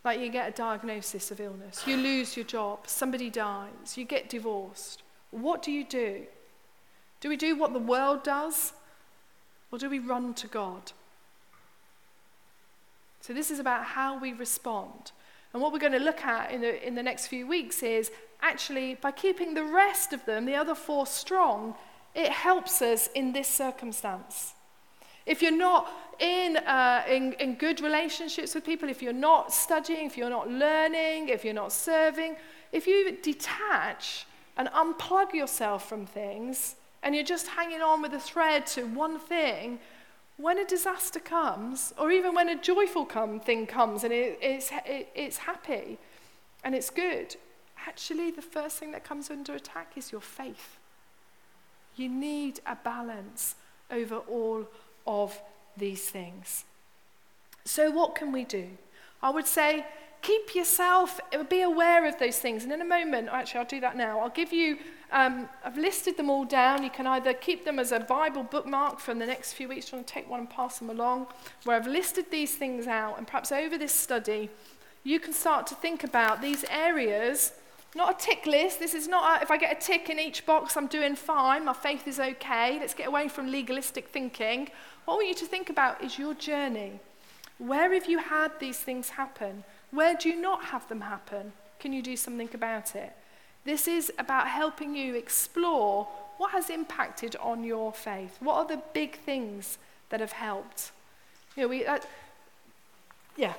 Like 0.07 0.21
you 0.21 0.29
get 0.29 0.47
a 0.47 0.51
diagnosis 0.53 1.31
of 1.31 1.41
illness, 1.41 1.83
you 1.85 1.97
lose 1.97 2.37
your 2.37 2.45
job, 2.45 2.87
somebody 2.87 3.29
dies, 3.29 3.97
you 3.97 4.05
get 4.05 4.29
divorced. 4.29 5.03
What 5.31 5.61
do 5.61 5.69
you 5.69 5.83
do? 5.83 6.21
Do 7.19 7.27
we 7.27 7.35
do 7.35 7.57
what 7.57 7.73
the 7.73 7.79
world 7.79 8.23
does? 8.23 8.71
Or 9.69 9.77
do 9.77 9.89
we 9.89 9.99
run 9.99 10.33
to 10.35 10.47
God? 10.47 10.93
So, 13.19 13.33
this 13.33 13.51
is 13.51 13.59
about 13.59 13.83
how 13.83 14.17
we 14.17 14.31
respond. 14.31 15.11
And 15.51 15.61
what 15.61 15.73
we're 15.73 15.79
going 15.79 15.91
to 15.91 15.99
look 15.99 16.23
at 16.23 16.53
in 16.53 16.61
the, 16.61 16.87
in 16.87 16.95
the 16.95 17.03
next 17.03 17.27
few 17.27 17.45
weeks 17.45 17.83
is 17.83 18.09
actually 18.41 18.95
by 18.95 19.11
keeping 19.11 19.55
the 19.55 19.65
rest 19.65 20.13
of 20.13 20.23
them, 20.23 20.45
the 20.45 20.55
other 20.55 20.73
four, 20.73 21.05
strong, 21.05 21.75
it 22.15 22.29
helps 22.29 22.81
us 22.81 23.09
in 23.13 23.33
this 23.33 23.49
circumstance. 23.49 24.53
If 25.27 25.41
you're 25.41 25.51
not 25.51 25.91
in, 26.19 26.55
uh, 26.57 27.03
in, 27.07 27.33
in 27.33 27.55
good 27.55 27.81
relationships 27.81 28.55
with 28.55 28.65
people, 28.65 28.87
if 28.87 29.01
you're 29.01 29.11
not 29.11 29.53
studying, 29.53 30.07
if 30.07 30.17
you're 30.17 30.29
not 30.29 30.49
learning, 30.49 31.27
if 31.27 31.43
you're 31.43 31.53
not 31.53 31.73
serving, 31.73 32.37
if 32.71 32.87
you 32.87 33.17
detach 33.21 34.25
and 34.55 34.69
unplug 34.69 35.33
yourself 35.33 35.87
from 35.87 36.05
things 36.05 36.77
and 37.03 37.13
you're 37.13 37.25
just 37.25 37.47
hanging 37.47 37.81
on 37.81 38.01
with 38.01 38.13
a 38.13 38.19
thread 38.19 38.65
to 38.67 38.83
one 38.83 39.19
thing, 39.19 39.79
when 40.37 40.57
a 40.57 40.65
disaster 40.65 41.19
comes, 41.19 41.93
or 41.97 42.09
even 42.09 42.33
when 42.33 42.47
a 42.47 42.55
joyful 42.55 43.05
come, 43.05 43.39
thing 43.39 43.67
comes 43.67 44.03
and 44.05 44.13
it, 44.13 44.39
it's, 44.41 44.71
it, 44.85 45.09
it's 45.13 45.37
happy 45.37 45.97
and 46.63 46.73
it's 46.73 46.89
good, 46.89 47.35
actually 47.85 48.31
the 48.31 48.41
first 48.41 48.77
thing 48.77 48.91
that 48.91 49.03
comes 49.03 49.29
under 49.29 49.53
attack 49.53 49.91
is 49.97 50.11
your 50.11 50.21
faith. 50.21 50.77
You 51.97 52.07
need 52.07 52.61
a 52.65 52.75
balance 52.75 53.55
over 53.91 54.17
all 54.17 54.67
of 55.07 55.39
these 55.75 56.09
things. 56.09 56.65
So, 57.65 57.91
what 57.91 58.15
can 58.15 58.31
we 58.31 58.43
do? 58.43 58.69
I 59.21 59.29
would 59.29 59.47
say 59.47 59.85
keep 60.21 60.55
yourself, 60.55 61.19
be 61.49 61.61
aware 61.61 62.05
of 62.05 62.19
those 62.19 62.37
things. 62.37 62.63
And 62.63 62.73
in 62.73 62.81
a 62.81 62.85
moment, 62.85 63.29
actually, 63.31 63.59
I'll 63.59 63.65
do 63.65 63.79
that 63.81 63.95
now. 63.95 64.19
I'll 64.19 64.29
give 64.29 64.51
you, 64.51 64.77
um, 65.11 65.47
I've 65.63 65.77
listed 65.77 66.17
them 66.17 66.29
all 66.29 66.45
down. 66.45 66.83
You 66.83 66.89
can 66.89 67.07
either 67.07 67.33
keep 67.33 67.65
them 67.65 67.79
as 67.79 67.91
a 67.91 67.99
Bible 67.99 68.43
bookmark 68.43 68.99
from 68.99 69.19
the 69.19 69.25
next 69.25 69.53
few 69.53 69.67
weeks, 69.67 69.89
to 69.89 70.01
take 70.03 70.29
one 70.29 70.41
and 70.41 70.49
pass 70.49 70.79
them 70.79 70.89
along, 70.89 71.27
where 71.63 71.75
I've 71.75 71.87
listed 71.87 72.25
these 72.31 72.55
things 72.55 72.87
out. 72.87 73.17
And 73.17 73.27
perhaps 73.27 73.51
over 73.51 73.77
this 73.77 73.93
study, 73.93 74.49
you 75.03 75.19
can 75.19 75.33
start 75.33 75.67
to 75.67 75.75
think 75.75 76.03
about 76.03 76.41
these 76.41 76.65
areas. 76.65 77.53
Not 77.95 78.21
a 78.21 78.25
tick 78.25 78.45
list. 78.45 78.79
This 78.79 78.93
is 78.93 79.07
not 79.07 79.39
a, 79.39 79.43
if 79.43 79.49
I 79.49 79.57
get 79.57 79.77
a 79.77 79.79
tick 79.79 80.09
in 80.09 80.19
each 80.19 80.45
box, 80.45 80.75
I'm 80.75 80.87
doing 80.87 81.15
fine. 81.15 81.63
My 81.63 81.73
faith 81.73 82.07
is 82.07 82.19
okay. 82.19 82.77
Let's 82.79 82.93
get 82.93 83.07
away 83.07 83.29
from 83.29 83.49
legalistic 83.49 84.09
thinking. 84.09 84.69
What 85.07 85.13
I 85.13 85.17
want 85.19 85.29
you 85.29 85.35
to 85.35 85.45
think 85.45 85.69
about 85.69 86.03
is 86.03 86.19
your 86.19 86.33
journey. 86.33 86.99
Where 87.59 87.93
have 87.93 88.09
you 88.09 88.17
had 88.17 88.51
these 88.59 88.77
things 88.77 89.11
happen? 89.11 89.63
Where 89.89 90.15
do 90.15 90.27
you 90.27 90.35
not 90.35 90.65
have 90.65 90.85
them 90.89 90.99
happen? 90.99 91.53
Can 91.79 91.93
you 91.93 92.01
do 92.01 92.17
something 92.17 92.49
about 92.53 92.93
it? 92.93 93.13
This 93.63 93.87
is 93.87 94.11
about 94.19 94.49
helping 94.49 94.97
you 94.97 95.15
explore 95.15 96.09
what 96.35 96.51
has 96.51 96.69
impacted 96.69 97.37
on 97.37 97.63
your 97.63 97.93
faith. 97.93 98.35
What 98.41 98.55
are 98.55 98.67
the 98.67 98.83
big 98.91 99.17
things 99.19 99.77
that 100.09 100.19
have 100.19 100.33
helped? 100.33 100.91
You 101.55 101.63
know, 101.63 101.69
we, 101.69 101.85
uh, 101.85 101.99
yeah. 103.37 103.53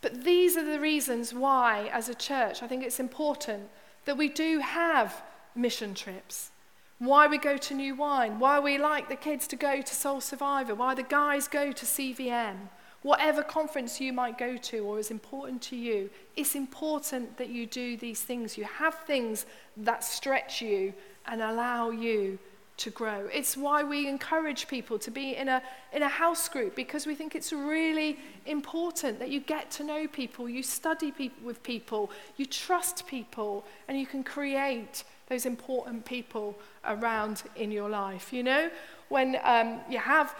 But 0.00 0.24
these 0.24 0.56
are 0.56 0.64
the 0.64 0.80
reasons 0.80 1.32
why, 1.32 1.88
as 1.92 2.08
a 2.08 2.16
church, 2.16 2.64
I 2.64 2.66
think 2.66 2.82
it's 2.82 2.98
important 2.98 3.68
that 4.06 4.16
we 4.16 4.28
do 4.28 4.58
have 4.58 5.22
mission 5.54 5.94
trips 5.94 6.50
why 6.98 7.26
we 7.26 7.38
go 7.38 7.56
to 7.56 7.74
New 7.74 7.94
Wine, 7.94 8.38
why 8.38 8.58
we 8.58 8.78
like 8.78 9.08
the 9.08 9.16
kids 9.16 9.46
to 9.48 9.56
go 9.56 9.80
to 9.80 9.94
Soul 9.94 10.20
Survivor, 10.20 10.74
why 10.74 10.94
the 10.94 11.02
guys 11.02 11.46
go 11.48 11.72
to 11.72 11.84
CVM, 11.84 12.56
Whatever 13.02 13.44
conference 13.44 14.00
you 14.00 14.12
might 14.12 14.36
go 14.36 14.56
to 14.56 14.78
or 14.80 14.98
is 14.98 15.12
important 15.12 15.62
to 15.62 15.76
you, 15.76 16.10
it's 16.36 16.56
important 16.56 17.36
that 17.36 17.48
you 17.48 17.64
do 17.64 17.96
these 17.96 18.22
things. 18.22 18.58
You 18.58 18.64
have 18.64 18.94
things 19.06 19.46
that 19.76 20.02
stretch 20.02 20.60
you 20.60 20.92
and 21.26 21.40
allow 21.40 21.90
you 21.90 22.40
to 22.78 22.90
grow. 22.90 23.28
It's 23.32 23.56
why 23.56 23.84
we 23.84 24.08
encourage 24.08 24.66
people 24.66 24.98
to 25.00 25.10
be 25.12 25.36
in 25.36 25.48
a, 25.48 25.62
in 25.92 26.02
a 26.02 26.08
house 26.08 26.48
group 26.48 26.74
because 26.74 27.06
we 27.06 27.14
think 27.14 27.36
it's 27.36 27.52
really 27.52 28.18
important 28.46 29.20
that 29.20 29.30
you 29.30 29.40
get 29.40 29.70
to 29.72 29.84
know 29.84 30.08
people, 30.08 30.48
you 30.48 30.62
study 30.64 31.12
people 31.12 31.44
with 31.46 31.62
people, 31.62 32.10
you 32.36 32.46
trust 32.46 33.06
people, 33.06 33.64
and 33.86 33.98
you 33.98 34.06
can 34.06 34.24
create 34.24 35.04
those 35.28 35.46
important 35.46 36.04
people 36.04 36.58
around 36.84 37.42
in 37.56 37.70
your 37.70 37.88
life. 37.88 38.32
You 38.32 38.42
know, 38.42 38.70
when 39.08 39.36
um, 39.42 39.80
you 39.88 39.98
have 39.98 40.34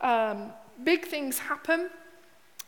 um, 0.00 0.52
big 0.82 1.06
things 1.06 1.38
happen, 1.38 1.90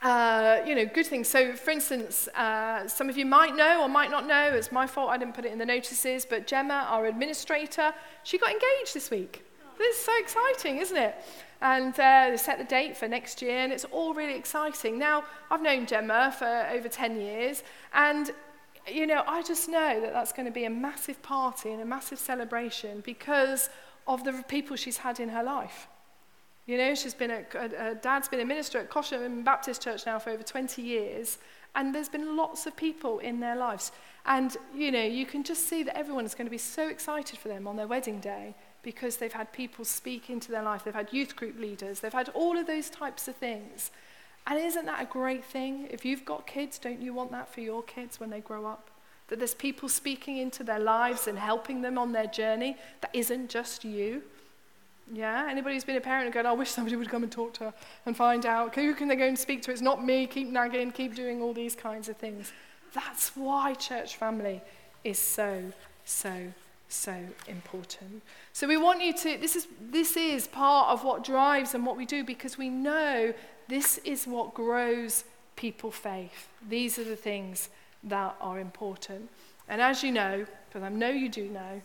uh, 0.02 0.60
you 0.66 0.74
know, 0.74 0.86
good 0.86 1.06
things. 1.06 1.28
So, 1.28 1.54
for 1.54 1.70
instance, 1.70 2.28
uh, 2.28 2.86
some 2.86 3.08
of 3.08 3.16
you 3.16 3.24
might 3.24 3.56
know 3.56 3.82
or 3.82 3.88
might 3.88 4.10
not 4.10 4.26
know, 4.26 4.52
it's 4.52 4.70
my 4.70 4.86
fault 4.86 5.10
I 5.10 5.16
didn't 5.16 5.34
put 5.34 5.44
it 5.44 5.52
in 5.52 5.58
the 5.58 5.66
notices, 5.66 6.26
but 6.28 6.46
Gemma, 6.46 6.86
our 6.88 7.06
administrator, 7.06 7.92
she 8.22 8.38
got 8.38 8.50
engaged 8.50 8.94
this 8.94 9.10
week. 9.10 9.44
This 9.78 9.96
is 9.96 10.04
so 10.04 10.12
exciting, 10.18 10.78
isn't 10.78 10.96
it? 10.96 11.14
And 11.60 11.94
uh, 11.94 12.28
they 12.30 12.36
set 12.36 12.58
the 12.58 12.64
date 12.64 12.96
for 12.96 13.08
next 13.08 13.40
year, 13.40 13.58
and 13.58 13.72
it's 13.72 13.84
all 13.86 14.12
really 14.12 14.34
exciting. 14.34 14.98
Now, 14.98 15.24
I've 15.50 15.62
known 15.62 15.86
Gemma 15.86 16.34
for 16.38 16.68
over 16.70 16.88
10 16.88 17.20
years, 17.20 17.62
and 17.94 18.30
you 18.88 19.06
know, 19.06 19.22
I 19.26 19.42
just 19.42 19.68
know 19.68 20.00
that 20.00 20.12
that's 20.12 20.32
going 20.32 20.46
to 20.46 20.52
be 20.52 20.64
a 20.64 20.70
massive 20.70 21.22
party 21.22 21.70
and 21.70 21.80
a 21.80 21.84
massive 21.84 22.18
celebration 22.18 23.02
because 23.04 23.68
of 24.06 24.24
the 24.24 24.44
people 24.48 24.76
she's 24.76 24.98
had 24.98 25.20
in 25.20 25.28
her 25.30 25.42
life. 25.42 25.88
You 26.66 26.78
know, 26.78 26.94
she's 26.94 27.14
been 27.14 27.30
a, 27.30 27.44
a, 27.54 27.90
a 27.90 27.94
dad's 27.94 28.28
been 28.28 28.40
a 28.40 28.44
minister 28.44 28.78
at 28.78 28.90
Cosham 28.90 29.44
Baptist 29.44 29.82
Church 29.82 30.04
now 30.04 30.18
for 30.18 30.30
over 30.30 30.42
20 30.42 30.82
years, 30.82 31.38
and 31.76 31.94
there's 31.94 32.08
been 32.08 32.36
lots 32.36 32.66
of 32.66 32.76
people 32.76 33.20
in 33.20 33.38
their 33.38 33.54
lives. 33.54 33.92
And, 34.24 34.56
you 34.74 34.90
know, 34.90 35.02
you 35.02 35.26
can 35.26 35.44
just 35.44 35.68
see 35.68 35.84
that 35.84 35.96
everyone 35.96 36.24
is 36.24 36.34
going 36.34 36.46
to 36.46 36.50
be 36.50 36.58
so 36.58 36.88
excited 36.88 37.38
for 37.38 37.48
them 37.48 37.68
on 37.68 37.76
their 37.76 37.86
wedding 37.86 38.18
day 38.18 38.54
because 38.82 39.16
they've 39.16 39.32
had 39.32 39.52
people 39.52 39.84
speak 39.84 40.30
into 40.30 40.50
their 40.50 40.62
life. 40.62 40.84
They've 40.84 40.94
had 40.94 41.12
youth 41.12 41.36
group 41.36 41.58
leaders. 41.58 42.00
They've 42.00 42.12
had 42.12 42.30
all 42.30 42.56
of 42.56 42.66
those 42.66 42.90
types 42.90 43.28
of 43.28 43.36
things. 43.36 43.90
And 44.46 44.58
isn't 44.60 44.86
that 44.86 45.02
a 45.02 45.06
great 45.06 45.44
thing? 45.44 45.88
If 45.90 46.04
you've 46.04 46.24
got 46.24 46.46
kids, 46.46 46.78
don't 46.78 47.00
you 47.00 47.12
want 47.12 47.32
that 47.32 47.52
for 47.52 47.60
your 47.60 47.82
kids 47.82 48.20
when 48.20 48.30
they 48.30 48.40
grow 48.40 48.64
up? 48.66 48.90
That 49.28 49.40
there's 49.40 49.54
people 49.54 49.88
speaking 49.88 50.36
into 50.38 50.62
their 50.62 50.78
lives 50.78 51.26
and 51.26 51.36
helping 51.36 51.82
them 51.82 51.98
on 51.98 52.12
their 52.12 52.26
journey 52.26 52.76
that 53.00 53.10
isn't 53.12 53.50
just 53.50 53.84
you. 53.84 54.22
Yeah? 55.12 55.48
Anybody 55.50 55.74
who's 55.74 55.84
been 55.84 55.96
a 55.96 56.00
parent 56.00 56.26
and 56.26 56.34
going, 56.34 56.46
I 56.46 56.52
wish 56.52 56.70
somebody 56.70 56.94
would 56.94 57.08
come 57.08 57.24
and 57.24 57.32
talk 57.32 57.54
to 57.54 57.64
her 57.64 57.74
and 58.06 58.16
find 58.16 58.46
out 58.46 58.72
who 58.74 58.94
can 58.94 59.08
they 59.08 59.16
go 59.16 59.26
and 59.26 59.38
speak 59.38 59.62
to? 59.62 59.72
It's 59.72 59.80
not 59.80 60.04
me, 60.04 60.28
keep 60.28 60.48
nagging, 60.48 60.92
keep 60.92 61.16
doing 61.16 61.42
all 61.42 61.52
these 61.52 61.74
kinds 61.74 62.08
of 62.08 62.16
things. 62.16 62.52
That's 62.92 63.36
why 63.36 63.74
church 63.74 64.16
family 64.16 64.62
is 65.02 65.18
so, 65.18 65.72
so, 66.04 66.52
so 66.88 67.16
important. 67.48 68.22
So 68.52 68.66
we 68.66 68.76
want 68.76 69.02
you 69.02 69.12
to, 69.12 69.38
this 69.38 69.56
is, 69.56 69.66
this 69.80 70.16
is 70.16 70.46
part 70.46 70.90
of 70.90 71.04
what 71.04 71.24
drives 71.24 71.74
and 71.74 71.84
what 71.84 71.96
we 71.96 72.06
do 72.06 72.24
because 72.24 72.56
we 72.56 72.68
know 72.68 73.34
this 73.68 73.98
is 73.98 74.26
what 74.26 74.54
grows 74.54 75.24
people 75.56 75.90
faith. 75.90 76.48
These 76.68 76.98
are 76.98 77.04
the 77.04 77.16
things 77.16 77.70
that 78.04 78.36
are 78.40 78.60
important. 78.60 79.28
And 79.68 79.80
as 79.80 80.02
you 80.02 80.12
know, 80.12 80.46
because 80.68 80.82
I 80.82 80.88
know 80.88 81.08
you 81.08 81.28
do 81.28 81.48
know, 81.48 81.82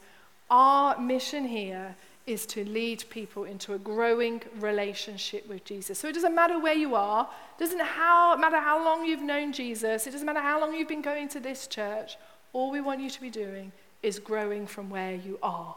our 0.50 1.00
mission 1.00 1.48
here 1.48 1.96
is 2.28 2.46
to 2.46 2.64
lead 2.66 3.04
people 3.10 3.46
into 3.46 3.74
a 3.74 3.80
growing 3.80 4.42
relationship 4.60 5.48
with 5.50 5.66
Jesus. 5.66 5.98
So 5.98 6.08
it 6.08 6.14
doesn't 6.14 6.36
matter 6.36 6.60
where 6.60 6.76
you 6.76 6.94
are, 6.94 7.28
doesn't 7.58 7.82
how, 7.82 8.36
matter 8.36 8.60
how 8.60 8.84
long 8.84 9.06
you've 9.06 9.24
known 9.24 9.54
Jesus, 9.54 10.06
it 10.06 10.12
doesn't 10.12 10.26
matter 10.26 10.42
how 10.42 10.60
long 10.60 10.76
you've 10.76 10.88
been 10.88 11.02
going 11.02 11.30
to 11.30 11.40
this 11.40 11.66
church. 11.66 12.18
All 12.54 12.70
we 12.70 12.82
want 12.82 13.02
you 13.02 13.10
to 13.10 13.22
be 13.22 13.30
doing 13.30 13.72
is 14.04 14.20
growing 14.20 14.68
from 14.68 14.90
where 14.90 15.16
you 15.16 15.38
are, 15.44 15.76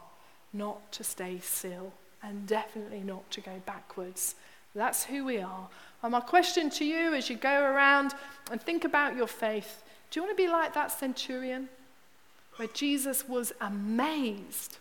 not 0.52 0.92
to 0.92 1.04
stay 1.04 1.38
still, 1.40 1.92
and 2.22 2.46
definitely 2.46 3.00
not 3.00 3.30
to 3.30 3.40
go 3.40 3.62
backwards. 3.66 4.34
That's 4.74 5.04
who 5.04 5.24
we 5.24 5.38
are. 5.38 5.68
And 6.02 6.12
my 6.12 6.20
question 6.20 6.70
to 6.70 6.84
you 6.84 7.14
as 7.14 7.30
you 7.30 7.36
go 7.36 7.62
around 7.62 8.14
and 8.50 8.60
think 8.60 8.84
about 8.84 9.16
your 9.16 9.28
faith 9.28 9.82
do 10.10 10.20
you 10.20 10.26
want 10.26 10.36
to 10.36 10.40
be 10.44 10.48
like 10.48 10.74
that 10.74 10.92
centurion? 10.92 11.68
Where 12.54 12.68
Jesus 12.68 13.28
was 13.28 13.52
amazed 13.60 14.78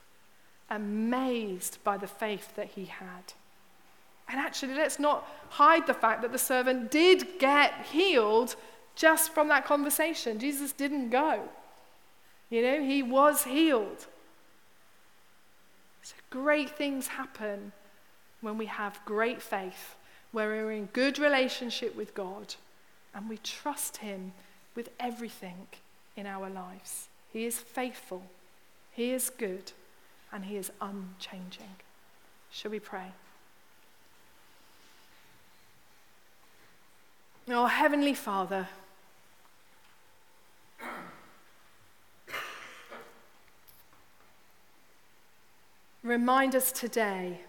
amazed 0.69 1.77
by 1.83 1.97
the 1.97 2.07
faith 2.07 2.55
that 2.55 2.67
he 2.67 2.85
had. 2.85 3.33
And 4.29 4.39
actually, 4.39 4.73
let's 4.73 4.99
not 4.99 5.27
hide 5.49 5.85
the 5.85 5.93
fact 5.93 6.21
that 6.21 6.31
the 6.31 6.37
servant 6.37 6.91
did 6.91 7.39
get 7.39 7.73
healed 7.91 8.55
just 8.95 9.33
from 9.33 9.47
that 9.49 9.65
conversation. 9.65 10.39
Jesus 10.39 10.71
didn't 10.71 11.09
go. 11.09 11.41
You 12.53 12.61
know, 12.61 12.83
he 12.83 13.01
was 13.01 13.45
healed. 13.45 14.05
So 16.03 16.13
great 16.29 16.69
things 16.69 17.07
happen 17.07 17.71
when 18.41 18.59
we 18.59 18.67
have 18.67 18.99
great 19.05 19.41
faith, 19.41 19.95
where 20.31 20.49
we're 20.49 20.71
in 20.71 20.85
good 20.93 21.17
relationship 21.17 21.95
with 21.95 22.13
God 22.13 22.53
and 23.15 23.27
we 23.27 23.37
trust 23.37 23.97
him 23.97 24.33
with 24.75 24.89
everything 24.99 25.65
in 26.15 26.27
our 26.27 26.47
lives. 26.47 27.07
He 27.31 27.45
is 27.45 27.57
faithful. 27.57 28.21
He 28.91 29.09
is 29.09 29.31
good 29.31 29.71
and 30.31 30.45
He 30.45 30.55
is 30.55 30.71
unchanging. 30.79 31.77
Shall 32.51 32.69
we 32.69 32.79
pray? 32.79 33.13
Oh, 37.49 37.65
Heavenly 37.65 38.13
Father, 38.13 38.67
remind 46.03 46.55
us 46.55 46.71
today, 46.71 47.39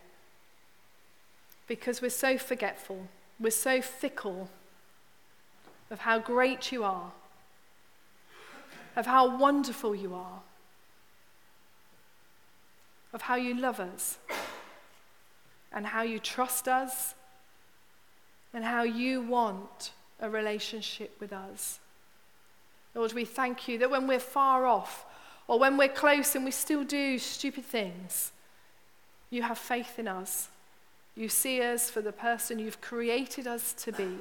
because 1.66 2.00
we're 2.00 2.10
so 2.10 2.38
forgetful, 2.38 3.08
we're 3.40 3.50
so 3.50 3.82
fickle, 3.82 4.48
of 5.90 6.00
how 6.00 6.18
great 6.18 6.72
you 6.72 6.82
are, 6.84 7.12
of 8.96 9.06
how 9.06 9.36
wonderful 9.36 9.94
you 9.94 10.14
are 10.14 10.40
of 13.14 13.22
how 13.22 13.36
you 13.36 13.54
love 13.54 13.80
us 13.80 14.18
and 15.72 15.86
how 15.86 16.02
you 16.02 16.18
trust 16.18 16.68
us 16.68 17.14
and 18.52 18.64
how 18.64 18.82
you 18.82 19.22
want 19.22 19.92
a 20.20 20.28
relationship 20.28 21.16
with 21.20 21.32
us. 21.32 21.78
Lord, 22.94 23.12
we 23.12 23.24
thank 23.24 23.68
you 23.68 23.78
that 23.78 23.90
when 23.90 24.06
we're 24.06 24.18
far 24.18 24.66
off 24.66 25.06
or 25.46 25.58
when 25.58 25.76
we're 25.76 25.88
close 25.88 26.34
and 26.34 26.44
we 26.44 26.50
still 26.50 26.84
do 26.84 27.18
stupid 27.18 27.64
things, 27.64 28.32
you 29.30 29.42
have 29.42 29.58
faith 29.58 29.98
in 29.98 30.08
us. 30.08 30.48
You 31.16 31.28
see 31.28 31.62
us 31.62 31.90
for 31.90 32.00
the 32.00 32.12
person 32.12 32.58
you've 32.58 32.80
created 32.80 33.46
us 33.46 33.72
to 33.84 33.92
be. 33.92 34.18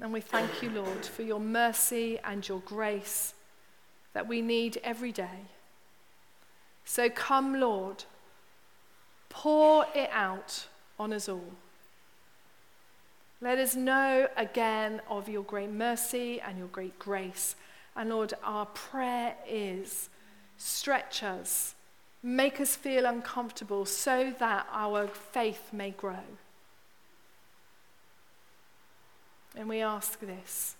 And 0.00 0.12
we 0.12 0.20
thank 0.20 0.62
you, 0.62 0.70
Lord, 0.70 1.04
for 1.04 1.22
your 1.22 1.40
mercy 1.40 2.18
and 2.24 2.46
your 2.46 2.60
grace 2.60 3.34
that 4.12 4.26
we 4.26 4.42
need 4.42 4.80
every 4.82 5.12
day. 5.12 5.48
So 6.84 7.08
come, 7.08 7.60
Lord, 7.60 8.04
pour 9.28 9.86
it 9.94 10.10
out 10.12 10.66
on 10.98 11.12
us 11.12 11.28
all. 11.28 11.52
Let 13.40 13.58
us 13.58 13.76
know 13.76 14.28
again 14.36 15.02
of 15.08 15.28
your 15.28 15.42
great 15.42 15.70
mercy 15.70 16.40
and 16.40 16.56
your 16.56 16.68
great 16.68 16.98
grace. 16.98 17.56
And 17.96 18.10
Lord, 18.10 18.34
our 18.42 18.66
prayer 18.66 19.34
is 19.48 20.08
stretch 20.56 21.22
us, 21.22 21.74
make 22.24 22.58
us 22.58 22.74
feel 22.74 23.04
uncomfortable 23.04 23.84
so 23.84 24.32
that 24.38 24.66
our 24.72 25.06
faith 25.06 25.74
may 25.74 25.90
grow. 25.90 26.24
And 29.54 29.68
we 29.68 29.82
ask 29.82 30.18
this 30.20 30.74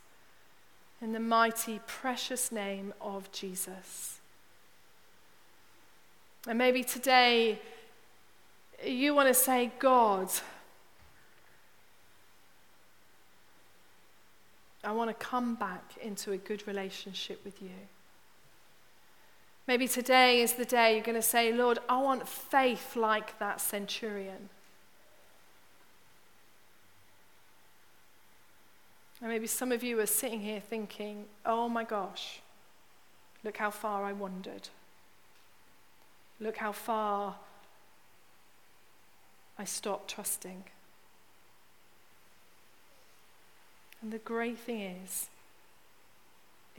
in 1.02 1.12
the 1.12 1.20
mighty, 1.20 1.80
precious 1.86 2.50
name 2.50 2.94
of 2.98 3.30
Jesus. 3.30 4.20
And 6.48 6.56
maybe 6.56 6.82
today 6.82 7.60
you 8.82 9.14
want 9.14 9.28
to 9.28 9.34
say, 9.34 9.70
God, 9.78 10.30
I 14.82 14.92
want 14.92 15.10
to 15.10 15.14
come 15.14 15.56
back 15.56 15.92
into 16.00 16.32
a 16.32 16.38
good 16.38 16.66
relationship 16.66 17.44
with 17.44 17.60
you. 17.60 17.68
Maybe 19.66 19.88
today 19.88 20.42
is 20.42 20.54
the 20.54 20.64
day 20.64 20.94
you're 20.94 21.04
going 21.04 21.14
to 21.14 21.22
say, 21.22 21.52
Lord, 21.52 21.78
I 21.88 22.00
want 22.00 22.28
faith 22.28 22.96
like 22.96 23.38
that 23.38 23.60
centurion. 23.60 24.50
And 29.20 29.30
maybe 29.30 29.46
some 29.46 29.72
of 29.72 29.82
you 29.82 29.98
are 30.00 30.06
sitting 30.06 30.40
here 30.40 30.60
thinking, 30.60 31.24
oh 31.46 31.68
my 31.68 31.82
gosh, 31.82 32.40
look 33.42 33.56
how 33.56 33.70
far 33.70 34.04
I 34.04 34.12
wandered. 34.12 34.68
Look 36.38 36.58
how 36.58 36.72
far 36.72 37.36
I 39.58 39.64
stopped 39.64 40.10
trusting. 40.10 40.64
And 44.02 44.12
the 44.12 44.18
great 44.18 44.58
thing 44.58 44.82
is, 44.82 45.28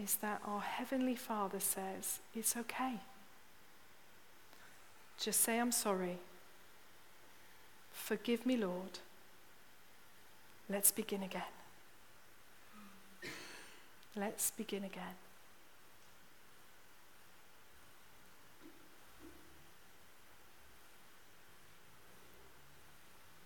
is 0.02 0.16
that 0.18 0.42
our 0.46 0.62
Heavenly 0.62 1.16
Father 1.16 1.60
says, 1.60 2.20
it's 2.36 2.56
okay. 2.58 2.96
Just 5.20 5.42
say, 5.42 5.60
I'm 5.60 5.72
sorry. 5.72 6.18
Forgive 7.92 8.46
me, 8.46 8.58
Lord. 8.58 9.00
Let's 10.70 10.92
begin 10.92 11.24
again. 11.24 11.44
Let's 14.16 14.52
begin 14.52 14.84
again. 14.84 15.16